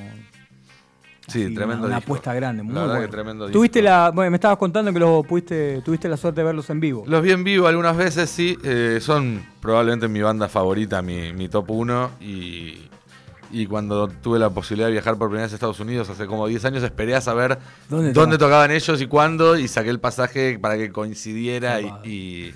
Sí, 1.30 1.44
así, 1.46 1.54
tremendo 1.54 1.84
Una, 1.86 1.88
una 1.88 1.96
disco. 1.98 2.12
apuesta 2.14 2.34
grande, 2.34 2.64
muy 2.64 2.74
La 2.74 2.82
verdad 2.82 2.96
bueno. 2.96 3.08
que 3.08 3.12
tremendo 3.12 3.50
Tuviste 3.50 3.80
disco. 3.80 3.92
la. 3.94 4.12
Bueno, 4.12 4.32
me 4.32 4.38
estabas 4.38 4.58
contando 4.58 4.92
que 4.94 5.00
lo 5.00 5.24
pudiste, 5.24 5.82
tuviste 5.84 6.10
la 6.10 6.18
suerte 6.18 6.42
de 6.42 6.46
verlos 6.46 6.70
en 6.70 6.80
vivo. 6.80 7.04
Los 7.08 7.22
vi 7.22 7.32
en 7.32 7.44
vivo 7.44 7.68
algunas 7.68 7.96
veces, 7.96 8.30
sí. 8.30 8.58
eh, 8.64 9.00
son 9.02 9.44
probablemente 9.62 10.08
mi 10.08 10.22
banda 10.22 10.48
favorita, 10.50 11.02
mi, 11.02 11.32
mi 11.34 11.48
top 11.50 11.70
1. 11.72 12.12
Y, 12.22 12.90
y 13.52 13.66
cuando 13.66 14.08
tuve 14.08 14.38
la 14.40 14.50
posibilidad 14.52 14.88
de 14.88 14.92
viajar 14.94 15.18
por 15.18 15.28
primera 15.30 15.46
vez 15.46 15.54
a 15.54 15.56
Estados 15.56 15.80
Unidos 15.80 16.10
hace 16.10 16.26
como 16.28 16.46
10 16.48 16.66
años, 16.66 16.84
esperé 16.84 17.16
a 17.16 17.22
saber 17.22 17.58
¿Dónde 17.90 18.14
dónde, 18.14 18.38
tocaban? 18.38 18.70
ellos 18.72 19.02
y 19.02 19.08
cuándo. 19.08 19.58
Y 19.58 19.68
saqué 19.68 19.90
el 19.90 20.00
pasaje 20.00 20.60
para 20.60 20.78
que 20.78 20.92
coincidiera 20.92 21.82
y- 21.82 22.54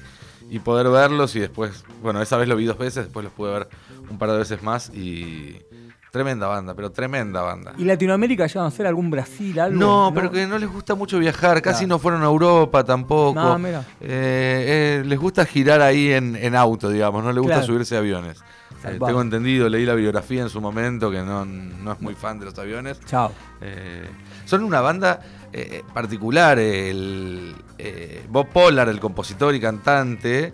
y 0.49 0.59
poder 0.59 0.89
verlos. 0.89 1.35
Y 1.35 1.39
después, 1.39 1.83
bueno, 2.03 2.21
esa 2.21 2.37
vez 2.37 2.47
lo 2.47 2.55
vi 2.55 2.65
dos 2.65 2.77
veces, 2.77 3.05
después 3.05 3.23
los 3.23 3.33
pude 3.33 3.51
ver 3.53 3.67
un 4.09 4.19
par 4.19 4.29
de 4.31 4.37
veces 4.37 4.61
más. 4.61 4.89
Y 4.93 5.57
tremenda 6.13 6.45
banda, 6.47 6.75
pero 6.75 6.91
tremenda 6.91 7.41
banda. 7.41 7.73
¿Y 7.75 7.85
Latinoamérica 7.85 8.45
llegan 8.45 8.65
a 8.65 8.67
hacer 8.67 8.85
algún 8.85 9.09
Brasil, 9.09 9.59
algo? 9.59 9.79
No, 9.79 10.11
pero 10.13 10.29
que 10.29 10.45
no 10.45 10.59
les 10.59 10.69
gusta 10.71 10.93
mucho 10.93 11.17
viajar, 11.17 11.59
casi 11.63 11.85
Claro. 11.85 11.87
no 11.95 11.99
fueron 11.99 12.21
a 12.21 12.25
Europa 12.25 12.83
tampoco. 12.83 13.33
No, 13.33 13.57
mira. 13.57 13.79
Eh, 13.99 14.99
eh, 15.01 15.03
les 15.07 15.17
gusta 15.17 15.43
girar 15.43 15.81
ahí 15.81 16.11
en, 16.11 16.35
en 16.35 16.55
auto, 16.55 16.91
digamos, 16.91 17.23
no 17.23 17.31
les 17.33 17.39
gusta 17.41 17.55
Claro. 17.55 17.65
subirse 17.65 17.95
a 17.95 17.99
aviones. 17.99 18.37
Eh, 18.83 18.99
tengo 19.03 19.21
entendido, 19.23 19.67
leí 19.67 19.87
la 19.87 19.95
biografía 19.95 20.43
en 20.43 20.49
su 20.49 20.61
momento, 20.61 21.09
que 21.09 21.23
no, 21.23 21.45
no 21.45 21.91
es 21.93 21.99
muy 21.99 22.13
fan 22.13 22.37
de 22.37 22.45
los 22.45 22.59
aviones. 22.59 22.99
Chao. 23.07 23.31
Son 24.45 24.63
una 24.63 24.81
banda 24.81 25.19
particular. 25.95 26.59
El, 26.59 27.55
Bob 28.29 28.49
Pollard, 28.49 28.89
el 28.89 28.99
compositor 28.99 29.55
y 29.55 29.59
cantante, 29.59 30.53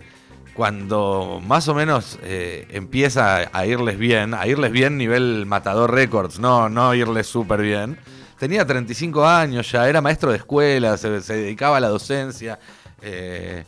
cuando 0.60 1.40
más 1.42 1.68
o 1.68 1.74
menos 1.74 2.18
eh, 2.22 2.68
empieza 2.68 3.48
a 3.50 3.64
irles 3.64 3.96
bien, 3.96 4.34
a 4.34 4.46
irles 4.46 4.70
bien 4.70 4.98
nivel 4.98 5.46
Matador 5.46 5.90
Records, 5.90 6.38
no, 6.38 6.68
no 6.68 6.94
irles 6.94 7.28
súper 7.28 7.62
bien, 7.62 7.96
tenía 8.38 8.66
35 8.66 9.26
años 9.26 9.72
ya, 9.72 9.88
era 9.88 10.02
maestro 10.02 10.30
de 10.30 10.36
escuela, 10.36 10.98
se, 10.98 11.08
dedicaba 11.08 11.78
a 11.78 11.80
la 11.80 11.88
docencia. 11.88 12.58
eh, 13.00 13.64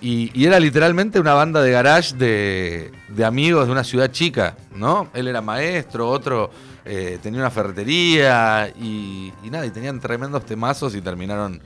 y, 0.00 0.44
era 0.44 0.58
literalmente 0.58 1.20
una 1.20 1.32
banda 1.32 1.62
de 1.62 1.70
garage 1.70 2.16
de, 2.16 3.24
amigos 3.24 3.66
de 3.66 3.70
una 3.70 3.84
ciudad 3.84 4.10
chica, 4.10 4.56
¿no? 4.74 5.06
Él 5.14 5.28
era 5.28 5.40
maestro, 5.40 6.10
otro 6.10 6.50
eh, 6.84 7.20
tenía 7.22 7.38
una 7.38 7.52
ferretería 7.52 8.68
y 8.80 9.32
nada, 9.44 9.64
y 9.64 9.70
tenían 9.70 10.00
tremendos 10.00 10.44
temazos 10.44 10.96
y 10.96 11.00
terminaron 11.00 11.62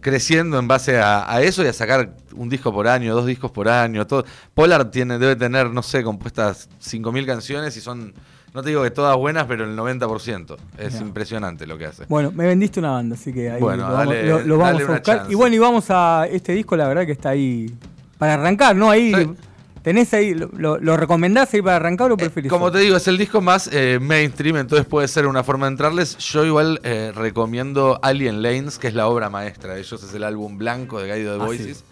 creciendo 0.00 0.58
en 0.58 0.68
base 0.68 0.98
a, 0.98 1.30
a 1.32 1.42
eso 1.42 1.62
y 1.64 1.66
a 1.66 1.72
sacar 1.72 2.14
un 2.34 2.48
disco 2.48 2.72
por 2.72 2.86
año, 2.88 3.14
dos 3.14 3.26
discos 3.26 3.50
por 3.50 3.68
año. 3.68 4.06
Todo. 4.06 4.24
Polar 4.54 4.90
tiene, 4.90 5.18
debe 5.18 5.36
tener, 5.36 5.70
no 5.70 5.82
sé, 5.82 6.02
compuestas 6.04 6.68
5.000 6.82 7.26
canciones 7.26 7.76
y 7.76 7.80
son, 7.80 8.14
no 8.54 8.62
te 8.62 8.68
digo 8.70 8.82
que 8.82 8.90
todas 8.90 9.16
buenas, 9.16 9.46
pero 9.46 9.64
el 9.64 9.76
90%. 9.76 10.56
Es 10.78 11.00
impresionante 11.00 11.66
lo 11.66 11.76
que 11.78 11.86
hace. 11.86 12.04
Bueno, 12.08 12.30
me 12.32 12.46
vendiste 12.46 12.78
una 12.80 12.92
banda, 12.92 13.14
así 13.16 13.32
que 13.32 13.50
ahí 13.50 13.60
Bueno, 13.60 13.88
lo 13.88 13.92
vamos, 13.94 14.14
dale- 14.14 14.28
lo- 14.28 14.40
lo 14.40 14.58
vamos 14.58 14.82
a 14.82 14.86
buscar. 14.86 15.02
chance. 15.02 15.32
Y 15.32 15.34
bueno, 15.34 15.56
y 15.56 15.58
vamos 15.58 15.86
a 15.90 16.26
este 16.30 16.52
disco, 16.52 16.76
la 16.76 16.86
verdad 16.88 17.04
que 17.04 17.12
está 17.12 17.30
ahí 17.30 17.74
para 18.18 18.34
arrancar, 18.34 18.76
¿no? 18.76 18.90
Ahí 18.90 19.12
Sí. 19.14 19.30
Tenés 19.82 20.12
ahí, 20.14 20.34
lo, 20.34 20.78
lo- 20.78 20.96
recomendás 20.96 21.52
ahí 21.54 21.62
para 21.62 21.76
arrancar 21.76 22.10
o 22.12 22.16
preferís? 22.16 22.46
Eh, 22.46 22.50
Como 22.50 22.70
te 22.70 22.78
digo, 22.78 22.96
es 22.96 23.06
el 23.08 23.18
disco 23.18 23.40
más 23.40 23.68
eh, 23.72 23.98
mainstream, 24.00 24.56
entonces 24.56 24.86
puede 24.86 25.08
ser 25.08 25.26
una 25.26 25.42
forma 25.44 25.66
de 25.66 25.72
entrarles. 25.72 26.16
Yo 26.18 26.44
igual 26.44 26.80
eh, 26.84 27.12
recomiendo 27.14 27.98
Alien 28.02 28.42
Lanes, 28.42 28.78
que 28.78 28.88
es 28.88 28.94
la 28.94 29.06
obra 29.08 29.30
maestra 29.30 29.74
de 29.74 29.80
ellos, 29.80 30.02
es 30.02 30.12
el 30.14 30.24
álbum 30.24 30.58
blanco 30.58 31.00
de 31.00 31.14
Guido 31.14 31.36
de 31.38 31.42
Ah, 31.42 31.46
Voices. 31.46 31.84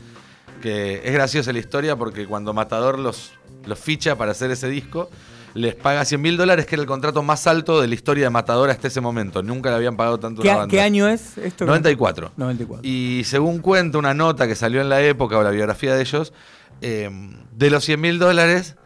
Que 0.62 1.03
es 1.05 1.12
graciosa 1.12 1.53
la 1.53 1.59
historia 1.59 1.97
porque 1.97 2.26
cuando 2.26 2.53
Matador 2.55 2.99
los, 2.99 3.32
los 3.66 3.78
ficha 3.78 4.16
para 4.16 4.32
hacer 4.32 4.51
ese 4.51 4.68
disco, 4.68 5.11
les 5.55 5.74
paga 5.74 6.05
100 6.05 6.20
mil 6.20 6.37
dólares, 6.37 6.66
que 6.66 6.74
era 6.74 6.82
el 6.82 6.87
contrato 6.89 7.22
más 7.22 7.47
alto 7.47 7.80
de 7.80 7.89
la 7.89 7.95
historia 7.95 8.24
de 8.24 8.30
Matador 8.30 8.68
hasta 8.70 8.89
ese 8.89 9.01
momento. 9.01 9.43
Nunca 9.43 9.70
le 9.70 9.76
habían 9.76 9.97
pagado 9.97 10.18
tanto 10.18 10.43
¿Qué, 10.43 10.49
una 10.49 10.59
banda. 10.59 10.70
qué 10.70 10.80
año 10.80 11.09
es 11.09 11.39
esto? 11.39 11.64
94. 11.66 12.32
94. 12.37 12.87
Y 12.89 13.22
según 13.24 13.61
cuenta 13.61 13.97
una 13.99 14.12
nota 14.12 14.47
que 14.49 14.55
salió 14.55 14.80
en 14.80 14.89
la 14.89 15.01
época 15.03 15.39
o 15.39 15.43
la 15.43 15.51
biografía 15.51 15.95
de 15.95 16.03
ellos, 16.03 16.32
eh, 16.81 17.11
de 17.53 17.70
los 17.70 17.85
100 17.85 18.01
mil 18.01 18.18
dólares, 18.18 18.77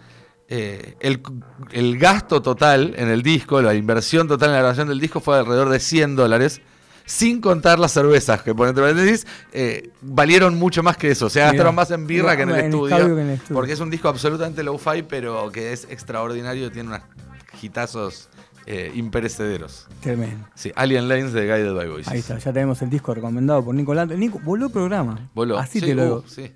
eh, 0.48 0.96
el, 1.00 1.22
el 1.70 1.98
gasto 1.98 2.42
total 2.42 2.94
en 2.96 3.08
el 3.08 3.22
disco, 3.22 3.62
la 3.62 3.74
inversión 3.74 4.26
total 4.26 4.48
en 4.48 4.54
la 4.54 4.58
grabación 4.58 4.88
del 4.88 4.98
disco 4.98 5.20
fue 5.20 5.38
alrededor 5.38 5.68
de 5.68 5.78
100 5.78 6.16
dólares. 6.16 6.60
Sin 7.06 7.40
contar 7.40 7.80
las 7.80 7.90
cervezas, 7.90 8.42
que 8.42 8.54
por 8.54 8.68
entre 8.68 8.84
paréntesis, 8.84 9.26
eh, 9.52 9.90
valieron 10.00 10.56
mucho 10.56 10.84
más 10.84 10.96
que 10.96 11.10
eso. 11.10 11.26
O 11.26 11.30
sea, 11.30 11.46
gastaron 11.46 11.74
más 11.74 11.90
en 11.90 12.06
birra 12.06 12.36
que 12.36 12.42
en 12.42 12.50
el, 12.50 12.56
estudio, 12.66 12.96
que 12.96 13.02
en 13.02 13.18
el 13.18 13.30
estudio. 13.30 13.54
Porque 13.54 13.72
es 13.72 13.80
un 13.80 13.90
disco 13.90 14.08
absolutamente 14.08 14.62
low-fi, 14.62 15.02
pero 15.02 15.50
que 15.50 15.72
es 15.72 15.88
extraordinario. 15.90 16.70
Tiene 16.70 16.90
unos 16.90 17.00
hitazos 17.60 18.28
eh, 18.66 18.92
imperecederos. 18.94 19.88
Tremendo. 20.00 20.46
Sí, 20.54 20.70
Alien 20.76 21.08
Lanes 21.08 21.32
de 21.32 21.42
Guided 21.42 21.74
by 21.74 21.88
Voices. 21.88 22.12
Ahí 22.12 22.20
está, 22.20 22.38
ya 22.38 22.52
tenemos 22.52 22.80
el 22.82 22.90
disco 22.90 23.12
recomendado 23.12 23.64
por 23.64 23.74
Nico 23.74 23.92
Lando. 23.92 24.16
Nico, 24.16 24.40
voló 24.44 24.66
el 24.66 24.72
programa. 24.72 25.30
Voló. 25.34 25.58
Así 25.58 25.80
Sí, 25.80 25.86
te 25.86 25.94
lo 25.94 26.18
uh, 26.18 26.24
sí. 26.28 26.52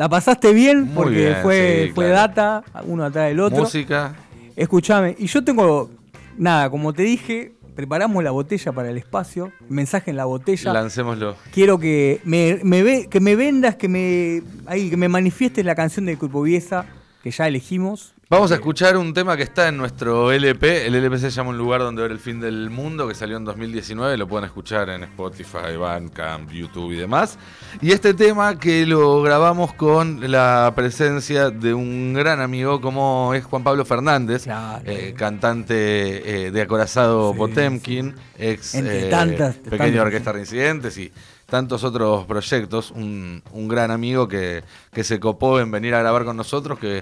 La 0.00 0.08
pasaste 0.08 0.54
bien 0.54 0.84
Muy 0.84 0.94
porque 0.94 1.14
bien, 1.16 1.36
fue, 1.42 1.84
sí, 1.88 1.92
fue 1.94 2.06
claro. 2.06 2.32
data, 2.34 2.64
uno 2.86 3.04
atrás 3.04 3.28
del 3.28 3.38
otro. 3.38 3.58
Música. 3.64 4.14
Escúchame, 4.56 5.14
y 5.18 5.26
yo 5.26 5.44
tengo, 5.44 5.90
nada, 6.38 6.70
como 6.70 6.94
te 6.94 7.02
dije, 7.02 7.52
preparamos 7.74 8.24
la 8.24 8.30
botella 8.30 8.72
para 8.72 8.88
el 8.88 8.96
espacio, 8.96 9.52
mensaje 9.68 10.10
en 10.10 10.16
la 10.16 10.24
botella. 10.24 10.72
Lancémoslo. 10.72 11.36
Quiero 11.52 11.78
que 11.78 12.22
me, 12.24 12.60
me 12.62 12.82
ve- 12.82 13.08
que 13.10 13.20
me 13.20 13.36
vendas, 13.36 13.74
que 13.76 13.88
me, 13.88 14.42
ahí, 14.64 14.88
que 14.88 14.96
me 14.96 15.08
manifiestes 15.10 15.66
la 15.66 15.74
canción 15.74 16.06
de 16.06 16.16
Culpoviesa 16.16 16.86
que 17.22 17.30
ya 17.30 17.46
elegimos. 17.46 18.14
Vamos 18.30 18.52
a 18.52 18.54
escuchar 18.54 18.96
un 18.96 19.12
tema 19.12 19.36
que 19.36 19.42
está 19.42 19.66
en 19.66 19.76
nuestro 19.76 20.30
LP. 20.30 20.86
El 20.86 20.94
LP 20.94 21.18
se 21.18 21.30
llama 21.30 21.50
Un 21.50 21.58
lugar 21.58 21.80
donde 21.80 22.00
ver 22.02 22.12
el 22.12 22.20
fin 22.20 22.38
del 22.38 22.70
mundo, 22.70 23.08
que 23.08 23.14
salió 23.16 23.36
en 23.36 23.44
2019. 23.44 24.16
Lo 24.16 24.28
pueden 24.28 24.44
escuchar 24.44 24.88
en 24.88 25.02
Spotify, 25.02 25.74
Bandcamp, 25.76 26.48
YouTube 26.52 26.92
y 26.92 26.96
demás. 26.96 27.40
Y 27.82 27.90
este 27.90 28.14
tema 28.14 28.56
que 28.56 28.86
lo 28.86 29.20
grabamos 29.20 29.74
con 29.74 30.30
la 30.30 30.72
presencia 30.76 31.50
de 31.50 31.74
un 31.74 32.14
gran 32.14 32.40
amigo 32.40 32.80
como 32.80 33.34
es 33.34 33.42
Juan 33.44 33.64
Pablo 33.64 33.84
Fernández, 33.84 34.46
eh, 34.84 35.12
cantante 35.16 36.44
eh, 36.46 36.50
de 36.52 36.62
Acorazado 36.62 37.34
Potemkin, 37.34 38.14
ex 38.38 38.76
Entre 38.76 39.08
eh, 39.08 39.10
tantas- 39.10 39.56
Pequeña 39.56 39.78
tantas- 39.86 40.02
Orquesta 40.02 40.30
Reincidentes 40.32 40.96
y 40.98 41.12
tantos 41.50 41.84
otros 41.84 42.24
proyectos. 42.26 42.90
Un, 42.92 43.42
un 43.52 43.68
gran 43.68 43.90
amigo 43.90 44.26
que, 44.28 44.62
que 44.92 45.04
se 45.04 45.20
copó 45.20 45.60
en 45.60 45.70
venir 45.70 45.94
a 45.94 45.98
grabar 45.98 46.24
con 46.24 46.36
nosotros, 46.36 46.78
que 46.78 46.98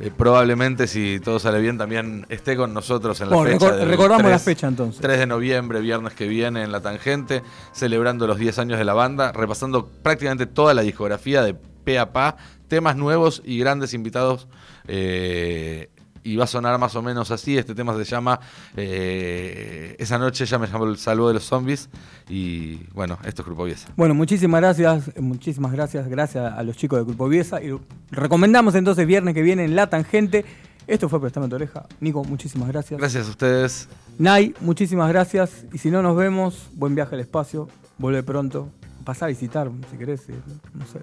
eh, 0.00 0.10
probablemente, 0.16 0.86
si 0.86 1.20
todo 1.20 1.38
sale 1.38 1.60
bien, 1.60 1.76
también 1.78 2.26
esté 2.30 2.56
con 2.56 2.72
nosotros 2.74 3.20
en 3.20 3.30
la 3.30 3.36
Bueno, 3.36 3.52
fecha. 3.60 3.72
recor- 3.76 3.84
recordamos 3.86 4.22
la 4.24 4.28
3 4.30 4.42
fecha, 4.42 4.66
entonces. 4.68 5.00
3 5.00 5.18
de 5.18 5.26
noviembre, 5.26 5.80
viernes 5.80 6.14
que 6.14 6.26
viene, 6.26 6.62
en 6.64 6.72
La 6.72 6.80
Tangente, 6.80 7.42
celebrando 7.72 8.26
los 8.26 8.38
10 8.38 8.58
años 8.58 8.78
de 8.78 8.84
la 8.86 8.94
banda, 8.94 9.30
repasando 9.32 9.86
prácticamente 10.02 10.46
toda 10.46 10.72
la 10.74 10.82
discografía 10.82 11.42
de 11.42 11.54
pe 11.84 11.98
a 11.98 12.12
pa, 12.12 12.36
temas 12.68 12.96
nuevos 12.96 13.42
y 13.44 13.58
grandes 13.58 13.92
invitados. 13.94 14.48
eh, 14.88 15.89
y 16.22 16.36
va 16.36 16.44
a 16.44 16.46
sonar 16.46 16.78
más 16.78 16.94
o 16.96 17.02
menos 17.02 17.30
así. 17.30 17.56
Este 17.56 17.74
tema 17.74 17.96
se 17.96 18.04
llama 18.04 18.38
eh, 18.76 19.96
Esa 19.98 20.18
noche 20.18 20.44
ya 20.46 20.58
me 20.58 20.66
llamó 20.66 20.84
el 20.84 20.96
saludo 20.98 21.28
de 21.28 21.34
los 21.34 21.44
zombies. 21.44 21.88
Y 22.28 22.76
bueno, 22.92 23.18
esto 23.24 23.42
es 23.42 23.46
Grupo 23.46 23.64
Viesa. 23.64 23.88
Bueno, 23.96 24.14
muchísimas 24.14 24.60
gracias, 24.60 25.10
muchísimas 25.18 25.72
gracias, 25.72 26.08
gracias 26.08 26.52
a 26.52 26.62
los 26.62 26.76
chicos 26.76 26.98
de 26.98 27.04
Culpoviesa. 27.04 27.62
Y 27.62 27.70
recomendamos 28.10 28.74
entonces 28.74 29.06
viernes 29.06 29.34
que 29.34 29.42
viene 29.42 29.64
en 29.64 29.74
La 29.76 29.88
Tangente. 29.88 30.44
Esto 30.86 31.08
fue 31.08 31.20
Prestame 31.20 31.48
tu 31.48 31.54
oreja. 31.54 31.86
Nico, 32.00 32.24
muchísimas 32.24 32.68
gracias. 32.68 32.98
Gracias 32.98 33.26
a 33.26 33.30
ustedes. 33.30 33.88
Nay, 34.18 34.54
muchísimas 34.60 35.08
gracias. 35.08 35.64
Y 35.72 35.78
si 35.78 35.90
no 35.90 36.02
nos 36.02 36.16
vemos, 36.16 36.68
buen 36.74 36.94
viaje 36.94 37.14
al 37.14 37.20
espacio. 37.20 37.68
Vuelve 37.98 38.22
pronto. 38.22 38.68
Pasá 39.04 39.26
a 39.26 39.28
visitar, 39.28 39.70
si 39.90 39.96
querés. 39.96 40.28
eh, 40.28 40.34
No 40.74 40.84
sé. 40.86 41.00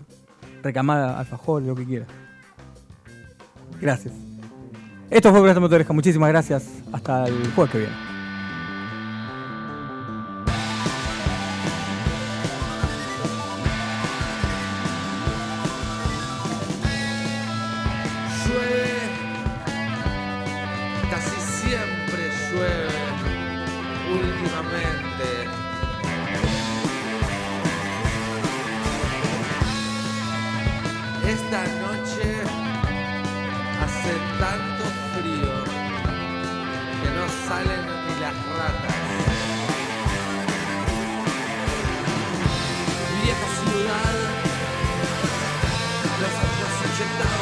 Recamada, 0.61 1.17
alfajor, 1.19 1.61
lo 1.63 1.75
que 1.75 1.85
quieras. 1.85 2.09
Gracias. 3.79 4.13
Esto 5.09 5.31
fue 5.31 5.41
Préstame 5.41 5.69
tu 5.69 5.75
oreja. 5.75 5.93
Muchísimas 5.93 6.29
gracias. 6.29 6.65
Hasta 6.91 7.27
el 7.27 7.51
jueves 7.53 7.71
que 7.71 7.77
viene. 7.79 8.07
Esta 31.27 31.61
noche 31.81 31.86
Hace 33.87 34.13
tanto 34.37 34.83
frío 35.13 35.53
que 37.01 37.09
no 37.15 37.25
salen 37.47 37.83
ni 38.05 38.19
las 38.19 38.35
ratas. 38.57 38.95
Viejo 43.23 43.47
ciudad, 43.63 44.15
los 46.19 46.33
años 46.43 46.71
80. 46.93 47.36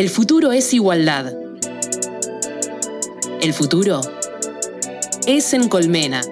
El 0.00 0.08
futuro 0.08 0.50
es 0.50 0.72
igualdad. 0.72 1.30
El 3.42 3.52
futuro 3.52 4.00
es 5.26 5.52
en 5.52 5.68
Colmena. 5.68 6.22